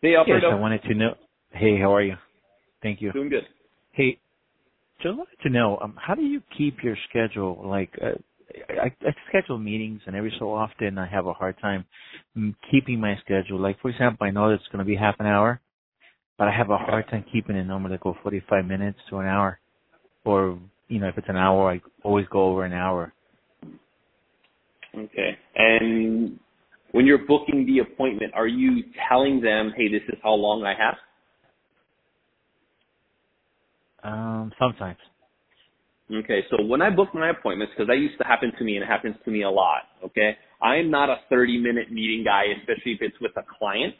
Hey, 0.00 0.16
Alfredo. 0.16 0.46
Yes, 0.46 0.52
I 0.52 0.58
wanted 0.58 0.82
to 0.84 0.94
know. 0.94 1.14
Hey, 1.50 1.78
how 1.78 1.94
are 1.94 2.02
you? 2.02 2.14
Thank 2.82 3.02
you. 3.02 3.12
Doing 3.12 3.28
good. 3.28 3.42
Hey, 3.92 4.18
just 5.02 5.16
wanted 5.16 5.36
to 5.42 5.50
know, 5.50 5.78
um, 5.82 5.94
how 6.00 6.14
do 6.14 6.22
you 6.22 6.40
keep 6.56 6.82
your 6.82 6.96
schedule? 7.10 7.62
Like, 7.68 7.90
uh, 8.00 8.12
I, 8.70 8.86
I 9.06 9.14
schedule 9.28 9.58
meetings, 9.58 10.00
and 10.06 10.16
every 10.16 10.32
so 10.38 10.52
often 10.54 10.96
I 10.96 11.06
have 11.06 11.26
a 11.26 11.34
hard 11.34 11.56
time 11.60 11.84
mm, 12.36 12.54
keeping 12.70 12.98
my 12.98 13.16
schedule. 13.24 13.60
Like, 13.60 13.78
for 13.80 13.90
example, 13.90 14.26
I 14.26 14.30
know 14.30 14.50
it's 14.50 14.66
going 14.72 14.78
to 14.78 14.84
be 14.86 14.96
half 14.96 15.16
an 15.18 15.26
hour, 15.26 15.60
but 16.38 16.48
I 16.48 16.56
have 16.56 16.70
a 16.70 16.78
hard 16.78 17.08
time 17.10 17.26
keeping 17.30 17.56
it 17.56 17.64
normally 17.64 17.98
go 18.02 18.16
45 18.22 18.64
minutes 18.64 18.98
to 19.10 19.18
an 19.18 19.26
hour. 19.26 19.60
Or, 20.24 20.58
you 20.88 21.00
know, 21.00 21.08
if 21.08 21.18
it's 21.18 21.28
an 21.28 21.36
hour, 21.36 21.70
I 21.70 21.80
always 22.02 22.26
go 22.30 22.50
over 22.50 22.64
an 22.64 22.72
hour. 22.72 23.12
Okay. 24.94 25.38
And 25.56 26.38
when 26.92 27.06
you're 27.06 27.26
booking 27.26 27.66
the 27.66 27.78
appointment, 27.80 28.32
are 28.34 28.48
you 28.48 28.84
telling 29.08 29.40
them, 29.40 29.72
hey, 29.76 29.88
this 29.88 30.02
is 30.08 30.18
how 30.22 30.32
long 30.32 30.64
I 30.64 30.74
have? 30.74 30.96
Um, 34.02 34.52
sometimes. 34.58 34.98
Okay, 36.12 36.40
so 36.50 36.64
when 36.64 36.82
I 36.82 36.90
book 36.90 37.14
my 37.14 37.30
appointments, 37.30 37.72
because 37.76 37.86
that 37.86 37.98
used 37.98 38.18
to 38.18 38.24
happen 38.24 38.50
to 38.58 38.64
me 38.64 38.74
and 38.74 38.82
it 38.82 38.88
happens 38.88 39.14
to 39.24 39.30
me 39.30 39.42
a 39.42 39.50
lot, 39.50 39.82
okay, 40.04 40.36
I'm 40.60 40.90
not 40.90 41.08
a 41.08 41.18
30 41.28 41.58
minute 41.58 41.92
meeting 41.92 42.24
guy, 42.24 42.44
especially 42.58 42.92
if 42.92 43.02
it's 43.02 43.20
with 43.20 43.30
a 43.36 43.42
client, 43.58 43.94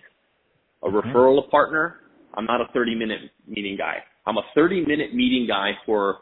a 0.83 0.89
mm-hmm. 0.89 1.09
referral 1.09 1.49
partner. 1.51 1.97
I'm 2.35 2.47
not 2.47 2.61
a 2.61 2.67
30 2.73 2.97
minute 2.97 3.21
meeting 3.47 3.77
guy. 3.77 3.99
I'm 4.27 4.37
a 4.37 4.43
30 4.55 4.87
minute 4.87 5.15
meeting 5.15 5.47
guy 5.49 5.73
for 5.87 6.19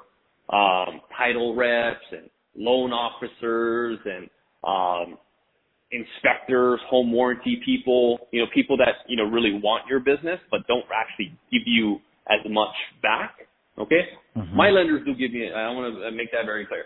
um, 0.53 1.01
title 1.17 1.55
reps 1.55 2.05
and 2.13 2.31
loan 2.57 2.93
officers 2.93 3.99
and 4.05 4.29
um, 4.65 5.19
inspectors, 5.91 6.81
home 6.89 7.13
warranty 7.13 7.61
people, 7.65 8.19
you 8.33 8.41
know, 8.41 8.47
people 8.55 8.77
that, 8.79 9.07
you 9.07 9.17
know, 9.17 9.25
really 9.25 9.61
want 9.63 9.87
your 9.89 10.01
business 10.01 10.41
but 10.51 10.67
don't 10.67 10.85
actually 10.95 11.37
give 11.53 11.63
you 11.67 11.99
as 12.29 12.41
much 12.49 12.75
back. 13.03 13.37
Okay? 13.79 14.09
Mm-hmm. 14.37 14.57
My 14.57 14.71
lenders 14.71 15.05
do 15.05 15.15
give 15.15 15.33
me, 15.33 15.51
I 15.51 15.71
want 15.71 15.95
to 15.95 16.11
make 16.11 16.33
that 16.33 16.45
very 16.45 16.67
clear. 16.67 16.85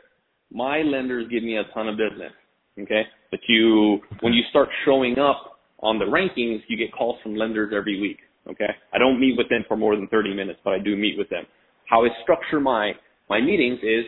My 0.52 0.82
lenders 0.82 1.28
give 1.30 1.42
me 1.42 1.56
a 1.56 1.64
ton 1.72 1.88
of 1.88 1.96
business. 1.96 2.32
Okay, 2.80 3.02
but 3.30 3.40
you 3.48 4.00
when 4.20 4.32
you 4.32 4.42
start 4.48 4.68
showing 4.86 5.18
up 5.18 5.60
on 5.80 5.98
the 5.98 6.06
rankings, 6.06 6.62
you 6.68 6.76
get 6.76 6.92
calls 6.92 7.20
from 7.22 7.36
lenders 7.36 7.72
every 7.76 8.00
week. 8.00 8.18
Okay, 8.50 8.68
I 8.92 8.98
don't 8.98 9.20
meet 9.20 9.36
with 9.38 9.48
them 9.48 9.64
for 9.68 9.76
more 9.76 9.94
than 9.94 10.08
30 10.08 10.34
minutes, 10.34 10.58
but 10.64 10.72
I 10.72 10.78
do 10.78 10.96
meet 10.96 11.16
with 11.16 11.28
them. 11.30 11.44
How 11.86 12.04
I 12.04 12.08
structure 12.22 12.60
my 12.60 12.94
my 13.28 13.40
meetings 13.40 13.78
is 13.82 14.04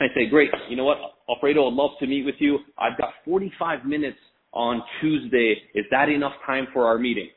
I 0.00 0.06
say, 0.14 0.28
great, 0.28 0.50
you 0.68 0.76
know 0.76 0.84
what, 0.84 0.98
Alfredo, 1.28 1.66
I'd 1.68 1.74
love 1.74 1.90
to 2.00 2.06
meet 2.06 2.24
with 2.24 2.36
you. 2.38 2.60
I've 2.78 2.96
got 2.98 3.14
45 3.24 3.84
minutes 3.84 4.18
on 4.52 4.82
Tuesday. 5.00 5.56
Is 5.74 5.84
that 5.90 6.08
enough 6.08 6.34
time 6.46 6.68
for 6.72 6.86
our 6.86 6.98
meeting? 6.98 7.30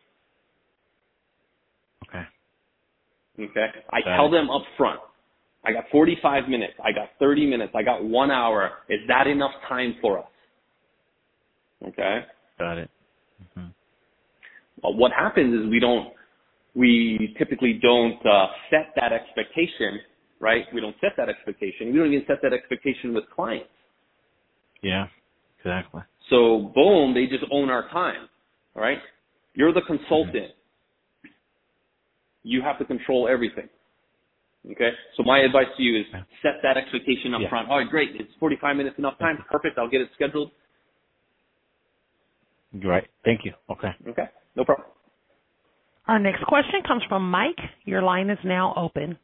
Okay. 2.08 2.24
Okay. 3.40 3.68
I 3.92 4.02
tell 4.02 4.30
them 4.30 4.50
up 4.50 4.62
front. 4.78 5.00
I 5.64 5.74
got 5.74 5.86
45 5.92 6.50
minutes. 6.50 6.74
I 6.84 6.92
got 6.92 7.10
30 7.20 7.48
minutes. 7.48 7.74
I 7.76 7.84
got 7.84 8.04
one 8.04 8.32
hour. 8.32 8.72
Is 8.90 9.00
that 9.08 9.28
enough 9.28 9.52
time 9.68 9.96
for 10.02 10.20
us? 10.20 10.26
Okay. 11.88 12.26
Got 12.60 12.78
it. 12.78 12.90
hmm 13.56 13.62
Well, 13.62 13.74
what 14.82 15.12
happens 15.12 15.54
is 15.54 15.70
we 15.70 15.80
don't, 15.80 16.14
we 16.76 17.36
typically 17.38 17.74
don't 17.82 18.24
uh, 18.26 18.48
set 18.70 18.94
that 18.96 19.14
expectation, 19.14 20.00
right? 20.40 20.66
We 20.74 20.82
don't 20.82 20.96
set 21.02 21.12
that 21.18 21.30
expectation. 21.30 21.92
We 21.92 22.00
don't 22.00 22.14
even 22.14 22.26
set 22.28 22.38
that 22.44 22.54
expectation 22.54 23.14
with 23.14 23.26
clients. 23.30 23.70
Yeah. 24.82 25.08
Exactly. 25.60 26.02
So 26.30 26.72
boom, 26.74 27.14
they 27.14 27.28
just 27.28 27.44
own 27.52 27.70
our 27.70 27.88
time. 27.90 28.28
All 28.76 28.82
right. 28.82 29.00
You're 29.54 29.74
the 29.74 29.82
consultant. 29.82 30.54
You 32.44 32.62
have 32.64 32.80
to 32.80 32.86
control 32.86 33.28
everything. 33.28 33.70
Okay. 34.72 34.92
So 35.18 35.24
my 35.24 35.40
advice 35.40 35.68
to 35.78 35.84
you 35.84 36.00
is 36.02 36.06
set 36.42 36.62
that 36.64 36.78
expectation 36.78 37.34
up 37.34 37.42
Yeah. 37.42 37.50
front. 37.50 37.70
All 37.70 37.78
right, 37.78 37.90
great. 37.90 38.16
It's 38.16 38.34
45 38.40 38.76
minutes 38.78 38.98
enough 38.98 39.18
time. 39.20 39.44
Perfect. 39.50 39.78
I'll 39.78 39.90
get 39.90 40.02
it 40.02 40.10
scheduled. 40.14 40.52
Right. 42.74 43.08
Thank 43.26 43.44
you. 43.44 43.54
Okay. 43.70 43.94
Okay. 44.08 44.30
No 44.56 44.66
problem. 44.66 44.88
Our 46.08 46.20
next 46.20 46.44
question 46.46 46.82
comes 46.88 47.04
from 47.08 47.30
Mike. 47.30 47.60
Your 47.86 48.02
line 48.02 48.30
is 48.30 48.40
now 48.44 48.74
open. 48.76 49.18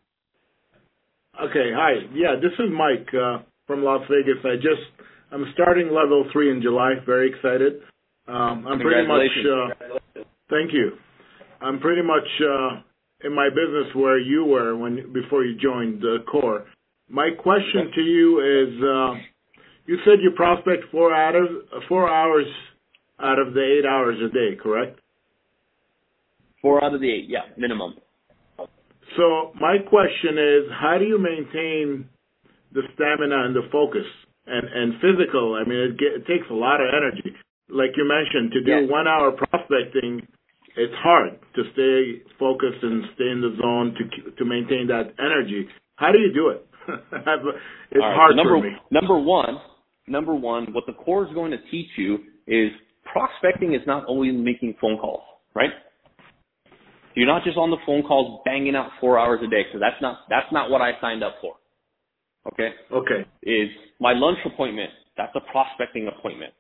Okay, 1.40 1.70
hi. 1.76 1.94
Yeah, 2.14 2.36
this 2.42 2.54
is 2.54 2.72
Mike 2.72 3.08
uh, 3.14 3.44
from 3.68 3.84
Las 3.84 4.02
Vegas. 4.10 4.44
I 4.44 4.56
just 4.56 4.82
I'm 5.32 5.46
starting 5.54 5.88
level 5.88 6.26
three 6.32 6.52
in 6.52 6.62
July. 6.62 6.94
Very 7.06 7.30
excited. 7.30 7.82
Um, 8.28 8.66
I'm 8.68 8.80
pretty 8.80 9.08
much. 9.08 9.22
Uh, 9.46 10.22
thank 10.50 10.74
you. 10.74 10.92
I'm 11.62 11.80
pretty 11.80 12.02
much 12.02 12.28
uh, 12.42 12.82
in 13.28 13.36
my 13.36 13.50
business 13.50 13.94
where 13.96 14.20
you 14.20 14.46
were 14.46 14.76
when 14.78 15.14
before 15.14 15.44
you 15.44 15.58
joined 15.60 16.02
the 16.02 16.18
core. 16.32 16.66
My 17.10 17.30
question 17.38 17.92
to 17.94 18.02
you 18.02 18.40
is: 18.40 18.84
uh, 18.84 19.14
You 19.86 19.98
said 20.06 20.20
you 20.22 20.32
prospect 20.36 20.84
four 20.92 21.14
out 21.14 21.36
of 21.36 21.48
four 21.88 22.10
hours 22.10 22.46
out 23.20 23.40
of 23.40 23.54
the 23.54 23.62
eight 23.62 23.86
hours 23.86 24.18
a 24.24 24.32
day, 24.34 24.56
correct? 24.62 25.00
Four 26.62 26.84
out 26.84 26.94
of 26.94 27.02
the 27.02 27.12
eight. 27.12 27.26
Yeah, 27.28 27.46
minimum. 27.58 27.96
So 29.16 29.52
my 29.60 29.78
question 29.88 30.38
is, 30.38 30.70
how 30.72 30.98
do 31.00 31.06
you 31.06 31.18
maintain 31.18 32.10
the 32.74 32.82
stamina 32.94 33.46
and 33.46 33.56
the 33.56 33.70
focus 33.72 34.06
and 34.46 34.68
and 34.68 35.00
physical? 35.00 35.56
I 35.56 35.68
mean, 35.68 35.80
it, 35.80 35.98
get, 35.98 36.22
it 36.22 36.26
takes 36.28 36.50
a 36.50 36.54
lot 36.54 36.82
of 36.82 36.88
energy. 36.92 37.36
Like 37.70 37.92
you 37.96 38.08
mentioned, 38.08 38.52
to 38.54 38.62
do 38.64 38.92
one 38.92 39.08
hour 39.08 39.32
prospecting, 39.32 40.28
it's 40.76 40.94
hard 41.04 41.40
to 41.56 41.62
stay 41.74 42.24
focused 42.40 42.82
and 42.82 43.06
stay 43.16 43.30
in 43.30 43.42
the 43.42 43.56
zone 43.62 43.96
to 43.98 44.32
to 44.32 44.46
maintain 44.46 44.88
that 44.88 45.14
energy. 45.20 45.68
How 45.96 46.12
do 46.12 46.20
you 46.20 46.34
do 46.34 46.50
it? 46.50 46.66
it's 46.88 48.00
right, 48.00 48.16
hard 48.16 48.32
so 48.32 48.36
number, 48.36 48.60
for 48.60 48.64
me. 48.64 48.72
Number 48.92 49.20
one, 49.20 49.58
number 50.08 50.36
one, 50.36 50.74
what 50.74 50.86
the 50.86 50.94
core 50.94 51.28
is 51.28 51.34
going 51.34 51.52
to 51.52 51.58
teach 51.70 51.90
you 51.98 52.20
is 52.48 52.72
prospecting 53.12 53.74
is 53.74 53.82
not 53.86 54.06
only 54.08 54.32
making 54.32 54.76
phone 54.80 54.98
calls, 54.98 55.24
right? 55.54 55.72
You're 57.18 57.26
not 57.26 57.44
just 57.44 57.58
on 57.58 57.72
the 57.72 57.82
phone 57.84 58.04
calls 58.04 58.42
banging 58.46 58.76
out 58.76 58.92
four 59.02 59.18
hours 59.18 59.40
a 59.44 59.48
day, 59.50 59.64
because 59.64 59.82
that's 59.82 60.00
not 60.04 60.30
that's 60.30 60.46
not 60.52 60.70
what 60.70 60.82
I 60.82 60.92
signed 61.02 61.24
up 61.24 61.38
for. 61.42 61.56
Okay, 62.54 62.70
Okay. 62.94 63.26
is 63.42 63.70
my 64.00 64.14
lunch 64.14 64.38
appointment. 64.46 64.92
That's 65.18 65.34
a 65.36 65.40
prospecting 65.52 66.08
appointment. 66.08 66.54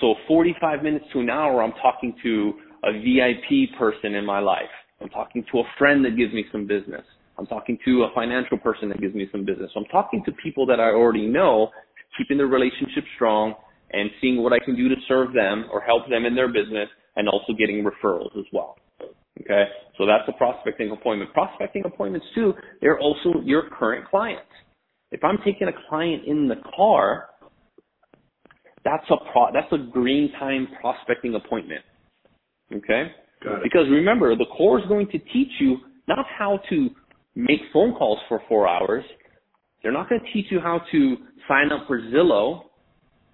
So 0.00 0.14
45 0.28 0.84
minutes 0.84 1.06
to 1.12 1.18
an 1.18 1.28
hour, 1.28 1.60
I'm 1.60 1.72
talking 1.82 2.14
to 2.22 2.52
a 2.84 2.92
VIP 2.92 3.76
person 3.76 4.14
in 4.14 4.24
my 4.24 4.38
life. 4.38 4.70
I'm 5.00 5.08
talking 5.08 5.44
to 5.50 5.58
a 5.58 5.64
friend 5.76 6.04
that 6.04 6.16
gives 6.16 6.32
me 6.32 6.44
some 6.52 6.68
business. 6.68 7.02
I'm 7.36 7.46
talking 7.46 7.76
to 7.84 8.04
a 8.04 8.14
financial 8.14 8.58
person 8.58 8.88
that 8.90 9.00
gives 9.00 9.14
me 9.16 9.26
some 9.32 9.44
business. 9.44 9.72
So 9.74 9.80
I'm 9.80 9.86
talking 9.86 10.22
to 10.26 10.32
people 10.40 10.66
that 10.66 10.78
I 10.78 10.90
already 10.90 11.26
know, 11.26 11.70
keeping 12.16 12.38
the 12.38 12.46
relationship 12.46 13.02
strong 13.16 13.54
and 13.90 14.08
seeing 14.20 14.40
what 14.40 14.52
I 14.52 14.60
can 14.64 14.76
do 14.76 14.88
to 14.88 14.94
serve 15.08 15.32
them 15.32 15.66
or 15.72 15.80
help 15.80 16.08
them 16.08 16.26
in 16.26 16.36
their 16.36 16.48
business 16.48 16.88
and 17.16 17.28
also 17.28 17.52
getting 17.58 17.84
referrals 17.84 18.38
as 18.38 18.44
well. 18.52 18.76
Okay. 19.40 19.64
So 19.98 20.06
that's 20.06 20.28
a 20.28 20.32
prospecting 20.32 20.90
appointment. 20.90 21.32
Prospecting 21.32 21.84
appointments 21.84 22.26
too, 22.34 22.54
they're 22.80 22.98
also 22.98 23.40
your 23.42 23.68
current 23.70 24.08
clients. 24.08 24.42
If 25.10 25.22
I'm 25.22 25.38
taking 25.44 25.68
a 25.68 25.88
client 25.88 26.24
in 26.26 26.48
the 26.48 26.56
car, 26.76 27.28
that's 28.84 29.04
a 29.10 29.16
pro, 29.32 29.52
that's 29.52 29.72
a 29.72 29.78
green 29.78 30.32
time 30.32 30.68
prospecting 30.80 31.34
appointment. 31.34 31.84
Okay? 32.74 33.12
Because 33.62 33.88
remember, 33.90 34.34
the 34.36 34.46
core 34.56 34.80
is 34.80 34.86
going 34.86 35.06
to 35.08 35.18
teach 35.18 35.50
you 35.58 35.78
not 36.08 36.24
how 36.38 36.60
to 36.70 36.90
make 37.34 37.60
phone 37.72 37.94
calls 37.94 38.18
for 38.28 38.40
four 38.48 38.68
hours. 38.68 39.04
They're 39.82 39.92
not 39.92 40.08
going 40.08 40.20
to 40.22 40.32
teach 40.32 40.46
you 40.50 40.60
how 40.60 40.80
to 40.92 41.16
sign 41.48 41.70
up 41.72 41.86
for 41.86 42.00
Zillow. 42.00 42.64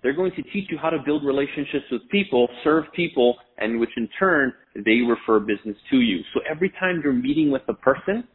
They're 0.03 0.15
going 0.15 0.33
to 0.33 0.43
teach 0.43 0.69
you 0.71 0.79
how 0.79 0.91
to 0.91 0.99
build 1.05 1.25
relationships 1.25 1.85
with 1.91 2.09
people, 2.11 2.49
serve 2.65 2.85
people, 2.95 3.37
and 3.59 3.79
which 3.79 3.91
in 3.97 4.09
turn, 4.19 4.53
they 4.75 5.01
refer 5.01 5.41
business 5.41 5.77
to 5.91 6.01
you. 6.01 6.21
So 6.33 6.41
every 6.51 6.71
time 6.81 7.01
you're 7.05 7.13
meeting 7.13 7.51
with 7.51 7.63
a 7.69 7.75
person, 7.75 8.27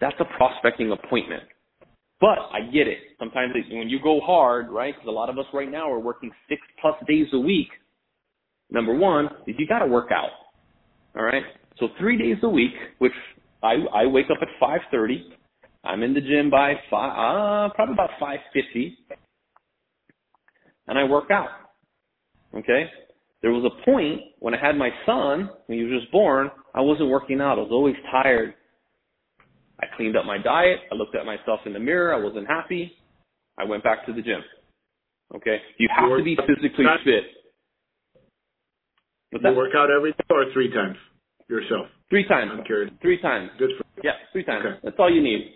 that's 0.00 0.16
a 0.18 0.24
prospecting 0.36 0.92
appointment. 0.92 1.42
But 2.20 2.38
I 2.52 2.60
get 2.72 2.86
it. 2.86 2.98
Sometimes 3.18 3.52
when 3.70 3.88
you 3.88 3.98
go 4.02 4.20
hard, 4.20 4.70
right? 4.70 4.94
Because 4.94 5.08
a 5.08 5.12
lot 5.12 5.28
of 5.28 5.38
us 5.38 5.44
right 5.52 5.70
now 5.70 5.90
are 5.90 5.98
working 5.98 6.30
six 6.48 6.62
plus 6.80 6.94
days 7.06 7.26
a 7.32 7.38
week. 7.38 7.68
Number 8.70 8.94
one 8.94 9.26
is 9.46 9.56
you 9.58 9.66
got 9.66 9.80
to 9.80 9.86
work 9.86 10.10
out. 10.12 10.30
All 11.16 11.24
right. 11.24 11.42
So 11.78 11.88
three 11.98 12.16
days 12.16 12.36
a 12.42 12.48
week, 12.48 12.72
which 12.98 13.12
I 13.62 13.74
I 13.92 14.06
wake 14.06 14.26
up 14.30 14.38
at 14.40 14.48
five 14.60 14.80
thirty. 14.90 15.26
I'm 15.84 16.02
in 16.02 16.14
the 16.14 16.20
gym 16.20 16.48
by 16.48 16.74
five, 16.90 17.10
uh, 17.10 17.74
probably 17.74 17.94
about 17.94 18.10
five 18.20 18.38
fifty, 18.52 18.96
and 20.88 20.98
I 20.98 21.04
work 21.04 21.30
out. 21.30 21.48
Okay. 22.54 22.84
There 23.40 23.50
was 23.50 23.64
a 23.64 23.84
point 23.84 24.20
when 24.38 24.54
I 24.54 24.64
had 24.64 24.76
my 24.76 24.90
son, 25.04 25.50
when 25.66 25.78
he 25.78 25.84
was 25.84 26.00
just 26.00 26.12
born, 26.12 26.50
I 26.74 26.80
wasn't 26.80 27.10
working 27.10 27.40
out. 27.40 27.58
I 27.58 27.62
was 27.62 27.72
always 27.72 27.96
tired. 28.10 28.54
I 29.80 29.86
cleaned 29.96 30.16
up 30.16 30.24
my 30.24 30.38
diet. 30.38 30.78
I 30.92 30.94
looked 30.94 31.16
at 31.16 31.26
myself 31.26 31.60
in 31.66 31.72
the 31.72 31.80
mirror. 31.80 32.14
I 32.14 32.22
wasn't 32.22 32.46
happy. 32.46 32.92
I 33.58 33.64
went 33.64 33.82
back 33.82 34.06
to 34.06 34.12
the 34.12 34.22
gym. 34.22 34.42
Okay? 35.34 35.58
You 35.78 35.88
have 35.96 36.08
to 36.16 36.22
be 36.22 36.36
physically 36.36 36.84
fit. 37.04 37.24
What's 39.30 39.42
You 39.44 39.50
that? 39.50 39.56
work 39.56 39.72
out 39.74 39.90
every 39.90 40.12
day 40.12 40.24
or 40.30 40.44
three 40.52 40.72
times 40.72 40.96
yourself? 41.48 41.86
Three 42.10 42.26
times. 42.28 42.50
I'm 42.54 42.64
curious. 42.64 42.92
Three 43.00 43.20
times. 43.20 43.50
Good 43.58 43.70
for 43.76 43.84
Yeah, 44.04 44.12
three 44.32 44.44
times. 44.44 44.64
Okay. 44.66 44.78
That's 44.84 44.96
all 44.98 45.10
you 45.12 45.22
need. 45.22 45.54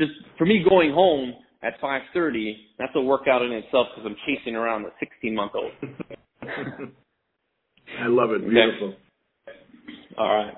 Just 0.00 0.12
for 0.38 0.44
me 0.46 0.64
going 0.68 0.92
home 0.92 1.34
at 1.62 1.80
5:30, 1.80 2.54
that's 2.78 2.92
a 2.94 3.00
workout 3.00 3.42
in 3.42 3.52
itself 3.52 3.88
because 3.94 4.10
I'm 4.10 4.16
chasing 4.26 4.54
around 4.56 4.84
a 4.84 4.90
16 5.00 5.34
month 5.34 5.52
old. 5.54 5.72
I 8.00 8.06
love 8.08 8.30
it. 8.32 8.48
Beautiful. 8.48 8.94
All 10.18 10.28
right. 10.28 10.54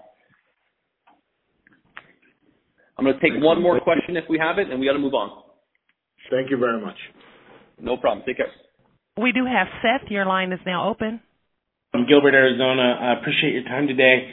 I'm 2.97 3.05
going 3.05 3.19
to 3.19 3.21
take 3.21 3.41
one 3.43 3.63
more 3.63 3.79
question 3.81 4.17
if 4.17 4.25
we 4.29 4.39
have 4.39 4.59
it, 4.59 4.71
and 4.71 4.81
we 4.81 4.87
got 4.87 4.95
to 4.95 4.99
move 4.99 5.15
on. 5.15 5.43
Thank 6.31 6.51
you 6.51 6.59
very 6.59 6.81
much. 6.81 6.97
No 7.81 7.97
problem. 7.97 8.25
Take 8.27 8.39
care. 8.39 8.51
We 9.17 9.31
do 9.33 9.45
have 9.47 9.69
Seth. 9.83 10.11
Your 10.11 10.27
line 10.27 10.53
is 10.53 10.59
now 10.67 10.89
open. 10.91 11.21
from 11.93 12.07
Gilbert, 12.09 12.35
Arizona. 12.35 12.99
I 13.01 13.21
appreciate 13.21 13.53
your 13.55 13.65
time 13.65 13.87
today. 13.87 14.31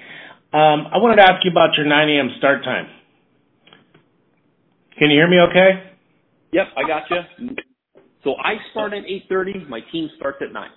Um, 0.51 0.87
I 0.91 0.97
wanted 0.97 1.17
to 1.17 1.23
ask 1.23 1.43
you 1.43 1.51
about 1.51 1.75
your 1.77 1.85
9 1.85 2.09
a.m. 2.09 2.29
start 2.37 2.63
time. 2.63 2.87
Can 4.97 5.09
you 5.11 5.17
hear 5.17 5.27
me 5.27 5.37
okay? 5.49 5.94
Yep, 6.55 6.67
I 6.79 6.87
got 6.87 7.03
you. 7.11 7.51
So 8.23 8.35
I 8.39 8.55
start 8.71 8.93
at 8.93 9.03
8:30. 9.03 9.67
My 9.67 9.81
team 9.91 10.09
starts 10.15 10.39
at 10.41 10.53
nine. 10.53 10.71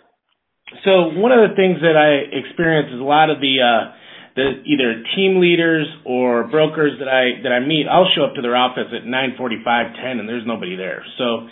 So 0.84 1.14
one 1.14 1.30
of 1.30 1.48
the 1.48 1.54
things 1.54 1.78
that 1.80 1.96
I 1.96 2.26
experience 2.34 2.92
is 2.92 3.00
a 3.00 3.06
lot 3.06 3.30
of 3.30 3.38
the 3.38 3.62
uh, 3.62 3.94
the 4.34 4.46
either 4.66 5.04
team 5.14 5.38
leaders 5.40 5.86
or 6.04 6.50
brokers 6.50 6.98
that 6.98 7.06
I 7.06 7.40
that 7.46 7.52
I 7.52 7.60
meet. 7.60 7.86
I'll 7.86 8.10
show 8.14 8.24
up 8.24 8.34
to 8.34 8.42
their 8.42 8.56
office 8.56 8.90
at 8.90 9.06
9:45, 9.06 9.94
10, 10.02 10.18
and 10.18 10.28
there's 10.28 10.44
nobody 10.44 10.74
there. 10.74 11.06
So 11.16 11.46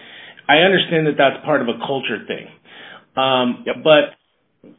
I 0.49 0.67
understand 0.67 1.07
that 1.07 1.17
that's 1.17 1.39
part 1.45 1.63
of 1.63 1.69
a 1.69 1.79
culture 1.87 2.27
thing. 2.27 2.51
Um, 3.17 3.63
Yep. 3.65 3.77
But 3.85 4.05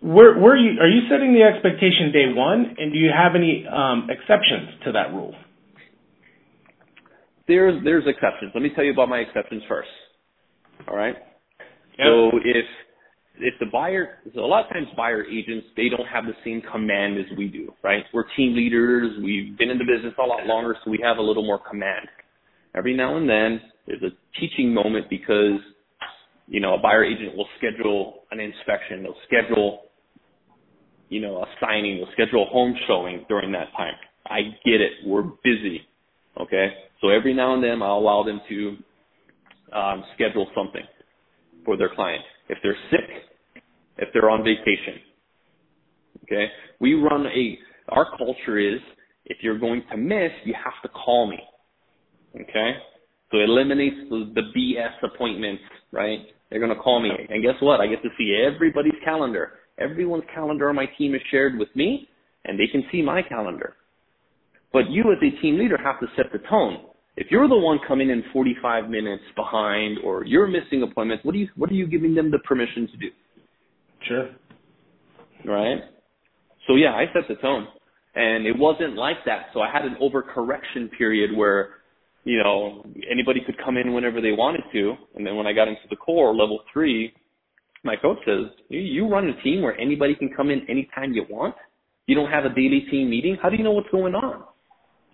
where, 0.01 0.37
where 0.37 0.53
are 0.53 0.57
you 0.57 0.75
are 0.83 0.91
you 0.91 1.07
setting 1.09 1.31
the 1.31 1.43
expectation 1.47 2.11
day 2.11 2.27
one, 2.35 2.75
and 2.77 2.91
do 2.91 2.99
you 2.99 3.09
have 3.15 3.33
any 3.33 3.65
um, 3.65 4.09
exceptions 4.11 4.75
to 4.83 4.91
that 4.91 5.15
rule? 5.15 5.33
There's 7.47 7.83
there's 7.83 8.03
exceptions. 8.07 8.51
Let 8.53 8.63
me 8.63 8.71
tell 8.75 8.83
you 8.83 8.91
about 8.91 9.09
my 9.09 9.19
exceptions 9.19 9.63
first. 9.67 9.89
All 10.87 10.95
right. 10.95 11.15
Yep. 11.97 12.05
So 12.05 12.37
if 12.43 12.65
if 13.39 13.53
the 13.59 13.67
buyer, 13.67 14.17
so 14.33 14.41
a 14.41 14.45
lot 14.45 14.65
of 14.65 14.73
times 14.73 14.87
buyer 14.95 15.23
agents, 15.23 15.67
they 15.75 15.89
don't 15.89 16.07
have 16.07 16.25
the 16.25 16.33
same 16.43 16.61
command 16.71 17.17
as 17.17 17.37
we 17.37 17.47
do, 17.47 17.71
right? 17.83 18.03
We're 18.13 18.25
team 18.35 18.55
leaders. 18.55 19.11
We've 19.23 19.57
been 19.57 19.69
in 19.69 19.77
the 19.77 19.85
business 19.85 20.13
a 20.17 20.25
lot 20.25 20.45
longer, 20.45 20.75
so 20.83 20.89
we 20.91 20.99
have 21.03 21.17
a 21.17 21.21
little 21.21 21.45
more 21.45 21.59
command. 21.69 22.07
Every 22.75 22.95
now 22.95 23.17
and 23.17 23.29
then, 23.29 23.61
there's 23.85 24.01
a 24.03 24.39
teaching 24.39 24.73
moment 24.73 25.09
because, 25.09 25.59
you 26.47 26.59
know, 26.59 26.73
a 26.73 26.79
buyer 26.79 27.03
agent 27.03 27.35
will 27.35 27.47
schedule 27.57 28.23
an 28.31 28.39
inspection. 28.39 29.03
They'll 29.03 29.15
schedule, 29.27 29.83
you 31.09 31.21
know, 31.21 31.37
a 31.37 31.45
signing. 31.61 31.97
They'll 31.97 32.13
schedule 32.13 32.43
a 32.43 32.49
home 32.49 32.75
showing 32.87 33.25
during 33.29 33.51
that 33.51 33.67
time. 33.75 33.93
I 34.25 34.41
get 34.65 34.81
it. 34.81 34.91
We're 35.05 35.23
busy. 35.43 35.81
Okay. 36.39 36.73
So 37.01 37.09
every 37.09 37.33
now 37.33 37.53
and 37.53 37.63
then 37.63 37.81
I'll 37.81 37.97
allow 37.97 38.23
them 38.23 38.41
to 38.49 38.77
um, 39.73 40.03
schedule 40.15 40.47
something 40.55 40.83
for 41.65 41.77
their 41.77 41.93
client. 41.93 42.23
If 42.49 42.57
they're 42.63 42.77
sick, 42.91 43.63
if 43.97 44.09
they're 44.13 44.29
on 44.29 44.43
vacation. 44.43 45.01
Okay. 46.23 46.47
We 46.79 46.93
run 46.95 47.25
a, 47.25 47.57
our 47.89 48.07
culture 48.17 48.57
is 48.57 48.79
if 49.25 49.37
you're 49.41 49.59
going 49.59 49.83
to 49.91 49.97
miss, 49.97 50.31
you 50.45 50.53
have 50.53 50.81
to 50.83 50.89
call 50.89 51.29
me. 51.29 51.39
Okay. 52.35 52.77
So 53.31 53.39
it 53.39 53.49
eliminates 53.49 53.97
the, 54.09 54.31
the 54.35 54.41
BS 54.57 55.13
appointments, 55.13 55.63
right? 55.91 56.19
They're 56.49 56.59
going 56.59 56.75
to 56.75 56.81
call 56.81 57.01
me. 57.01 57.11
And 57.29 57.43
guess 57.43 57.55
what? 57.59 57.81
I 57.81 57.87
get 57.87 58.01
to 58.03 58.09
see 58.17 58.41
everybody's 58.41 58.93
calendar. 59.03 59.53
Everyone's 59.77 60.23
calendar 60.33 60.69
on 60.69 60.75
my 60.75 60.85
team 60.97 61.13
is 61.13 61.21
shared 61.29 61.57
with 61.57 61.67
me 61.75 62.07
and 62.45 62.57
they 62.59 62.67
can 62.67 62.83
see 62.91 63.01
my 63.01 63.21
calendar. 63.21 63.75
But 64.77 64.91
you 64.91 65.11
as 65.11 65.17
a 65.23 65.41
team 65.41 65.57
leader 65.57 65.75
have 65.83 65.99
to 66.01 66.05
set 66.15 66.31
the 66.31 66.37
tone. 66.47 66.85
If 67.15 67.31
you're 67.31 67.47
the 67.47 67.57
one 67.57 67.79
coming 67.87 68.11
in 68.11 68.23
45 68.31 68.91
minutes 68.91 69.23
behind 69.35 69.97
or 70.03 70.23
you're 70.23 70.45
missing 70.45 70.83
appointments, 70.83 71.25
what 71.25 71.33
are 71.33 71.39
you, 71.39 71.49
what 71.55 71.71
are 71.71 71.73
you 71.73 71.87
giving 71.87 72.13
them 72.13 72.29
the 72.29 72.37
permission 72.47 72.87
to 72.91 72.97
do? 72.97 73.07
Sure. 74.07 74.29
Right? 75.51 75.79
So 76.67 76.75
yeah, 76.75 76.91
I 76.91 77.05
set 77.11 77.27
the 77.27 77.41
tone. 77.41 77.67
And 78.13 78.45
it 78.45 78.55
wasn't 78.55 78.97
like 78.97 79.17
that. 79.25 79.47
So 79.51 79.61
I 79.61 79.71
had 79.71 79.83
an 79.83 79.95
overcorrection 79.99 80.95
period 80.95 81.35
where, 81.35 81.77
you 82.23 82.37
know, 82.37 82.85
anybody 83.11 83.41
could 83.43 83.57
come 83.65 83.77
in 83.77 83.93
whenever 83.93 84.21
they 84.21 84.33
wanted 84.33 84.61
to. 84.73 84.93
And 85.15 85.25
then 85.25 85.37
when 85.37 85.47
I 85.47 85.53
got 85.53 85.67
into 85.67 85.87
the 85.89 85.95
core 85.95 86.35
level 86.35 86.59
three, 86.71 87.15
my 87.83 87.95
coach 87.95 88.19
says, 88.27 88.51
you 88.69 89.09
run 89.09 89.27
a 89.27 89.41
team 89.41 89.63
where 89.63 89.75
anybody 89.79 90.13
can 90.13 90.29
come 90.37 90.51
in 90.51 90.69
anytime 90.69 91.13
you 91.13 91.25
want. 91.27 91.55
You 92.05 92.13
don't 92.13 92.29
have 92.29 92.45
a 92.45 92.49
daily 92.49 92.85
team 92.91 93.09
meeting. 93.09 93.37
How 93.41 93.49
do 93.49 93.57
you 93.57 93.63
know 93.63 93.71
what's 93.71 93.89
going 93.89 94.13
on? 94.13 94.43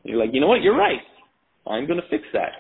You're 0.03 0.19
like, 0.19 0.29
you 0.33 0.41
know 0.41 0.47
what? 0.47 0.61
You're 0.61 0.77
right. 0.77 0.99
I'm 1.67 1.87
going 1.87 1.99
to 1.99 2.07
fix 2.09 2.23
that. 2.33 2.51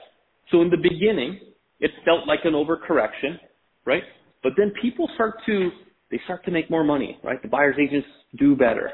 So 0.51 0.61
in 0.61 0.69
the 0.69 0.77
beginning, 0.77 1.39
it 1.79 1.91
felt 2.05 2.27
like 2.27 2.39
an 2.45 2.53
overcorrection, 2.53 3.37
right? 3.85 4.03
But 4.41 4.53
then 4.57 4.71
people 4.81 5.09
start 5.15 5.35
to, 5.45 5.69
they 6.11 6.19
start 6.25 6.45
to 6.45 6.51
make 6.51 6.69
more 6.69 6.83
money, 6.83 7.19
right? 7.23 7.41
The 7.41 7.47
buyer's 7.47 7.75
agents 7.79 8.07
do 8.37 8.55
better. 8.55 8.91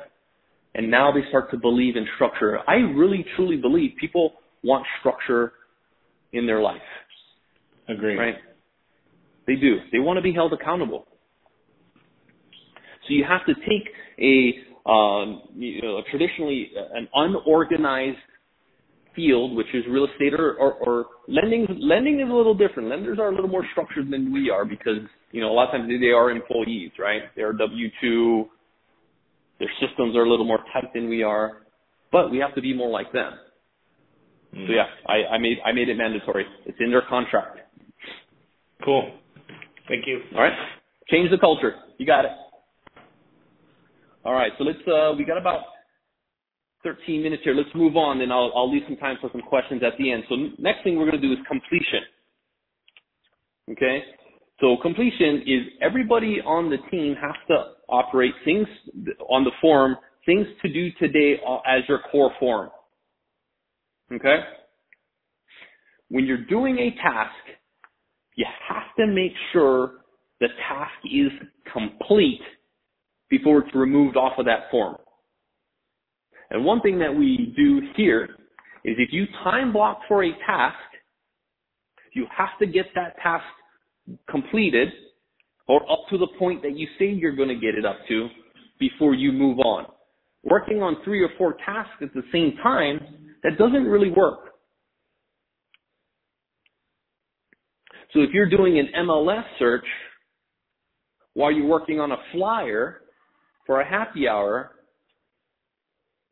And 0.75 0.89
now 0.89 1.11
they 1.11 1.21
start 1.29 1.51
to 1.51 1.57
believe 1.57 1.95
in 1.95 2.07
structure. 2.15 2.59
I 2.67 2.75
really 2.75 3.25
truly 3.35 3.57
believe 3.57 3.91
people 3.99 4.33
want 4.63 4.85
structure 4.99 5.53
in 6.33 6.45
their 6.45 6.61
life. 6.61 6.81
Agree. 7.87 8.15
Right? 8.15 8.35
They 9.47 9.55
do. 9.55 9.77
They 9.91 9.99
want 9.99 10.17
to 10.17 10.21
be 10.21 10.31
held 10.31 10.53
accountable. 10.53 11.05
So 13.07 13.13
you 13.13 13.25
have 13.27 13.45
to 13.47 13.55
take 13.55 13.89
a 14.19 14.89
um, 14.89 15.41
you 15.55 15.81
know, 15.81 16.01
traditionally 16.09 16.71
an 16.93 17.07
unorganized 17.13 18.17
field, 19.15 19.55
which 19.55 19.67
is 19.73 19.83
real 19.89 20.05
estate 20.05 20.33
or, 20.33 20.53
or, 20.55 20.73
or 20.73 21.05
lending. 21.27 21.67
Lending 21.79 22.19
is 22.19 22.29
a 22.29 22.33
little 22.33 22.55
different. 22.55 22.89
Lenders 22.89 23.19
are 23.19 23.29
a 23.29 23.35
little 23.35 23.49
more 23.49 23.65
structured 23.71 24.09
than 24.11 24.31
we 24.31 24.49
are 24.49 24.65
because 24.65 24.99
you 25.31 25.41
know 25.41 25.51
a 25.51 25.53
lot 25.53 25.67
of 25.67 25.71
times 25.71 25.89
they 25.99 26.07
are 26.07 26.31
employees, 26.31 26.91
right? 26.99 27.23
They 27.35 27.41
are 27.41 27.53
W 27.53 27.87
two. 28.01 28.45
Their 29.59 29.71
systems 29.81 30.15
are 30.15 30.23
a 30.23 30.29
little 30.29 30.45
more 30.45 30.59
tight 30.71 30.93
than 30.93 31.09
we 31.09 31.21
are, 31.23 31.63
but 32.11 32.31
we 32.31 32.37
have 32.37 32.55
to 32.55 32.61
be 32.61 32.73
more 32.73 32.89
like 32.89 33.11
them. 33.11 33.33
Mm. 34.55 34.67
So 34.67 34.73
yeah, 34.73 34.85
I, 35.07 35.35
I 35.35 35.37
made 35.37 35.57
I 35.65 35.71
made 35.71 35.89
it 35.89 35.97
mandatory. 35.97 36.45
It's 36.65 36.77
in 36.79 36.89
their 36.89 37.03
contract. 37.07 37.59
Cool. 38.83 39.11
Thank 39.87 40.07
you. 40.07 40.21
All 40.35 40.41
right. 40.43 40.53
Change 41.09 41.29
the 41.31 41.37
culture. 41.37 41.73
You 41.97 42.05
got 42.05 42.25
it. 42.25 42.31
All 44.23 44.33
right. 44.33 44.51
So 44.57 44.63
let's. 44.63 44.79
Uh, 44.87 45.13
we 45.17 45.25
got 45.25 45.37
about 45.37 45.63
13 46.83 47.21
minutes 47.23 47.43
here. 47.43 47.53
Let's 47.53 47.69
move 47.75 47.97
on, 47.97 48.21
and 48.21 48.31
I'll, 48.31 48.51
I'll 48.55 48.71
leave 48.71 48.83
some 48.87 48.97
time 48.97 49.17
for 49.19 49.29
some 49.31 49.41
questions 49.41 49.81
at 49.83 49.93
the 49.97 50.11
end. 50.11 50.23
So 50.29 50.35
next 50.57 50.83
thing 50.83 50.97
we're 50.97 51.09
going 51.09 51.21
to 51.21 51.27
do 51.27 51.33
is 51.33 51.39
completion. 51.47 52.01
Okay? 53.71 54.03
So 54.61 54.77
completion 54.81 55.43
is 55.45 55.61
everybody 55.81 56.41
on 56.45 56.69
the 56.69 56.77
team 56.89 57.15
has 57.21 57.35
to 57.47 57.71
operate 57.87 58.33
things 58.45 58.67
on 59.29 59.43
the 59.43 59.51
form, 59.61 59.95
things 60.25 60.47
to 60.61 60.71
do 60.71 60.89
today 60.99 61.39
as 61.65 61.81
your 61.87 61.99
core 62.11 62.31
form. 62.39 62.69
Okay? 64.11 64.39
When 66.09 66.25
you're 66.25 66.45
doing 66.45 66.77
a 66.77 66.91
task, 67.01 67.31
you 68.35 68.45
have 68.67 68.95
to 68.97 69.07
make 69.07 69.33
sure 69.53 69.91
the 70.39 70.47
task 70.67 70.91
is 71.05 71.31
complete 71.71 72.41
before 73.29 73.59
it's 73.59 73.75
removed 73.75 74.17
off 74.17 74.33
of 74.39 74.45
that 74.45 74.71
form. 74.71 74.95
And 76.51 76.65
one 76.65 76.81
thing 76.81 76.99
that 76.99 77.13
we 77.13 77.53
do 77.55 77.81
here 77.95 78.23
is 78.83 78.95
if 78.97 79.09
you 79.11 79.25
time 79.43 79.71
block 79.71 80.01
for 80.07 80.23
a 80.23 80.31
task, 80.45 80.77
you 82.13 82.25
have 82.35 82.57
to 82.59 82.65
get 82.65 82.87
that 82.95 83.15
task 83.21 83.45
completed 84.29 84.89
or 85.67 85.81
up 85.91 85.99
to 86.09 86.17
the 86.17 86.27
point 86.39 86.63
that 86.63 86.75
you 86.75 86.87
say 86.97 87.05
you're 87.05 87.35
going 87.35 87.49
to 87.49 87.55
get 87.55 87.75
it 87.75 87.85
up 87.85 87.97
to 88.07 88.27
before 88.79 89.13
you 89.13 89.31
move 89.31 89.59
on. 89.59 89.85
Working 90.43 90.81
on 90.81 90.97
three 91.03 91.21
or 91.21 91.29
four 91.37 91.55
tasks 91.65 91.97
at 92.01 92.13
the 92.13 92.23
same 92.31 92.53
time, 92.63 92.99
that 93.43 93.57
doesn't 93.57 93.85
really 93.85 94.09
work. 94.09 94.39
So 98.13 98.21
if 98.21 98.31
you're 98.33 98.49
doing 98.49 98.79
an 98.79 98.87
MLS 99.05 99.43
search 99.59 99.85
while 101.35 101.51
you're 101.51 101.67
working 101.67 101.99
on 101.99 102.11
a 102.11 102.17
flyer 102.31 103.01
for 103.67 103.81
a 103.81 103.87
happy 103.87 104.27
hour, 104.27 104.71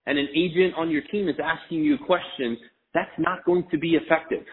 and 0.08 0.18
an 0.18 0.30
agent 0.34 0.74
on 0.78 0.90
your 0.90 1.02
team 1.12 1.28
is 1.28 1.36
asking 1.44 1.84
you 1.84 1.98
questions, 1.98 2.58
that's 2.94 3.12
not 3.20 3.44
going 3.46 3.68
to 3.72 3.78
be 3.78 3.92
effective. 3.92 4.46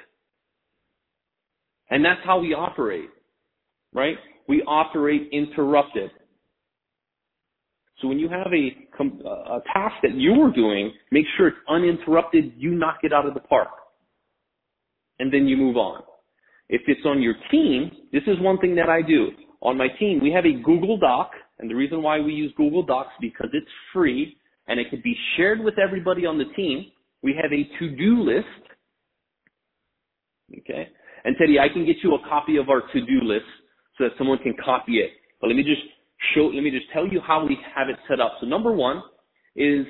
And 1.91 2.05
that's 2.05 2.21
how 2.25 2.41
we 2.41 2.55
operate, 2.55 3.09
right? 3.95 4.17
We 4.49 4.63
operate 4.63 5.29
interrupted. 5.31 6.11
So 8.03 8.09
when 8.09 8.19
you 8.19 8.29
have 8.29 8.49
a, 8.53 9.05
a 9.55 9.61
task 9.73 9.95
that 10.03 10.17
you're 10.17 10.53
doing, 10.53 10.93
make 11.13 11.25
sure 11.37 11.49
it's 11.49 11.57
uninterrupted. 11.69 12.55
You 12.57 12.73
knock 12.73 12.99
it 13.05 13.13
out 13.13 13.25
of 13.25 13.35
the 13.35 13.41
park. 13.41 13.69
And 15.21 15.33
then 15.33 15.47
you 15.47 15.57
move 15.57 15.77
on. 15.77 16.03
If 16.69 16.83
it's 16.89 17.07
on 17.07 17.23
your 17.23 17.35
team, 17.53 17.93
this 18.13 18.23
is 18.27 18.41
one 18.41 18.59
thing 18.59 18.75
that 18.75 18.89
I 18.89 19.03
do. 19.03 19.29
On 19.63 19.79
my 19.79 19.87
team, 20.01 20.19
we 20.21 20.33
have 20.33 20.45
a 20.45 20.61
Google 20.65 20.99
Doc. 20.99 21.31
And 21.61 21.71
the 21.71 21.77
reason 21.77 22.03
why 22.03 22.19
we 22.19 22.33
use 22.33 22.53
Google 22.57 22.83
Docs 22.83 23.13
because 23.21 23.51
it's 23.53 23.71
free 23.93 24.37
and 24.69 24.81
it 24.81 24.91
could 24.91 25.03
be 25.03 25.17
shared 25.37 25.61
with 25.61 25.79
everybody 25.79 26.27
on 26.27 26.39
the 26.39 26.47
team. 26.57 26.87
We 27.23 27.35
have 27.41 27.53
a 27.53 27.65
to-do 27.79 28.23
list. 28.23 28.47
Okay. 30.61 30.89
And 31.25 31.37
Teddy, 31.39 31.59
I 31.59 31.69
can 31.69 31.87
get 31.87 31.97
you 32.03 32.15
a 32.15 32.29
copy 32.29 32.57
of 32.57 32.69
our 32.69 32.83
to-do 32.93 33.21
list 33.23 33.47
so 33.97 34.05
that 34.05 34.13
someone 34.19 34.39
can 34.39 34.55
copy 34.63 34.99
it. 34.99 35.11
But 35.41 35.49
let 35.49 35.57
me 35.57 35.63
just 35.63 35.83
show, 36.35 36.47
let 36.47 36.63
me 36.63 36.71
just 36.71 36.87
tell 36.93 37.07
you 37.07 37.21
how 37.21 37.47
we 37.47 37.59
have 37.75 37.89
it 37.89 37.97
set 38.09 38.21
up. 38.21 38.35
So 38.41 38.47
number 38.47 38.73
one 38.73 39.03
is 39.57 39.87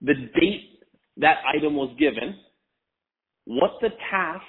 the 0.00 0.14
date 0.14 0.80
that 1.18 1.38
item 1.54 1.74
was 1.74 1.94
given, 1.98 2.36
what 3.44 3.72
the 3.80 3.90
task 4.10 4.42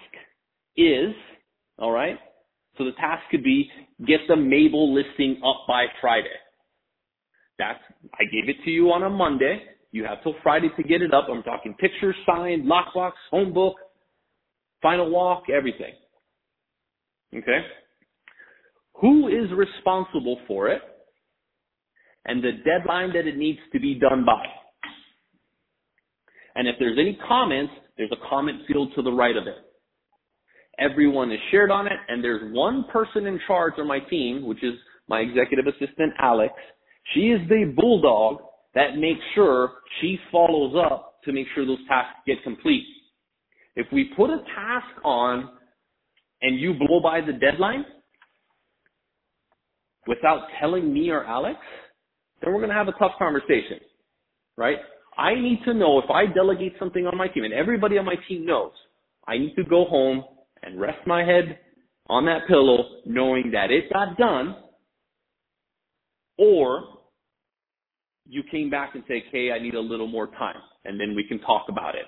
is, 0.76 1.14
all 1.78 1.92
right? 1.92 2.18
So 2.78 2.86
the 2.86 2.92
task 2.94 3.24
could 3.32 3.44
be 3.44 3.70
get 4.06 4.22
the 4.28 4.36
Mabel 4.36 4.94
listing 4.94 5.42
up 5.46 5.66
by 5.68 5.86
Friday. 6.00 6.28
That's, 7.60 7.80
I 8.14 8.24
gave 8.26 8.50
it 8.50 8.64
to 8.66 8.72
you 8.72 8.92
on 8.92 9.04
a 9.04 9.10
Monday. 9.10 9.62
You 9.92 10.06
have 10.06 10.22
till 10.24 10.36
Friday 10.44 10.70
to 10.76 10.84
get 10.84 11.02
it 11.02 11.14
up. 11.14 11.28
I'm 11.32 11.44
talking 11.44 11.74
pictures, 11.76 12.16
signed, 12.26 12.70
lockbox, 12.70 13.14
home 13.32 13.54
book, 13.54 13.76
final 14.82 15.10
walk, 15.10 15.44
everything. 15.50 15.94
Okay? 17.36 17.60
Who 19.02 19.28
is 19.28 19.52
responsible 19.56 20.40
for 20.48 20.70
it? 20.70 20.82
And 22.26 22.44
the 22.44 22.52
deadline 22.66 23.14
that 23.14 23.26
it 23.28 23.38
needs 23.38 23.60
to 23.74 23.80
be 23.80 23.96
done 23.96 24.26
by. 24.26 24.44
And 26.56 26.68
if 26.68 26.76
there's 26.80 26.98
any 27.00 27.18
comments, 27.28 27.74
there's 27.98 28.12
a 28.12 28.30
comment 28.30 28.62
field 28.68 28.92
to 28.96 29.02
the 29.02 29.12
right 29.12 29.36
of 29.38 29.48
it. 29.48 29.56
Everyone 30.80 31.32
is 31.32 31.40
shared 31.50 31.72
on 31.72 31.88
it, 31.88 31.98
and 32.08 32.24
there's 32.24 32.54
one 32.54 32.86
person 32.92 33.26
in 33.26 33.40
charge 33.48 33.74
on 33.78 33.88
my 33.88 34.00
team, 34.00 34.46
which 34.46 34.64
is 34.64 34.74
my 35.08 35.20
executive 35.20 35.66
assistant, 35.68 36.14
Alex, 36.20 36.54
she 37.14 37.32
is 37.32 37.48
the 37.50 37.74
bulldog 37.76 38.42
that 38.76 38.98
makes 38.98 39.22
sure 39.34 39.74
she 40.02 40.20
follows 40.32 40.76
up 40.76 41.20
to 41.24 41.32
make 41.32 41.48
sure 41.56 41.66
those 41.66 41.86
tasks 41.88 42.20
get 42.26 42.44
complete. 42.44 42.86
If 43.76 43.88
we 43.92 44.12
put 44.16 44.30
a 44.30 44.38
task 44.56 44.88
on 45.04 45.50
and 46.42 46.60
you 46.60 46.74
blow 46.74 47.00
by 47.02 47.22
the 47.22 47.34
deadline, 47.34 47.86
without 50.08 50.48
telling 50.60 50.92
me 50.94 51.10
or 51.10 51.26
Alex, 51.26 51.60
then 52.42 52.54
we're 52.54 52.60
going 52.60 52.70
to 52.70 52.76
have 52.76 52.88
a 52.88 52.94
tough 52.94 53.12
conversation, 53.20 53.80
right? 54.56 54.78
I 55.18 55.34
need 55.36 55.60
to 55.66 55.74
know 55.74 56.00
if 56.00 56.10
I 56.10 56.32
delegate 56.32 56.74
something 56.80 57.06
on 57.06 57.18
my 57.18 57.28
team, 57.28 57.44
and 57.44 57.54
everybody 57.54 57.98
on 57.98 58.06
my 58.06 58.16
team 58.28 58.46
knows, 58.46 58.72
I 59.28 59.38
need 59.38 59.56
to 59.56 59.64
go 59.64 59.86
home 59.86 60.24
and 60.64 60.80
rest 60.80 61.06
my 61.06 61.24
head 61.24 61.60
on 62.08 62.26
that 62.26 62.48
pillow 62.48 63.02
knowing 63.06 63.52
that 63.52 63.72
it 63.72 63.92
got 63.92 64.18
done, 64.18 64.56
or 66.38 66.97
you 68.30 68.44
came 68.52 68.70
back 68.70 68.96
and 68.96 69.04
say, 69.08 69.24
okay, 69.30 69.52
I 69.52 69.60
need 69.60 69.76
a 69.76 69.80
little 69.80 70.08
more 70.08 70.28
time, 70.28 70.56
and 70.86 71.00
then 71.00 71.16
we 71.16 71.24
can 71.24 71.40
talk 71.40 71.66
about 71.70 71.96
it. 71.96 72.06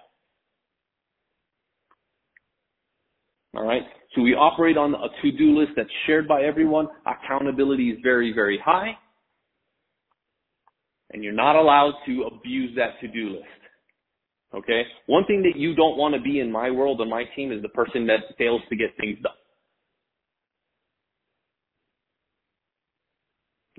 All 3.56 3.66
right. 3.66 3.82
So 4.16 4.22
we 4.22 4.34
operate 4.34 4.78
on 4.78 4.94
a 4.94 5.08
to-do 5.22 5.58
list 5.58 5.72
that's 5.76 5.90
shared 6.06 6.28
by 6.28 6.44
everyone. 6.44 6.88
Accountability 7.06 7.90
is 7.90 7.98
very, 8.04 8.32
very 8.34 8.60
high. 8.64 8.92
And 11.12 11.24
you're 11.24 11.34
not 11.34 11.56
allowed 11.56 11.94
to 12.06 12.30
abuse 12.32 12.76
that 12.76 13.00
to-do 13.02 13.32
list. 13.32 13.46
Okay? 14.54 14.84
One 15.08 15.26
thing 15.26 15.42
that 15.44 15.60
you 15.60 15.76
don't 15.76 15.98
want 15.98 16.14
to 16.16 16.22
be 16.22 16.40
in 16.40 16.52
my 16.52 16.70
world 16.70 17.02
and 17.02 17.10
my 17.10 17.24
team 17.36 17.52
is 17.52 17.62
the 17.62 17.70
person 17.70 18.06
that 18.08 18.20
fails 18.38 18.62
to 18.70 18.76
get 18.76 18.90
things 19.00 19.18
done. 19.24 19.34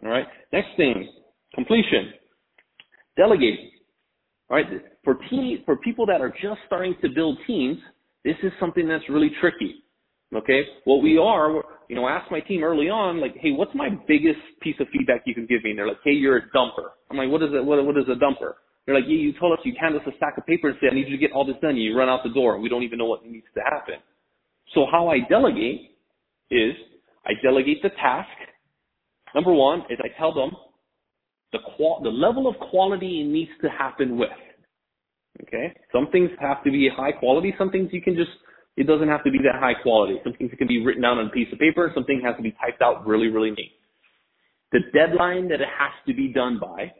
All 0.04 0.10
right. 0.10 0.26
Next 0.52 0.68
thing, 0.76 1.12
completion, 1.54 2.12
delegating. 3.16 3.70
All 4.50 4.56
right. 4.56 4.66
For 5.04 5.14
team, 5.30 5.62
for 5.64 5.76
people 5.76 6.06
that 6.06 6.20
are 6.20 6.30
just 6.30 6.60
starting 6.66 6.94
to 7.02 7.08
build 7.08 7.38
teams, 7.46 7.78
this 8.24 8.36
is 8.42 8.52
something 8.60 8.86
that's 8.88 9.08
really 9.08 9.30
tricky. 9.40 9.84
Okay. 10.34 10.62
What 10.84 11.02
we 11.02 11.18
are, 11.18 11.62
you 11.88 11.96
know, 11.96 12.08
ask 12.08 12.30
my 12.30 12.40
team 12.40 12.62
early 12.62 12.88
on, 12.88 13.20
like, 13.20 13.34
hey, 13.36 13.52
what's 13.52 13.74
my 13.74 13.88
biggest 14.06 14.40
piece 14.62 14.76
of 14.80 14.86
feedback 14.92 15.22
you 15.26 15.34
can 15.34 15.46
give 15.46 15.64
me? 15.64 15.70
And 15.70 15.78
they're 15.78 15.88
like, 15.88 15.98
hey, 16.04 16.12
you're 16.12 16.36
a 16.36 16.50
dumper. 16.50 16.90
I'm 17.10 17.16
like, 17.16 17.30
what 17.30 17.42
is 17.42 17.50
it? 17.52 17.64
What, 17.64 17.84
what 17.84 17.96
is 17.96 18.04
a 18.08 18.18
dumper? 18.22 18.54
They're 18.86 18.94
like, 18.94 19.04
yeah, 19.06 19.16
you 19.16 19.32
told 19.38 19.52
us 19.52 19.64
you 19.64 19.74
hand 19.80 19.94
us 19.94 20.02
a 20.06 20.16
stack 20.16 20.38
of 20.38 20.46
paper 20.46 20.68
and 20.68 20.78
say, 20.80 20.88
I 20.90 20.94
need 20.94 21.06
you 21.08 21.16
to 21.16 21.20
get 21.20 21.32
all 21.32 21.44
this 21.44 21.56
done. 21.60 21.70
And 21.70 21.82
you 21.82 21.96
run 21.96 22.08
out 22.08 22.20
the 22.24 22.30
door. 22.30 22.58
We 22.58 22.68
don't 22.68 22.82
even 22.82 22.98
know 22.98 23.06
what 23.06 23.24
needs 23.24 23.46
to 23.54 23.60
happen. 23.62 23.96
So 24.74 24.86
how 24.90 25.08
I 25.08 25.18
delegate 25.28 25.96
is 26.50 26.74
I 27.26 27.32
delegate 27.42 27.82
the 27.82 27.90
task. 27.90 28.28
Number 29.34 29.52
one 29.52 29.80
is 29.90 29.98
I 30.02 30.16
tell 30.18 30.32
them 30.32 30.50
the 31.52 31.58
qual- 31.76 32.00
the 32.00 32.10
level 32.10 32.46
of 32.46 32.58
quality 32.58 33.22
it 33.22 33.24
needs 33.24 33.50
to 33.62 33.68
happen 33.68 34.16
with. 34.16 34.30
Okay? 35.42 35.74
Some 35.92 36.08
things 36.10 36.30
have 36.40 36.62
to 36.64 36.70
be 36.70 36.88
high 36.88 37.12
quality. 37.12 37.54
Some 37.58 37.70
things 37.70 37.90
you 37.92 38.02
can 38.02 38.14
just, 38.14 38.30
it 38.76 38.86
doesn't 38.86 39.08
have 39.08 39.24
to 39.24 39.30
be 39.30 39.38
that 39.38 39.58
high 39.58 39.74
quality. 39.74 40.20
Some 40.22 40.34
things 40.34 40.52
can 40.58 40.68
be 40.68 40.84
written 40.84 41.02
down 41.02 41.18
on 41.18 41.26
a 41.26 41.30
piece 41.30 41.52
of 41.52 41.58
paper. 41.58 41.90
Something 41.94 42.20
has 42.24 42.36
to 42.36 42.42
be 42.42 42.52
typed 42.52 42.82
out 42.82 43.06
really, 43.06 43.28
really 43.28 43.50
neat. 43.50 43.72
The 44.72 44.80
deadline 44.94 45.48
that 45.48 45.60
it 45.60 45.68
has 45.68 45.92
to 46.06 46.14
be 46.14 46.32
done 46.32 46.58
by. 46.60 46.92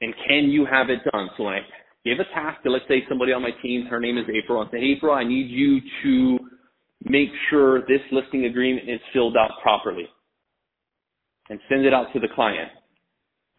And 0.00 0.14
can 0.28 0.44
you 0.44 0.64
have 0.64 0.90
it 0.90 1.00
done? 1.12 1.28
So 1.36 1.44
when 1.44 1.54
I 1.54 1.60
give 2.04 2.18
a 2.18 2.24
task 2.34 2.62
to, 2.62 2.70
let's 2.70 2.84
say 2.88 3.04
somebody 3.08 3.32
on 3.32 3.42
my 3.42 3.50
team, 3.62 3.86
her 3.86 4.00
name 4.00 4.16
is 4.16 4.24
April, 4.32 4.64
I 4.66 4.70
say, 4.70 4.78
April, 4.78 5.12
I 5.12 5.24
need 5.24 5.48
you 5.48 5.80
to 6.04 6.38
make 7.04 7.30
sure 7.50 7.80
this 7.82 8.00
listing 8.10 8.46
agreement 8.46 8.88
is 8.88 9.00
filled 9.12 9.36
out 9.36 9.50
properly 9.62 10.08
and 11.50 11.58
send 11.68 11.84
it 11.84 11.94
out 11.94 12.12
to 12.12 12.20
the 12.20 12.28
client 12.34 12.70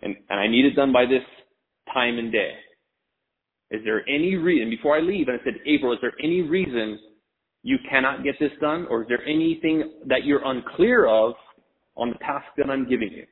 and, 0.02 0.16
and 0.30 0.40
I 0.40 0.48
need 0.48 0.66
it 0.66 0.76
done 0.76 0.92
by 0.94 1.06
this 1.06 1.24
time 1.94 2.18
and 2.18 2.32
day. 2.32 2.54
Is 3.72 3.82
there 3.84 4.08
any 4.10 4.36
reason, 4.36 4.70
before 4.70 4.98
I 4.98 5.02
leave, 5.02 5.28
and 5.28 5.40
I 5.40 5.44
said, 5.44 5.56
April, 5.66 5.94
is 5.94 6.00
there 6.02 6.14
any 6.24 6.42
reason 6.42 7.00
you 7.62 7.78
cannot 7.90 8.24
get 8.24 8.36
this 8.40 8.52
done? 8.60 8.88
Or 8.90 9.04
is 9.04 9.08
there 9.08 9.24
anything 9.26 9.92
that 10.08 10.24
you're 10.24 10.44
unclear 10.44 11.06
of 11.06 11.34
on 11.96 12.10
the 12.10 12.16
task 12.20 12.46
that 12.58 12.70
I'm 12.70 12.90
giving 12.90 13.12
you? 13.12 13.26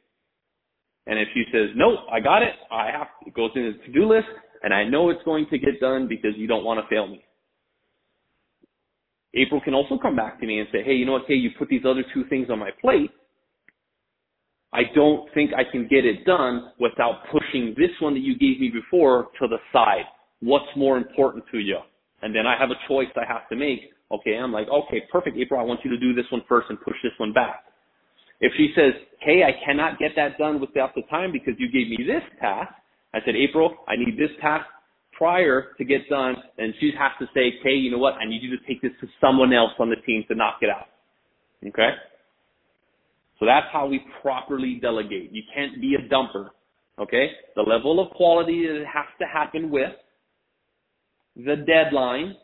And 1.08 1.18
if 1.18 1.30
she 1.34 1.45
says, 1.51 1.70
no, 1.76 2.05
I 2.12 2.20
got 2.20 2.43
it, 2.43 2.53
I 2.70 2.91
have, 2.91 3.08
it 3.26 3.34
goes 3.34 3.51
in 3.55 3.64
the 3.64 3.86
to-do 3.86 4.08
list, 4.08 4.28
and 4.62 4.74
I 4.74 4.84
know 4.84 5.10
it's 5.10 5.24
going 5.24 5.47
to 5.49 5.58
get 5.58 5.80
done 5.80 6.08
because 6.08 6.32
you 6.36 6.47
don't 6.47 6.66
want 6.66 6.80
to 6.82 6.88
fail 6.93 7.08
me. 7.08 7.24
April 9.34 9.62
can 9.62 9.74
also 9.74 9.97
come 9.97 10.16
back 10.16 10.39
to 10.39 10.45
me 10.45 10.60
and 10.60 10.68
say, 10.72 10.84
hey, 10.84 10.93
you 10.93 11.05
know 11.05 11.14
what, 11.14 11.24
hey, 11.28 11.36
you 11.36 11.51
put 11.58 11.70
these 11.70 11.84
other 11.88 12.03
two 12.14 12.26
things 12.26 12.49
on 12.49 12.60
my 12.60 12.72
plate, 12.82 13.12
I 14.74 14.82
don't 14.93 15.32
think 15.34 15.51
I 15.53 15.63
can 15.63 15.88
get 15.88 16.05
it 16.05 16.26
done 16.26 16.72
without 16.80 17.22
pushing 17.32 17.74
this 17.78 17.91
one 17.99 18.13
that 18.13 18.22
you 18.22 18.38
gave 18.38 18.59
me 18.59 18.70
before 18.70 19.28
to 19.39 19.47
the 19.47 19.57
side. 19.72 20.05
What's 20.41 20.68
more 20.76 20.97
important 20.97 21.45
to 21.51 21.59
you? 21.59 21.78
And 22.22 22.36
then 22.36 22.45
I 22.45 22.57
have 22.57 22.70
a 22.70 22.88
choice 22.88 23.07
I 23.15 23.32
have 23.32 23.47
to 23.49 23.55
make. 23.55 23.91
Okay, 24.11 24.36
I'm 24.36 24.51
like, 24.51 24.68
okay, 24.68 25.03
perfect, 25.11 25.38
April, 25.38 25.59
I 25.59 25.63
want 25.63 25.82
you 25.84 25.91
to 25.91 25.97
do 25.97 26.13
this 26.13 26.26
one 26.32 26.41
first 26.47 26.70
and 26.70 26.80
push 26.82 26.95
this 27.03 27.11
one 27.18 27.34
back. 27.34 27.63
If 28.39 28.53
she 28.55 28.72
says, 28.76 28.93
hey, 29.20 29.43
I 29.43 29.51
cannot 29.65 29.99
get 29.99 30.11
that 30.15 30.38
done 30.38 30.61
without 30.61 30.93
the 30.95 31.01
time 31.09 31.32
because 31.32 31.55
you 31.57 31.72
gave 31.72 31.89
me 31.89 32.05
this 32.05 32.24
task, 32.39 32.72
I 33.13 33.20
said, 33.26 33.36
April, 33.36 33.76
I 33.88 33.95
need 33.95 34.18
this 34.18 34.30
task 34.41 34.65
prior 35.18 35.74
to 35.78 35.84
get 35.84 36.07
done, 36.09 36.36
and 36.57 36.74
she 36.80 36.91
has 36.97 37.11
to 37.20 37.26
say, 37.34 37.57
hey, 37.63 37.74
you 37.74 37.89
know 37.89 37.97
what, 37.97 38.13
I 38.15 38.26
need 38.26 38.43
you 38.43 38.55
to 38.55 38.63
take 38.68 38.82
this 38.82 38.91
to 39.01 39.07
someone 39.20 39.51
else 39.53 39.72
on 39.80 39.89
the 39.89 39.95
team 40.05 40.24
to 40.28 40.36
knock 40.36 40.57
it 40.61 40.70
out. 40.70 40.86
Okay? 41.68 41.89
So 43.39 43.45
that's 43.45 43.67
how 43.71 43.88
we 43.88 44.03
properly 44.21 44.79
delegate. 44.81 45.31
You 45.31 45.43
can't 45.53 45.79
be 45.79 45.95
a 45.95 46.13
dumper. 46.13 46.49
Okay? 46.99 47.29
The 47.55 47.61
level 47.61 47.99
of 47.99 48.11
quality 48.11 48.65
that 48.67 48.81
it 48.81 48.88
has 48.88 49.05
to 49.19 49.25
happen 49.25 49.69
with 49.69 49.91
the 51.35 51.55
deadline. 51.67 52.35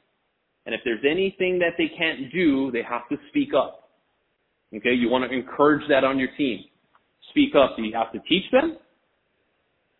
And 0.66 0.76
if 0.76 0.82
there's 0.86 1.04
anything 1.10 1.60
that 1.60 1.74
they 1.78 1.92
can't 1.98 2.32
do, 2.32 2.72
they 2.72 2.84
have 2.84 3.10
to 3.10 3.18
speak 3.30 3.50
up. 3.58 3.90
Okay? 4.76 4.94
You 4.94 5.10
want 5.10 5.30
to 5.30 5.36
encourage 5.36 5.88
that 5.90 6.04
on 6.04 6.20
your 6.20 6.30
team. 6.38 6.64
Speak 7.32 7.56
up. 7.56 7.76
Do 7.78 7.84
you 7.84 7.96
have 7.96 8.12
to 8.14 8.20
teach 8.30 8.50
them? 8.52 8.78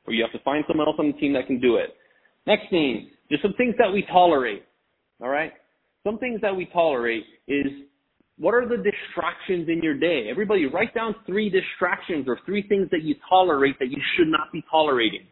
Or 0.06 0.14
you 0.14 0.22
have 0.22 0.34
to 0.34 0.44
find 0.44 0.64
someone 0.68 0.88
else 0.88 0.98
on 1.00 1.08
the 1.08 1.18
team 1.18 1.34
that 1.34 1.48
can 1.48 1.60
do 1.60 1.78
it. 1.78 1.96
Next 2.46 2.70
thing, 2.70 3.10
just 3.32 3.42
some 3.42 3.54
things 3.54 3.74
that 3.80 3.92
we 3.92 4.06
tolerate. 4.12 4.64
Alright? 5.22 5.54
Some 6.04 6.18
things 6.20 6.42
that 6.42 6.56
we 6.56 6.66
tolerate 6.66 7.24
is 7.48 7.68
what 8.40 8.54
are 8.54 8.68
the 8.68 8.78
distractions 8.78 9.70
in 9.70 9.82
your 9.82 9.94
day? 9.94 10.28
Everybody 10.30 10.66
write 10.66 10.94
down 10.94 11.16
three 11.26 11.50
distractions 11.50 12.26
or 12.28 12.40
three 12.46 12.68
things 12.68 12.88
that 12.92 13.04
you 13.04 13.16
tolerate 13.30 13.78
that 13.80 13.90
you 13.90 14.02
should 14.18 14.28
not 14.28 14.52
be 14.52 14.64
tolerating. 14.70 15.28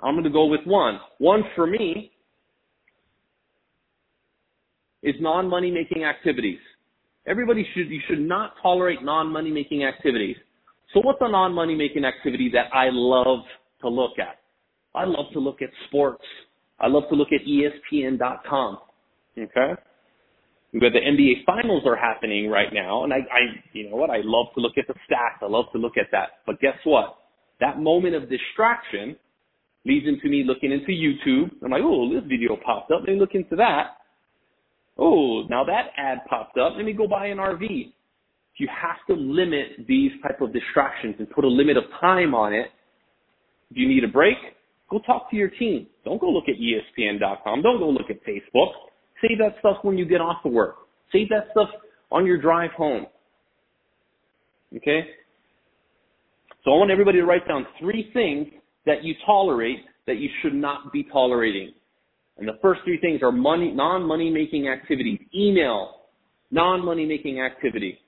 I'm 0.00 0.14
going 0.14 0.24
to 0.24 0.30
go 0.30 0.46
with 0.46 0.60
one. 0.64 1.00
One 1.18 1.42
for 1.56 1.66
me 1.66 2.12
is 5.02 5.14
non-money 5.20 5.70
making 5.70 6.04
activities. 6.04 6.58
Everybody 7.26 7.66
should, 7.74 7.88
you 7.88 8.00
should 8.08 8.20
not 8.20 8.54
tolerate 8.62 9.02
non-money 9.02 9.50
making 9.50 9.84
activities. 9.84 10.36
So 10.94 11.00
what's 11.00 11.18
a 11.20 11.28
non-money 11.28 11.74
making 11.74 12.04
activity 12.04 12.50
that 12.54 12.74
I 12.74 12.88
love 12.90 13.40
to 13.82 13.88
look 13.88 14.18
at? 14.18 14.38
I 14.94 15.04
love 15.04 15.26
to 15.32 15.40
look 15.40 15.62
at 15.62 15.68
sports. 15.88 16.24
I 16.80 16.86
love 16.86 17.04
to 17.10 17.16
look 17.16 17.28
at 17.32 17.40
ESPN.com. 17.46 18.78
Okay? 19.36 19.80
But 20.72 20.92
the 20.92 21.00
NBA 21.00 21.46
finals 21.46 21.84
are 21.86 21.96
happening 21.96 22.50
right 22.50 22.72
now, 22.72 23.04
and 23.04 23.12
I, 23.12 23.18
I, 23.18 23.40
you 23.72 23.88
know 23.88 23.96
what? 23.96 24.10
I 24.10 24.18
love 24.22 24.46
to 24.54 24.60
look 24.60 24.76
at 24.76 24.86
the 24.86 24.94
stats. 25.08 25.42
I 25.42 25.46
love 25.46 25.64
to 25.72 25.78
look 25.78 25.96
at 25.96 26.08
that. 26.12 26.44
But 26.46 26.60
guess 26.60 26.76
what? 26.84 27.16
That 27.60 27.80
moment 27.80 28.14
of 28.14 28.28
distraction 28.28 29.16
leads 29.86 30.06
into 30.06 30.28
me 30.28 30.44
looking 30.46 30.70
into 30.70 30.92
YouTube. 30.92 31.50
I'm 31.64 31.70
like, 31.70 31.80
oh, 31.82 32.12
this 32.12 32.22
video 32.28 32.56
popped 32.62 32.90
up. 32.90 33.00
Let 33.00 33.14
me 33.14 33.18
look 33.18 33.34
into 33.34 33.56
that. 33.56 33.96
Oh, 34.98 35.44
now 35.48 35.64
that 35.64 35.92
ad 35.96 36.18
popped 36.28 36.58
up. 36.58 36.74
Let 36.76 36.84
me 36.84 36.92
go 36.92 37.08
buy 37.08 37.26
an 37.26 37.38
RV. 37.38 37.92
You 38.58 38.68
have 38.68 38.96
to 39.06 39.14
limit 39.14 39.86
these 39.86 40.10
type 40.22 40.40
of 40.40 40.52
distractions 40.52 41.14
and 41.18 41.30
put 41.30 41.44
a 41.44 41.48
limit 41.48 41.76
of 41.76 41.84
time 42.00 42.34
on 42.34 42.52
it. 42.52 42.66
If 43.70 43.76
you 43.76 43.88
need 43.88 44.02
a 44.02 44.08
break, 44.08 44.36
go 44.90 44.98
talk 44.98 45.30
to 45.30 45.36
your 45.36 45.48
team. 45.48 45.86
Don't 46.04 46.20
go 46.20 46.28
look 46.28 46.44
at 46.48 46.56
ESPN.com. 46.56 47.62
Don't 47.62 47.78
go 47.78 47.88
look 47.88 48.10
at 48.10 48.16
Facebook. 48.26 48.72
Save 49.20 49.38
that 49.38 49.56
stuff 49.60 49.78
when 49.82 49.98
you 49.98 50.04
get 50.04 50.20
off 50.20 50.44
of 50.44 50.52
work. 50.52 50.76
Save 51.12 51.28
that 51.30 51.48
stuff 51.50 51.68
on 52.10 52.26
your 52.26 52.40
drive 52.40 52.70
home. 52.72 53.06
Okay? 54.76 55.00
So 56.64 56.72
I 56.72 56.76
want 56.76 56.90
everybody 56.90 57.18
to 57.18 57.24
write 57.24 57.46
down 57.48 57.66
three 57.80 58.10
things 58.12 58.48
that 58.86 59.02
you 59.02 59.14
tolerate 59.24 59.78
that 60.06 60.18
you 60.18 60.28
should 60.42 60.54
not 60.54 60.92
be 60.92 61.04
tolerating. 61.04 61.72
And 62.38 62.46
the 62.46 62.58
first 62.62 62.80
three 62.84 62.98
things 63.00 63.22
are 63.22 63.32
money, 63.32 63.72
non-money 63.72 64.30
making 64.30 64.68
activities. 64.68 65.20
Email, 65.34 66.02
non-money 66.50 67.04
making 67.04 67.40
activity. 67.40 67.98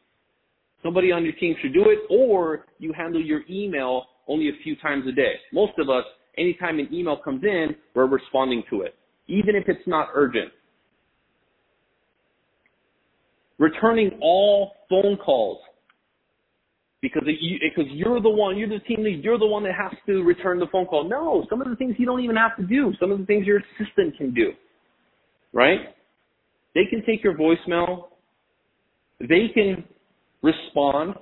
Somebody 0.83 1.13
on 1.13 1.25
your 1.25 1.35
team 1.35 1.55
should 1.61 1.75
do 1.75 1.85
it, 1.91 1.99
or 2.09 2.67
you 2.79 2.93
handle 2.93 3.21
your 3.21 3.43
email 3.51 4.05
only 4.29 4.49
a 4.49 4.63
few 4.63 4.77
times 4.77 5.05
a 5.07 5.13
day. 5.13 5.35
Most 5.53 5.73
of 5.79 5.91
us, 5.91 6.05
anytime 6.39 6.79
an 6.79 6.89
email 6.93 7.19
comes 7.23 7.43
in, 7.45 7.75
we're 7.95 8.07
responding 8.07 8.63
to 8.71 8.83
it, 8.83 8.95
even 9.27 9.57
if 9.57 9.65
it's 9.69 9.87
not 9.87 10.09
urgent. 10.15 10.53
Returning 13.61 14.19
all 14.21 14.73
phone 14.91 15.17
calls 15.17 15.61
because 17.01 17.23
you, 17.27 17.59
because 17.63 17.89
you're 17.93 18.21
the 18.21 18.29
one, 18.29 18.59
you're 18.59 18.69
the 18.69 18.81
team 18.81 19.05
lead, 19.05 19.23
you're 19.23 19.39
the 19.39 19.47
one 19.47 19.63
that 19.63 19.75
has 19.75 19.93
to 20.07 20.25
return 20.25 20.59
the 20.59 20.67
phone 20.73 20.87
call. 20.87 21.09
No, 21.09 21.47
some 21.49 21.63
of 21.63 21.69
the 21.69 21.77
things 21.77 21.95
you 21.99 22.07
don't 22.07 22.21
even 22.21 22.37
have 22.37 22.57
to 22.57 22.65
do. 22.65 22.93
Some 22.99 23.13
of 23.13 23.21
the 23.21 23.27
things 23.27 23.47
your 23.47 23.59
assistant 23.79 24.17
can 24.19 24.35
do, 24.35 24.53
right? 25.53 25.95
They 26.75 26.87
can 26.91 27.05
take 27.07 27.23
your 27.23 27.37
voicemail 27.37 28.11
they 29.21 29.49
can 29.53 29.85
respond. 30.43 31.15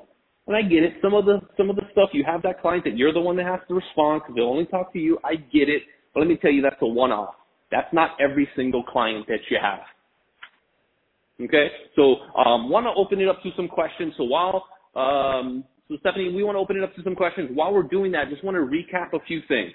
And 0.47 0.57
I 0.57 0.63
get 0.63 0.83
it. 0.83 0.95
Some 1.03 1.15
of 1.15 1.27
the 1.27 1.41
some 1.57 1.69
of 1.69 1.77
the 1.77 1.83
stuff 1.93 2.11
you 2.13 2.25
have 2.25 2.43
that 2.43 2.63
client 2.63 2.85
that 2.85 2.97
you're 2.97 3.13
the 3.13 3.21
one 3.21 3.37
that 3.37 3.47
has 3.47 3.61
to 3.69 3.75
respond 3.75 4.23
because 4.23 4.35
they'll 4.37 4.47
only 4.49 4.67
talk 4.67 4.93
to 4.95 4.99
you. 4.99 5.19
I 5.25 5.37
get 5.37 5.69
it, 5.69 5.83
but 6.15 6.21
let 6.21 6.29
me 6.29 6.37
tell 6.37 6.51
you, 6.51 6.63
that's 6.63 6.81
a 6.81 6.87
one-off. 6.87 7.35
That's 7.71 7.93
not 7.93 8.13
every 8.19 8.49
single 8.57 8.83
client 8.83 9.27
that 9.29 9.41
you 9.51 9.59
have. 9.61 9.81
Okay, 11.43 11.71
so 11.97 12.17
um, 12.37 12.69
want 12.69 12.87
to 12.87 12.93
open 12.97 13.21
it 13.21 13.29
up 13.29 13.43
to 13.45 13.51
some 13.57 13.69
questions. 13.69 14.15
So 14.17 14.25
while 14.25 14.65
um, 14.97 15.65
so 15.89 15.97
Stephanie, 16.01 16.33
we 16.35 16.43
want 16.45 16.57
to 16.57 16.61
open 16.61 16.77
it 16.77 16.83
up 16.85 16.95
to 16.97 17.03
some 17.03 17.15
questions. 17.15 17.51
While 17.55 17.73
we're 17.73 17.85
doing 17.85 18.13
that, 18.13 18.29
just 18.31 18.45
want 18.45 18.57
to 18.57 18.63
recap 18.63 19.15
a 19.15 19.25
few 19.27 19.41
things. 19.49 19.73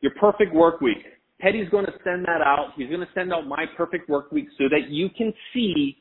Your 0.00 0.12
perfect 0.20 0.54
work 0.54 0.80
week. 0.80 0.98
Teddy's 1.40 1.68
going 1.70 1.86
to 1.86 1.92
send 2.04 2.24
that 2.26 2.40
out. 2.42 2.72
He's 2.76 2.88
going 2.88 3.00
to 3.00 3.08
send 3.14 3.32
out 3.32 3.46
my 3.46 3.66
perfect 3.76 4.08
work 4.08 4.30
week 4.32 4.46
so 4.58 4.64
that 4.70 4.90
you 4.90 5.08
can 5.16 5.32
see 5.54 5.98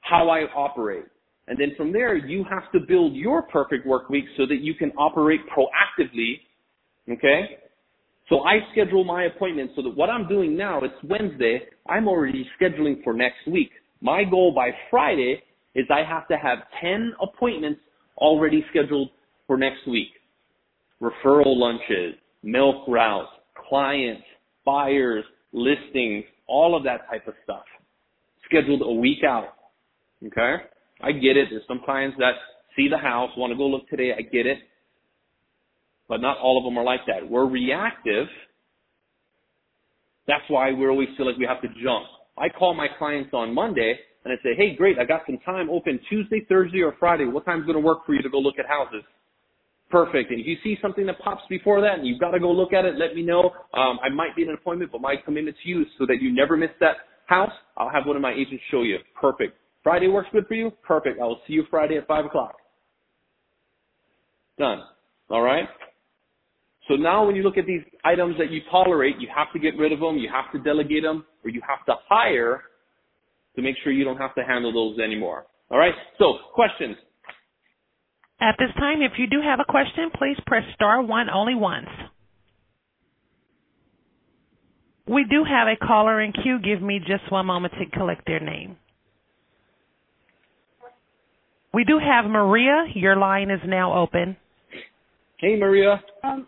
how 0.00 0.30
I 0.30 0.42
operate. 0.54 1.04
And 1.48 1.58
then 1.60 1.74
from 1.76 1.92
there, 1.92 2.16
you 2.16 2.44
have 2.50 2.70
to 2.72 2.80
build 2.86 3.14
your 3.14 3.42
perfect 3.42 3.86
work 3.86 4.08
week 4.10 4.24
so 4.36 4.46
that 4.46 4.60
you 4.60 4.74
can 4.74 4.92
operate 4.98 5.40
proactively. 5.56 6.40
Okay? 7.10 7.58
So 8.28 8.40
I 8.40 8.58
schedule 8.72 9.04
my 9.04 9.24
appointments 9.24 9.74
so 9.76 9.82
that 9.82 9.96
what 9.96 10.10
I'm 10.10 10.26
doing 10.28 10.56
now, 10.56 10.80
it's 10.82 10.94
Wednesday, 11.04 11.60
I'm 11.88 12.08
already 12.08 12.48
scheduling 12.60 13.02
for 13.04 13.12
next 13.12 13.46
week. 13.46 13.70
My 14.00 14.24
goal 14.24 14.52
by 14.54 14.70
Friday 14.90 15.42
is 15.74 15.86
I 15.90 16.02
have 16.08 16.26
to 16.28 16.36
have 16.36 16.58
10 16.80 17.12
appointments 17.22 17.80
already 18.18 18.64
scheduled 18.70 19.10
for 19.46 19.56
next 19.56 19.86
week. 19.86 20.08
Referral 21.00 21.56
lunches, 21.56 22.14
milk 22.42 22.88
routes, 22.88 23.28
clients, 23.68 24.22
buyers, 24.64 25.24
listings, 25.52 26.24
all 26.48 26.76
of 26.76 26.82
that 26.84 27.08
type 27.08 27.28
of 27.28 27.34
stuff. 27.44 27.64
Scheduled 28.46 28.82
a 28.82 28.92
week 28.92 29.22
out. 29.24 29.54
Okay? 30.26 30.64
I 31.00 31.12
get 31.12 31.36
it. 31.36 31.48
There's 31.50 31.62
some 31.68 31.80
clients 31.84 32.16
that 32.18 32.32
see 32.74 32.88
the 32.88 32.98
house, 32.98 33.30
want 33.36 33.52
to 33.52 33.56
go 33.56 33.66
look 33.66 33.88
today. 33.88 34.12
I 34.16 34.22
get 34.22 34.46
it. 34.46 34.58
But 36.08 36.20
not 36.20 36.38
all 36.38 36.58
of 36.58 36.64
them 36.64 36.78
are 36.78 36.84
like 36.84 37.00
that. 37.06 37.28
We're 37.28 37.46
reactive. 37.46 38.28
That's 40.26 40.44
why 40.48 40.72
we 40.72 40.86
always 40.88 41.08
feel 41.16 41.26
like 41.26 41.36
we 41.36 41.46
have 41.46 41.62
to 41.62 41.68
jump. 41.82 42.06
I 42.38 42.48
call 42.48 42.74
my 42.74 42.88
clients 42.98 43.30
on 43.32 43.54
Monday 43.54 43.98
and 44.24 44.32
I 44.32 44.36
say, 44.42 44.54
hey, 44.56 44.74
great, 44.74 44.98
I 44.98 45.04
got 45.04 45.22
some 45.26 45.38
time 45.44 45.70
open 45.70 46.00
Tuesday, 46.08 46.44
Thursday, 46.48 46.82
or 46.82 46.94
Friday. 46.98 47.24
What 47.26 47.44
time's 47.44 47.64
going 47.64 47.76
to 47.76 47.84
work 47.84 48.04
for 48.06 48.14
you 48.14 48.22
to 48.22 48.28
go 48.28 48.38
look 48.38 48.58
at 48.58 48.66
houses? 48.66 49.02
Perfect. 49.90 50.30
And 50.32 50.40
if 50.40 50.46
you 50.46 50.56
see 50.64 50.78
something 50.82 51.06
that 51.06 51.18
pops 51.20 51.42
before 51.48 51.80
that 51.80 51.98
and 51.98 52.06
you've 52.06 52.18
got 52.18 52.32
to 52.32 52.40
go 52.40 52.50
look 52.50 52.72
at 52.72 52.84
it, 52.84 52.96
let 52.96 53.14
me 53.14 53.22
know. 53.22 53.52
Um, 53.74 53.98
I 54.02 54.08
might 54.08 54.34
be 54.34 54.42
in 54.42 54.48
an 54.48 54.56
appointment, 54.56 54.90
but 54.92 55.00
my 55.00 55.16
commitment 55.16 55.56
to 55.62 55.68
you 55.68 55.82
is 55.82 55.86
so 55.98 56.06
that 56.06 56.20
you 56.20 56.32
never 56.34 56.56
miss 56.56 56.70
that 56.80 56.96
house. 57.26 57.52
I'll 57.76 57.90
have 57.90 58.06
one 58.06 58.16
of 58.16 58.22
my 58.22 58.32
agents 58.32 58.62
show 58.70 58.82
you. 58.82 58.98
Perfect. 59.20 59.56
Friday 59.84 60.08
works 60.08 60.28
good 60.32 60.46
for 60.48 60.54
you? 60.54 60.72
Perfect. 60.86 61.20
I 61.20 61.24
will 61.24 61.40
see 61.46 61.52
you 61.54 61.64
Friday 61.70 61.98
at 61.98 62.06
5 62.08 62.26
o'clock. 62.26 62.56
Done. 64.58 64.82
All 65.30 65.42
right? 65.42 65.68
So 66.88 66.94
now 66.94 67.26
when 67.26 67.34
you 67.34 67.42
look 67.42 67.58
at 67.58 67.66
these 67.66 67.82
items 68.04 68.36
that 68.38 68.50
you 68.50 68.60
tolerate, 68.70 69.16
you 69.18 69.28
have 69.34 69.52
to 69.52 69.58
get 69.58 69.76
rid 69.76 69.92
of 69.92 70.00
them, 70.00 70.18
you 70.18 70.30
have 70.32 70.52
to 70.52 70.58
delegate 70.58 71.02
them, 71.02 71.24
or 71.44 71.50
you 71.50 71.60
have 71.66 71.84
to 71.86 71.94
hire 72.08 72.62
to 73.56 73.62
make 73.62 73.74
sure 73.82 73.92
you 73.92 74.04
don't 74.04 74.18
have 74.18 74.34
to 74.36 74.44
handle 74.44 74.72
those 74.72 74.98
anymore. 75.02 75.46
All 75.70 75.78
right? 75.78 75.94
So, 76.18 76.34
questions? 76.54 76.96
At 78.40 78.54
this 78.58 78.68
time, 78.78 79.00
if 79.02 79.12
you 79.18 79.26
do 79.26 79.40
have 79.42 79.60
a 79.60 79.64
question, 79.64 80.10
please 80.14 80.36
press 80.46 80.62
star 80.74 81.02
one 81.02 81.28
only 81.30 81.54
once. 81.54 81.88
We 85.08 85.24
do 85.28 85.44
have 85.44 85.68
a 85.68 85.76
caller 85.76 86.20
in 86.20 86.32
queue. 86.32 86.58
Give 86.62 86.82
me 86.82 86.98
just 87.00 87.30
one 87.30 87.46
moment 87.46 87.74
to 87.78 87.96
collect 87.96 88.26
their 88.26 88.40
name. 88.40 88.76
We 91.72 91.84
do 91.84 91.98
have 91.98 92.24
Maria. 92.30 92.86
Your 92.94 93.16
line 93.16 93.50
is 93.50 93.60
now 93.66 93.94
open. 93.96 94.36
Hey, 95.38 95.56
Maria. 95.56 96.02
Um, 96.24 96.46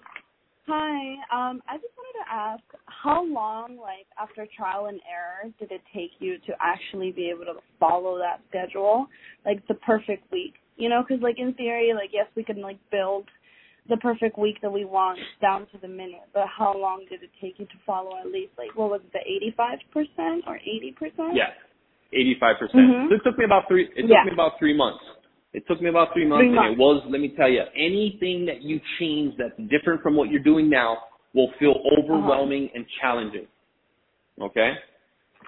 hi. 0.69 1.15
Um, 1.33 1.63
I 1.69 1.77
just 1.77 1.95
wanted 1.97 2.19
to 2.25 2.33
ask, 2.33 2.63
how 2.87 3.25
long, 3.25 3.79
like 3.81 4.07
after 4.21 4.47
trial 4.57 4.87
and 4.87 5.01
error, 5.11 5.51
did 5.59 5.73
it 5.73 5.81
take 5.95 6.11
you 6.21 6.37
to 6.47 6.53
actually 6.61 7.11
be 7.11 7.31
able 7.31 7.47
to 7.47 7.59
follow 7.81 8.19
that 8.19 8.41
schedule, 8.51 9.07
like 9.45 9.67
the 9.67 9.75
perfect 9.75 10.31
week? 10.31 10.55
You 10.77 10.89
know, 10.89 11.03
because 11.03 11.23
like 11.23 11.39
in 11.39 11.55
theory, 11.55 11.93
like 11.95 12.11
yes, 12.13 12.27
we 12.37 12.45
can 12.45 12.61
like 12.61 12.79
build 12.93 13.25
the 13.89 13.97
perfect 13.97 14.39
week 14.39 14.61
that 14.61 14.71
we 14.71 14.85
want 14.85 15.19
down 15.41 15.67
to 15.73 15.79
the 15.81 15.89
minute, 15.89 16.29
but 16.35 16.45
how 16.47 16.77
long 16.77 17.07
did 17.09 17.23
it 17.23 17.31
take 17.41 17.59
you 17.59 17.65
to 17.65 17.79
follow 17.87 18.19
at 18.21 18.27
least 18.27 18.53
like 18.59 18.77
what 18.77 18.91
was 18.91 19.01
it, 19.03 19.13
the 19.13 19.25
eighty 19.25 19.53
five 19.57 19.79
percent 19.93 20.45
or 20.47 20.57
eighty 20.59 20.93
percent? 20.93 21.35
Yes, 21.35 21.51
eighty 22.13 22.37
five 22.39 22.57
percent. 22.59 22.79
Mhm. 22.85 23.09
So 23.09 23.15
it 23.17 23.21
took 23.25 23.39
me 23.39 23.45
about 23.47 23.67
three. 23.67 23.89
It 23.97 24.03
took 24.03 24.11
Yeah. 24.11 24.25
me 24.25 24.33
about 24.33 24.59
three 24.59 24.77
months. 24.77 25.03
It 25.55 25.67
took 25.67 25.81
me 25.81 25.89
about 25.89 26.13
three 26.13 26.27
months, 26.27 26.51
Three 26.51 26.59
and 26.59 26.73
it 26.75 26.79
was. 26.79 27.03
Let 27.09 27.21
me 27.21 27.33
tell 27.37 27.49
you, 27.49 27.63
anything 27.75 28.45
that 28.47 28.63
you 28.63 28.81
change 28.99 29.35
that's 29.39 29.57
different 29.71 30.03
from 30.03 30.15
what 30.15 30.31
you're 30.31 30.43
doing 30.43 30.69
now 30.69 30.99
will 31.35 31.51
feel 31.59 31.71
Uh-huh. 31.73 31.97
overwhelming 31.99 32.71
and 32.75 32.87
challenging. 33.01 33.47
Okay, 34.41 34.77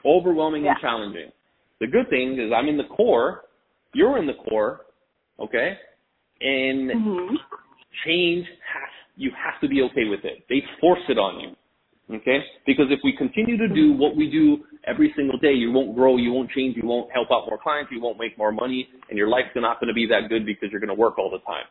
overwhelming 0.04 0.66
and 0.66 0.76
challenging. 0.80 1.30
The 1.80 1.86
good 1.86 2.08
thing 2.10 2.38
is 2.38 2.50
I'm 2.52 2.68
in 2.68 2.76
the 2.76 2.84
core. 2.84 3.44
You're 3.92 4.18
in 4.18 4.26
the 4.26 4.34
core. 4.34 4.86
Okay, 5.38 5.78
and 6.40 6.90
Mhm. 6.90 7.38
change 8.04 8.46
has 8.48 8.90
you 9.16 9.30
have 9.32 9.60
to 9.60 9.68
be 9.68 9.82
okay 9.82 10.08
with 10.08 10.24
it. 10.24 10.46
They 10.48 10.62
force 10.80 11.06
it 11.08 11.18
on 11.18 11.40
you. 11.40 11.56
Okay? 12.10 12.44
Because 12.66 12.90
if 12.90 13.00
we 13.04 13.12
continue 13.12 13.56
to 13.56 13.68
do 13.68 13.92
what 13.92 14.16
we 14.16 14.30
do 14.30 14.64
every 14.86 15.12
single 15.16 15.38
day, 15.38 15.52
you 15.52 15.72
won't 15.72 15.94
grow, 15.94 16.16
you 16.16 16.32
won't 16.32 16.50
change, 16.50 16.76
you 16.76 16.86
won't 16.86 17.10
help 17.12 17.28
out 17.30 17.46
more 17.48 17.58
clients, 17.58 17.90
you 17.92 18.00
won't 18.00 18.18
make 18.18 18.36
more 18.38 18.52
money, 18.52 18.88
and 19.08 19.18
your 19.18 19.28
life's 19.28 19.48
not 19.56 19.80
going 19.80 19.88
to 19.88 19.94
be 19.94 20.06
that 20.06 20.28
good 20.28 20.46
because 20.46 20.68
you're 20.70 20.80
going 20.80 20.88
to 20.88 20.94
work 21.00 21.18
all 21.18 21.30
the 21.30 21.38
time. 21.40 21.64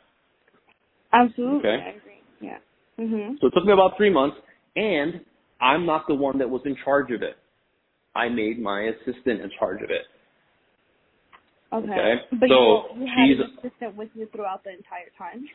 Absolutely, 1.12 1.70
Okay. 1.70 1.84
I 1.84 1.89
agree. 1.89 2.22
Yeah. 2.39 2.57
Mhm. 2.99 3.39
So 3.41 3.47
it 3.47 3.53
took 3.53 3.66
me 3.66 3.74
about 3.74 3.97
three 3.97 4.10
months, 4.12 4.38
and 4.76 5.26
I'm 5.60 5.86
not 5.86 6.05
the 6.07 6.16
one 6.16 6.38
that 6.39 6.49
was 6.49 6.62
in 6.66 6.76
charge 6.84 7.12
of 7.12 7.22
it. 7.24 7.38
I 8.16 8.30
made 8.30 8.60
my 8.60 8.82
assistant 8.84 9.41
in 9.41 9.49
charge 9.57 9.82
of 9.82 9.89
it. 9.89 10.05
Okay. 11.72 11.91
Okay. 11.91 12.22
But 12.34 12.49
So 12.49 12.89
you, 12.95 13.01
you 13.01 13.07
had 13.07 13.28
she's- 13.28 13.39
an 13.39 13.57
assistant 13.60 13.95
with 13.95 14.10
you 14.16 14.28
throughout 14.28 14.64
the 14.64 14.72
entire 14.72 15.10
time. 15.18 15.47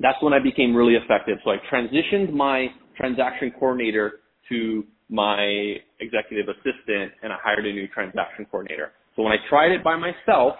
That's 0.00 0.20
when 0.22 0.32
I 0.32 0.38
became 0.38 0.74
really 0.76 0.94
effective. 0.94 1.38
So 1.44 1.50
I 1.50 1.56
transitioned 1.70 2.32
my 2.32 2.72
transaction 2.96 3.50
coordinator 3.58 4.20
to 4.48 4.86
my 5.10 5.76
executive 6.00 6.48
assistant 6.48 7.12
and 7.22 7.32
I 7.32 7.36
hired 7.42 7.66
a 7.66 7.72
new 7.72 7.88
transaction 7.88 8.46
coordinator. 8.50 8.92
So 9.16 9.22
when 9.22 9.32
I 9.32 9.38
tried 9.48 9.72
it 9.72 9.82
by 9.82 9.96
myself, 9.96 10.54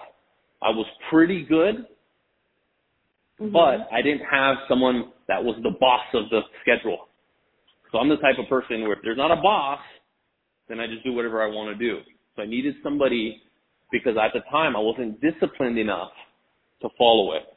I 0.61 0.69
was 0.69 0.85
pretty 1.09 1.43
good, 1.43 1.87
Mhm. 3.39 3.51
but 3.51 3.87
I 3.91 4.01
didn't 4.01 4.25
have 4.25 4.57
someone 4.67 5.13
that 5.27 5.43
was 5.43 5.55
the 5.61 5.71
boss 5.71 6.05
of 6.13 6.29
the 6.29 6.43
schedule. 6.61 7.07
So 7.91 7.99
I'm 7.99 8.09
the 8.09 8.17
type 8.17 8.37
of 8.37 8.47
person 8.47 8.81
where 8.83 8.93
if 8.93 9.01
there's 9.01 9.17
not 9.17 9.31
a 9.31 9.37
boss, 9.41 9.79
then 10.67 10.79
I 10.79 10.87
just 10.87 11.03
do 11.03 11.13
whatever 11.13 11.41
I 11.41 11.47
want 11.47 11.69
to 11.69 11.75
do. 11.75 12.03
So 12.35 12.43
I 12.43 12.45
needed 12.45 12.75
somebody 12.83 13.41
because 13.91 14.17
at 14.17 14.33
the 14.33 14.41
time 14.51 14.75
I 14.75 14.79
wasn't 14.79 15.19
disciplined 15.21 15.77
enough 15.77 16.11
to 16.81 16.89
follow 16.97 17.33
it. 17.33 17.53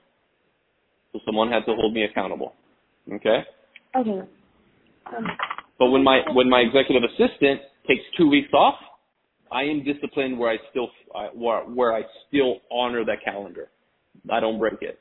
So 1.13 1.21
someone 1.27 1.51
had 1.51 1.67
to 1.67 1.75
hold 1.75 1.93
me 1.93 2.05
accountable. 2.05 2.55
Okay? 3.13 3.45
Okay. 3.95 4.23
Um, 5.07 5.27
But 5.83 5.91
when 5.91 6.05
my 6.05 6.21
when 6.33 6.49
my 6.49 6.61
executive 6.61 7.03
assistant 7.03 7.61
takes 7.89 8.05
two 8.17 8.29
weeks 8.29 8.53
off, 8.55 8.77
I 9.51 9.63
am 9.63 9.83
disciplined 9.83 10.39
where 10.39 10.53
I 10.53 10.59
still 10.71 10.91
where, 11.35 11.63
where 11.63 11.93
I 11.93 12.03
still 12.29 12.59
honor 12.71 13.05
that 13.05 13.25
calendar. 13.25 13.69
I 14.31 14.39
don't 14.39 14.61
break 14.61 14.81
it. 14.81 15.01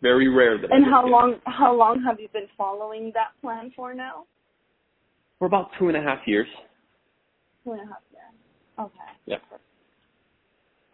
Very 0.00 0.28
rare 0.28 0.60
that. 0.60 0.72
And 0.72 0.84
how 0.84 1.06
it. 1.06 1.10
long 1.10 1.36
how 1.44 1.72
long 1.72 2.02
have 2.02 2.18
you 2.18 2.26
been 2.32 2.48
following 2.58 3.12
that 3.14 3.40
plan 3.40 3.70
for 3.76 3.94
now? 3.94 4.24
For 5.38 5.46
about 5.46 5.70
two 5.78 5.86
and 5.86 5.96
a 5.96 6.02
half 6.02 6.26
years. 6.26 6.48
Two 7.62 7.70
and 7.70 7.82
a 7.82 7.84
half 7.84 8.02
years. 8.10 8.24
Okay. 8.80 9.12
Yeah. 9.26 9.36
Okay. 9.36 9.62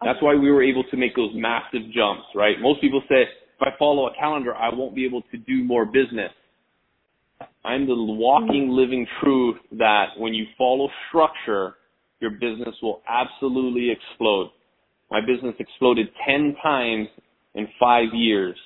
That's 0.03 0.21
why 0.21 0.35
we 0.35 0.51
were 0.51 0.61
able 0.61 0.83
to 0.83 0.97
make 0.97 1.15
those 1.15 1.31
massive 1.33 1.81
jumps, 1.91 2.25
right? 2.35 2.57
Most 2.61 2.79
people 2.79 3.01
say 3.09 3.23
if 3.23 3.27
I 3.61 3.69
follow 3.79 4.05
a 4.05 4.13
calendar, 4.19 4.55
I 4.55 4.71
won't 4.71 4.93
be 4.93 5.03
able 5.03 5.23
to 5.31 5.37
do 5.37 5.63
more 5.63 5.85
business. 5.87 6.29
I'm 7.63 7.87
the 7.87 7.95
walking, 7.95 8.69
mm. 8.69 8.75
living 8.75 9.05
truth 9.21 9.57
that 9.73 10.07
when 10.17 10.33
you 10.33 10.45
follow 10.57 10.89
structure, 11.07 11.75
your 12.19 12.31
business 12.31 12.75
will 12.81 13.01
absolutely 13.07 13.91
explode. 13.91 14.51
My 15.11 15.21
business 15.21 15.55
exploded 15.59 16.07
10 16.27 16.55
times 16.61 17.07
in 17.55 17.67
five 17.79 18.09
years. 18.13 18.57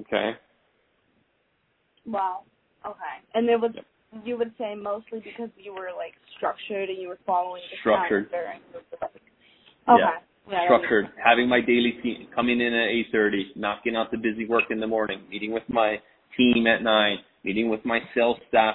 Okay? 0.00 0.32
Wow. 2.06 2.42
Okay. 2.84 2.96
And 3.34 3.48
it 3.48 3.60
was 3.60 3.72
you 4.24 4.38
would 4.38 4.52
say 4.58 4.74
mostly 4.74 5.20
because 5.20 5.48
you 5.56 5.72
were 5.72 5.88
like 5.96 6.14
structured 6.36 6.88
and 6.88 7.00
you 7.00 7.08
were 7.08 7.18
following 7.26 7.62
the 7.70 7.76
Structured. 7.80 8.30
calendar 8.30 8.52
and 8.52 8.62
you 8.70 8.80
were 8.92 8.98
like, 9.00 9.10
okay. 9.88 9.98
Yeah, 9.98 10.20
that 10.50 10.64
structured, 10.66 11.06
having 11.22 11.48
my 11.48 11.60
daily 11.60 11.98
team 12.02 12.28
coming 12.34 12.60
in 12.60 12.72
at 12.74 12.88
8:30, 13.12 13.56
knocking 13.56 13.96
out 13.96 14.10
the 14.10 14.18
busy 14.18 14.46
work 14.46 14.64
in 14.70 14.78
the 14.78 14.86
morning, 14.86 15.22
meeting 15.30 15.52
with 15.52 15.62
my 15.68 15.96
team 16.36 16.66
at 16.66 16.82
9, 16.82 17.18
meeting 17.44 17.68
with 17.68 17.84
my 17.84 18.00
sales 18.14 18.38
staff, 18.48 18.74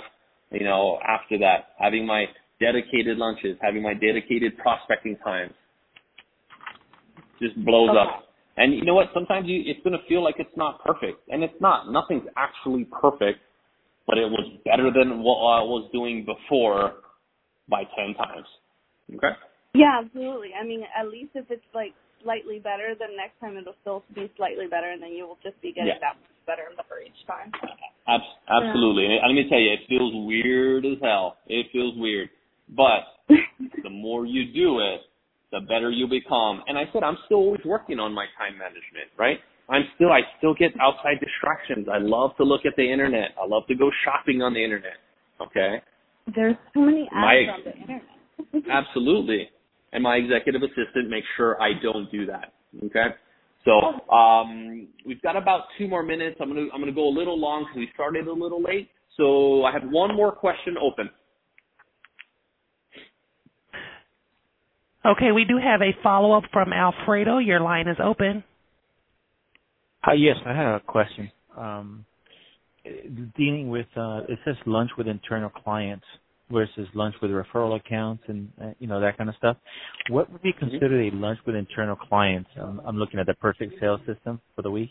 you 0.52 0.64
know, 0.64 1.00
after 1.06 1.38
that, 1.40 1.70
having 1.80 2.06
my 2.06 2.26
dedicated 2.62 3.18
lunches, 3.18 3.58
having 3.62 3.84
my 3.84 3.94
dedicated 3.94 4.58
prospecting 4.58 5.18
times. 5.18 5.54
Just 7.42 7.56
blows 7.66 7.90
Okay. 7.90 8.00
up. 8.00 8.26
And 8.58 8.74
you 8.74 8.84
know 8.84 8.94
what? 8.96 9.08
Sometimes 9.14 9.48
you, 9.48 9.64
it's 9.66 9.82
going 9.84 9.98
to 9.98 10.06
feel 10.08 10.22
like 10.22 10.36
it's 10.38 10.56
not 10.58 10.84
perfect, 10.84 11.28
and 11.30 11.44
it's 11.44 11.60
not. 11.62 11.90
Nothing's 11.90 12.28
actually 12.36 12.84
perfect, 12.86 13.40
but 14.06 14.18
it 14.18 14.30
was 14.30 14.52
better 14.66 14.92
than 14.92 15.24
what 15.24 15.38
I 15.38 15.64
was 15.64 15.90
doing 15.94 16.26
before 16.26 16.96
by 17.70 17.84
ten 17.96 18.14
times. 18.16 18.48
Okay. 19.16 19.32
Yeah, 19.74 20.02
absolutely. 20.04 20.50
I 20.60 20.66
mean, 20.66 20.84
at 20.98 21.08
least 21.08 21.32
if 21.36 21.50
it's 21.50 21.64
like 21.74 21.94
slightly 22.22 22.60
better, 22.60 22.96
then 23.00 23.16
next 23.16 23.40
time 23.40 23.56
it'll 23.56 23.80
still 23.80 24.04
be 24.14 24.30
slightly 24.36 24.68
better, 24.68 24.90
and 24.92 25.02
then 25.02 25.14
you 25.14 25.26
will 25.26 25.40
just 25.42 25.60
be 25.62 25.72
getting 25.72 25.96
Yeah. 25.96 26.00
that 26.00 26.20
much 26.20 26.46
better 26.46 26.64
and 26.68 26.76
better 26.76 27.00
each 27.00 27.26
time. 27.26 27.54
Abs- 27.64 27.99
absolutely. 28.50 29.06
And 29.06 29.20
let 29.28 29.34
me 29.34 29.50
tell 29.50 29.60
you, 29.60 29.72
it 29.74 29.80
feels 29.88 30.14
weird 30.28 30.86
as 30.86 30.98
hell. 31.02 31.38
It 31.48 31.68
feels 31.72 31.94
weird, 31.98 32.30
but 32.70 33.04
the 33.84 33.90
more 33.90 34.26
you 34.26 34.52
do 34.54 34.80
it, 34.80 35.02
the 35.52 35.62
better 35.62 35.90
you 35.90 36.08
become. 36.08 36.62
And 36.68 36.78
I 36.78 36.84
said, 36.94 37.04
I'm 37.04 37.18
still 37.26 37.38
always 37.38 37.62
working 37.66 38.00
on 38.00 38.14
my 38.14 38.26
time 38.38 38.58
management, 38.58 39.10
right? 39.18 39.40
I'm 39.70 39.84
still, 39.96 40.12
I 40.12 40.22
still 40.38 40.54
get 40.54 40.72
outside 40.82 41.20
distractions. 41.20 41.88
I 41.92 41.98
love 42.00 42.32
to 42.38 42.44
look 42.44 42.62
at 42.66 42.74
the 42.76 42.92
internet. 42.92 43.32
I 43.42 43.46
love 43.48 43.64
to 43.68 43.76
go 43.76 43.90
shopping 44.04 44.42
on 44.42 44.54
the 44.54 44.64
internet. 44.64 44.98
Okay. 45.42 45.82
There's 46.36 46.56
so 46.74 46.82
many 46.82 47.08
My- 47.12 47.36
apps 47.36 47.54
on 47.54 47.62
the 47.66 47.76
internet. 47.78 48.02
Absolutely. 48.72 49.50
And 49.92 50.04
my 50.04 50.16
executive 50.16 50.62
assistant 50.64 51.10
makes 51.10 51.28
sure 51.38 51.62
I 51.62 51.72
don't 51.82 52.12
do 52.12 52.26
that. 52.28 52.54
Okay. 52.86 53.08
So 53.66 53.72
um, 54.14 54.88
we've 55.06 55.22
got 55.22 55.36
about 55.36 55.64
two 55.78 55.88
more 55.88 56.04
minutes. 56.04 56.38
I'm 56.40 56.48
gonna 56.48 56.68
I'm 56.74 56.80
gonna 56.80 56.92
go 56.92 57.08
a 57.08 57.16
little 57.16 57.40
long 57.40 57.64
because 57.64 57.78
we 57.78 57.90
started 57.94 58.28
a 58.28 58.34
little 58.34 58.62
late. 58.62 58.90
So 59.18 59.66
I 59.66 59.72
have 59.74 59.84
one 59.90 60.16
more 60.16 60.32
question 60.32 60.76
open. 60.82 61.10
Okay, 65.06 65.32
we 65.32 65.46
do 65.46 65.58
have 65.58 65.82
a 65.82 65.92
follow 66.04 66.34
up 66.34 66.44
from 66.52 66.74
Alfredo. 66.74 67.38
Your 67.40 67.62
line 67.62 67.88
is 67.88 67.98
open. 68.04 68.44
Uh, 70.08 70.14
yes, 70.14 70.38
I 70.46 70.54
have 70.54 70.76
a 70.76 70.80
question. 70.86 71.32
Um, 71.58 72.06
dealing 73.38 73.70
with 73.70 73.88
uh, 73.98 74.22
it 74.30 74.40
says 74.46 74.56
lunch 74.66 74.92
with 74.98 75.08
internal 75.08 75.50
clients 75.50 76.06
versus 76.52 76.88
lunch 76.94 77.16
with 77.22 77.32
referral 77.32 77.76
accounts 77.76 78.24
and 78.28 78.52
uh, 78.62 78.72
you 78.80 78.88
know 78.88 79.00
that 79.00 79.18
kind 79.18 79.30
of 79.30 79.36
stuff. 79.36 79.58
What 80.10 80.32
would 80.32 80.42
be 80.42 80.54
considered 80.54 81.14
a 81.14 81.16
lunch 81.16 81.40
with 81.46 81.56
internal 81.56 81.96
clients? 81.96 82.50
I'm, 82.60 82.80
I'm 82.86 82.98
looking 82.98 83.20
at 83.20 83.26
the 83.28 83.36
perfect 83.36 83.80
sales 83.80 84.00
system 84.06 84.42
for 84.56 84.62
the 84.62 84.72
week. 84.72 84.90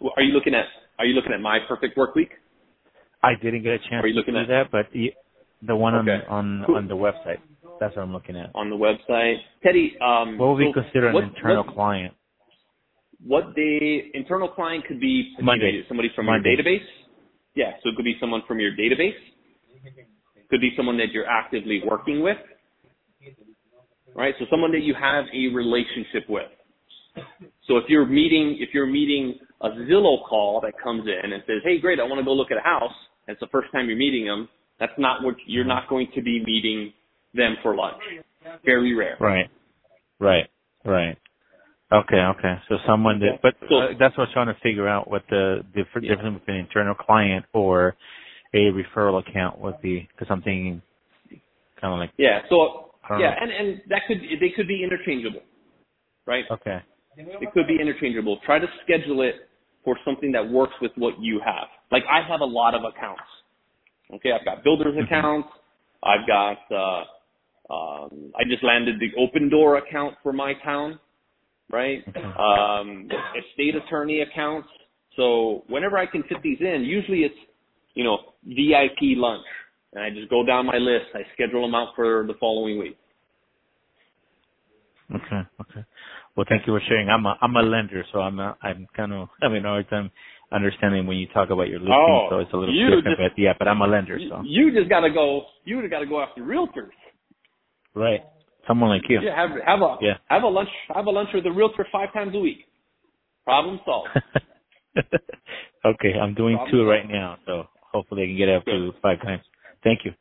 Well, 0.00 0.12
Are 0.16 0.22
you 0.22 0.32
looking 0.32 0.54
at 0.54 0.66
Are 0.98 1.06
you 1.06 1.14
looking 1.14 1.32
at 1.32 1.40
my 1.40 1.58
perfect 1.66 1.96
work 1.96 2.14
week? 2.14 2.30
I 3.22 3.34
didn't 3.42 3.62
get 3.62 3.72
a 3.72 3.78
chance 3.78 4.04
Are 4.04 4.06
you 4.06 4.12
to 4.14 4.18
looking 4.18 4.34
do 4.34 4.40
at- 4.40 4.48
that, 4.48 4.70
but 4.70 4.86
the, 4.92 5.12
the 5.66 5.74
one 5.76 5.94
Okay. 5.94 6.24
on 6.28 6.60
on 6.60 6.64
Cool. 6.66 6.76
on 6.76 6.88
the 6.88 6.96
website. 6.96 7.38
That's 7.80 7.96
what 7.96 8.02
I'm 8.02 8.12
looking 8.12 8.36
at. 8.36 8.50
on 8.54 8.70
the 8.70 8.76
website. 8.76 9.38
Teddy, 9.62 9.96
um, 10.00 10.38
What 10.38 10.50
would 10.50 10.58
we 10.58 10.72
so 10.74 10.82
consider 10.82 11.08
an 11.08 11.14
what- 11.14 11.24
internal 11.24 11.64
what, 11.64 11.74
client? 11.74 12.14
What 13.24 13.54
they 13.56 14.10
internal 14.12 14.48
client 14.48 14.84
could 14.86 15.00
be 15.00 15.34
Monday. 15.40 15.82
somebody 15.88 16.10
from 16.14 16.26
Monday. 16.26 16.50
your 16.50 16.58
database. 16.62 16.84
Yeah, 17.54 17.72
so 17.82 17.88
it 17.88 17.96
could 17.96 18.04
be 18.04 18.16
someone 18.20 18.42
from 18.46 18.60
your 18.60 18.72
database. 18.72 19.14
Could 20.54 20.60
be 20.60 20.72
someone 20.76 20.96
that 20.98 21.10
you're 21.10 21.26
actively 21.26 21.82
working 21.84 22.22
with. 22.22 22.36
Right? 24.14 24.36
So 24.38 24.44
someone 24.48 24.70
that 24.70 24.82
you 24.82 24.94
have 24.94 25.24
a 25.34 25.52
relationship 25.52 26.28
with. 26.28 26.46
So 27.66 27.76
if 27.76 27.86
you're 27.88 28.06
meeting 28.06 28.58
if 28.60 28.68
you're 28.72 28.86
meeting 28.86 29.34
a 29.62 29.70
Zillow 29.70 30.24
call 30.24 30.60
that 30.60 30.74
comes 30.80 31.08
in 31.08 31.32
and 31.32 31.42
says, 31.48 31.56
"Hey, 31.64 31.80
great, 31.80 31.98
I 31.98 32.04
want 32.04 32.20
to 32.20 32.24
go 32.24 32.32
look 32.32 32.52
at 32.52 32.56
a 32.56 32.60
house," 32.60 32.94
and 33.26 33.34
it's 33.34 33.40
the 33.40 33.48
first 33.48 33.72
time 33.72 33.88
you're 33.88 33.98
meeting 33.98 34.26
them, 34.26 34.48
that's 34.78 34.96
not 34.96 35.24
what 35.24 35.34
you're 35.44 35.64
not 35.64 35.88
going 35.88 36.06
to 36.14 36.22
be 36.22 36.44
meeting 36.44 36.92
them 37.34 37.56
for 37.60 37.74
lunch. 37.74 38.00
Very 38.64 38.94
rare. 38.94 39.16
Right, 39.18 39.50
right, 40.20 40.46
right. 40.84 41.18
Okay, 41.90 42.20
okay. 42.20 42.60
So 42.68 42.78
someone 42.86 43.18
that, 43.18 43.42
but 43.42 43.56
So- 43.68 43.78
uh, 43.78 43.94
that's 43.98 44.16
what 44.16 44.28
I'm 44.28 44.32
trying 44.32 44.54
to 44.54 44.60
figure 44.60 44.86
out 44.86 45.10
what 45.10 45.26
the 45.26 45.64
Yeah. 45.74 45.82
difference 45.82 46.38
between 46.38 46.58
an 46.58 46.60
internal 46.60 46.94
client 46.94 47.44
or 47.52 47.96
a 48.54 48.72
referral 48.72 49.20
account 49.26 49.58
would 49.60 49.80
be. 49.82 50.08
I'm 50.30 50.42
thinking, 50.42 50.82
kind 51.80 51.92
of 51.94 52.00
like, 52.00 52.12
Yeah. 52.18 52.42
So 52.50 52.92
yeah, 53.10 53.30
know. 53.30 53.36
and 53.42 53.50
and 53.52 53.82
that 53.90 54.02
could 54.08 54.20
they 54.40 54.50
could 54.50 54.68
be 54.68 54.82
interchangeable, 54.84 55.42
right? 56.26 56.44
okay, 56.50 56.80
It 57.16 57.52
could 57.52 57.66
be 57.68 57.78
interchangeable. 57.80 58.38
Try 58.46 58.58
to 58.60 58.68
schedule 58.84 59.22
it 59.22 59.48
for 59.84 59.98
something 60.04 60.32
that 60.32 60.48
works 60.48 60.74
with 60.80 60.92
what 60.96 61.20
you 61.20 61.40
have. 61.44 61.68
Like 61.92 62.04
I 62.10 62.22
have 62.22 62.40
a 62.40 62.46
lot 62.46 62.74
of 62.74 62.84
accounts. 62.84 63.22
Okay, 64.14 64.32
I've 64.32 64.44
got 64.44 64.64
builders 64.64 64.94
Mhm. 64.96 65.04
accounts. 65.06 65.48
I've 66.02 66.26
got 66.26 66.58
uh 66.72 67.04
um 67.70 68.32
I 68.36 68.44
just 68.44 68.62
landed 68.64 69.00
the 69.00 69.10
Opendoor 69.18 69.78
account 69.78 70.16
for 70.22 70.32
my 70.32 70.54
town, 70.54 71.00
right? 71.70 72.04
Okay. 72.08 72.22
Um 72.22 73.10
estate 73.36 73.76
attorney 73.76 74.20
accounts. 74.22 74.68
So 75.16 75.64
whenever 75.68 75.98
I 75.98 76.06
can 76.06 76.22
fit 76.24 76.42
these 76.42 76.60
in, 76.60 76.84
usually 76.84 77.24
it's, 77.24 77.38
you 77.94 78.04
know, 78.04 78.18
VIP 78.46 79.16
lunch. 79.16 79.44
And 79.92 80.02
I 80.04 80.10
just 80.10 80.28
go 80.28 80.44
down 80.44 80.66
my 80.66 80.78
list. 80.78 81.06
I 81.14 81.20
schedule 81.34 81.62
them 81.62 81.74
out 81.74 81.94
for 81.94 82.24
the 82.26 82.34
following 82.40 82.78
week. 82.78 82.96
okay, 85.14 85.42
okay. 85.60 85.84
Well, 86.36 86.46
thank 86.48 86.66
you 86.66 86.72
for 86.76 86.80
sharing. 86.88 87.08
I'm 87.08 87.24
a 87.26 87.36
I'm 87.40 87.54
a 87.56 87.62
lender, 87.62 88.04
so 88.12 88.18
I'm 88.20 88.40
a, 88.40 88.56
I'm 88.62 88.86
kind 88.96 89.12
of 89.12 89.28
having 89.42 89.64
a 89.64 89.68
hard 89.68 89.88
time 89.88 90.10
understanding 90.50 91.06
when 91.06 91.16
you 91.16 91.28
talk 91.28 91.50
about 91.50 91.68
your 91.68 91.78
listing. 91.78 91.94
Oh, 91.94 92.26
so 92.30 92.38
it's 92.40 92.52
a 92.52 92.56
little 92.56 92.74
different, 92.74 93.04
just- 93.04 93.18
but 93.36 93.40
yeah. 93.40 93.52
But 93.58 93.68
I'm 93.68 93.80
a 93.82 93.86
lender, 93.86 94.18
so 94.28 94.42
You 94.44 94.72
just 94.74 94.88
gotta 94.88 95.10
go. 95.10 95.42
You 95.64 95.80
just 95.80 95.90
gotta 95.90 96.06
go 96.06 96.20
after 96.20 96.42
realtors. 96.42 96.90
right. 97.94 98.20
Someone 98.66 98.88
like 98.90 99.02
you. 99.10 99.20
Yeah, 99.20 99.36
have 99.36 99.50
have 99.64 99.82
a 99.82 99.96
Yeah. 100.00 100.14
have 100.28 100.42
a 100.42 100.48
lunch 100.48 100.70
have 100.92 101.06
a 101.06 101.10
lunch 101.10 101.28
with 101.34 101.44
a 101.46 101.52
realtor 101.52 101.86
five 101.92 102.12
times 102.12 102.34
a 102.34 102.38
week. 102.40 102.64
Problem 103.44 103.78
solved. 103.84 104.08
okay, 105.84 106.14
I'm 106.20 106.34
doing 106.34 106.56
Problem 106.56 106.70
two 106.72 106.78
solved. 106.78 106.88
right 106.88 107.06
now, 107.08 107.36
so 107.46 107.68
hopefully 107.94 108.24
I 108.24 108.26
can 108.26 108.36
get 108.36 108.48
up 108.50 108.64
to 108.66 108.90
five 109.00 109.22
times. 109.22 109.42
Thank 109.82 110.00
you. 110.04 110.12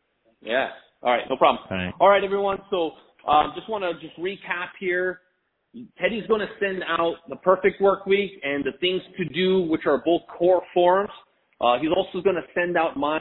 yeah. 0.41 0.69
All 1.01 1.11
right, 1.11 1.23
no 1.29 1.35
problem. 1.35 1.65
All 1.69 1.77
right. 1.77 1.93
All 1.99 2.09
right, 2.09 2.23
everyone. 2.23 2.59
So 2.69 2.91
um, 3.27 3.51
just 3.55 3.67
want 3.69 3.83
to 3.83 3.99
just 4.05 4.17
recap 4.17 4.69
here. 4.79 5.19
Teddy's 5.99 6.25
going 6.27 6.39
to 6.39 6.47
send 6.59 6.83
out 6.87 7.15
the 7.27 7.35
perfect 7.37 7.81
work 7.81 8.05
week 8.05 8.31
and 8.43 8.63
the 8.63 8.71
things 8.79 9.01
to 9.17 9.25
do, 9.25 9.63
which 9.63 9.81
are 9.85 10.01
both 10.05 10.21
core 10.37 10.61
forms. 10.73 11.09
Uh, 11.59 11.79
he's 11.79 11.89
also 11.95 12.21
going 12.21 12.35
to 12.35 12.43
send 12.53 12.77
out 12.77 12.95
my. 12.95 13.19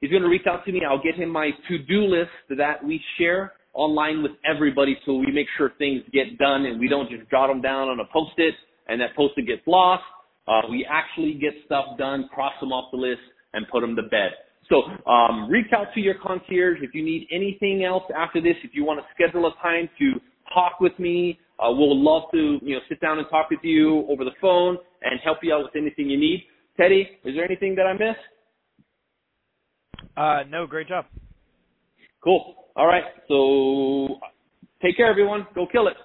He's 0.00 0.10
going 0.10 0.22
to 0.22 0.28
reach 0.28 0.46
out 0.48 0.64
to 0.66 0.72
me. 0.72 0.82
I'll 0.88 1.02
get 1.02 1.14
him 1.14 1.30
my 1.30 1.50
to-do 1.68 2.02
list 2.02 2.30
that 2.58 2.84
we 2.84 3.00
share 3.18 3.54
online 3.72 4.22
with 4.22 4.32
everybody, 4.44 4.96
so 5.04 5.14
we 5.14 5.32
make 5.32 5.46
sure 5.56 5.72
things 5.78 6.02
get 6.12 6.38
done 6.38 6.66
and 6.66 6.78
we 6.78 6.88
don't 6.88 7.10
just 7.10 7.28
jot 7.30 7.48
them 7.48 7.60
down 7.60 7.88
on 7.88 7.98
a 7.98 8.04
post-it 8.12 8.54
and 8.86 9.00
that 9.00 9.16
post-it 9.16 9.46
gets 9.46 9.62
lost. 9.66 10.04
Uh, 10.46 10.60
we 10.70 10.86
actually 10.88 11.34
get 11.34 11.52
stuff 11.64 11.86
done, 11.98 12.28
cross 12.32 12.52
them 12.60 12.70
off 12.70 12.90
the 12.92 12.98
list, 12.98 13.22
and 13.54 13.66
put 13.68 13.80
them 13.80 13.96
to 13.96 14.02
bed. 14.02 14.32
So 14.68 14.82
um, 15.10 15.48
reach 15.50 15.72
out 15.76 15.88
to 15.94 16.00
your 16.00 16.14
concierge 16.22 16.78
if 16.82 16.94
you 16.94 17.04
need 17.04 17.28
anything 17.30 17.84
else 17.84 18.04
after 18.16 18.40
this. 18.40 18.54
If 18.62 18.70
you 18.74 18.84
want 18.84 19.00
to 19.00 19.06
schedule 19.14 19.46
a 19.46 19.62
time 19.62 19.88
to 19.98 20.20
talk 20.52 20.80
with 20.80 20.98
me, 20.98 21.38
uh, 21.58 21.70
we'll 21.70 22.02
love 22.02 22.24
to 22.32 22.58
you 22.62 22.74
know 22.74 22.80
sit 22.88 23.00
down 23.00 23.18
and 23.18 23.26
talk 23.30 23.50
with 23.50 23.60
you 23.62 24.06
over 24.08 24.24
the 24.24 24.32
phone 24.40 24.76
and 25.02 25.20
help 25.22 25.38
you 25.42 25.54
out 25.54 25.62
with 25.64 25.76
anything 25.76 26.08
you 26.08 26.18
need. 26.18 26.44
Teddy, 26.76 27.08
is 27.24 27.34
there 27.34 27.44
anything 27.44 27.74
that 27.76 27.86
I 27.86 27.92
missed? 27.92 28.18
Uh, 30.16 30.42
no, 30.48 30.66
great 30.66 30.88
job. 30.88 31.06
Cool. 32.22 32.54
All 32.74 32.86
right. 32.86 33.04
So 33.28 34.18
take 34.82 34.96
care, 34.96 35.06
everyone. 35.06 35.46
Go 35.54 35.66
kill 35.70 35.88
it. 35.88 35.96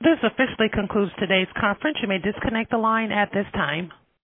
This 0.00 0.18
officially 0.22 0.68
concludes 0.72 1.12
today's 1.18 1.48
conference. 1.58 1.98
You 2.02 2.08
may 2.08 2.18
disconnect 2.18 2.70
the 2.70 2.78
line 2.78 3.12
at 3.12 3.30
this 3.32 3.46
time. 3.54 3.90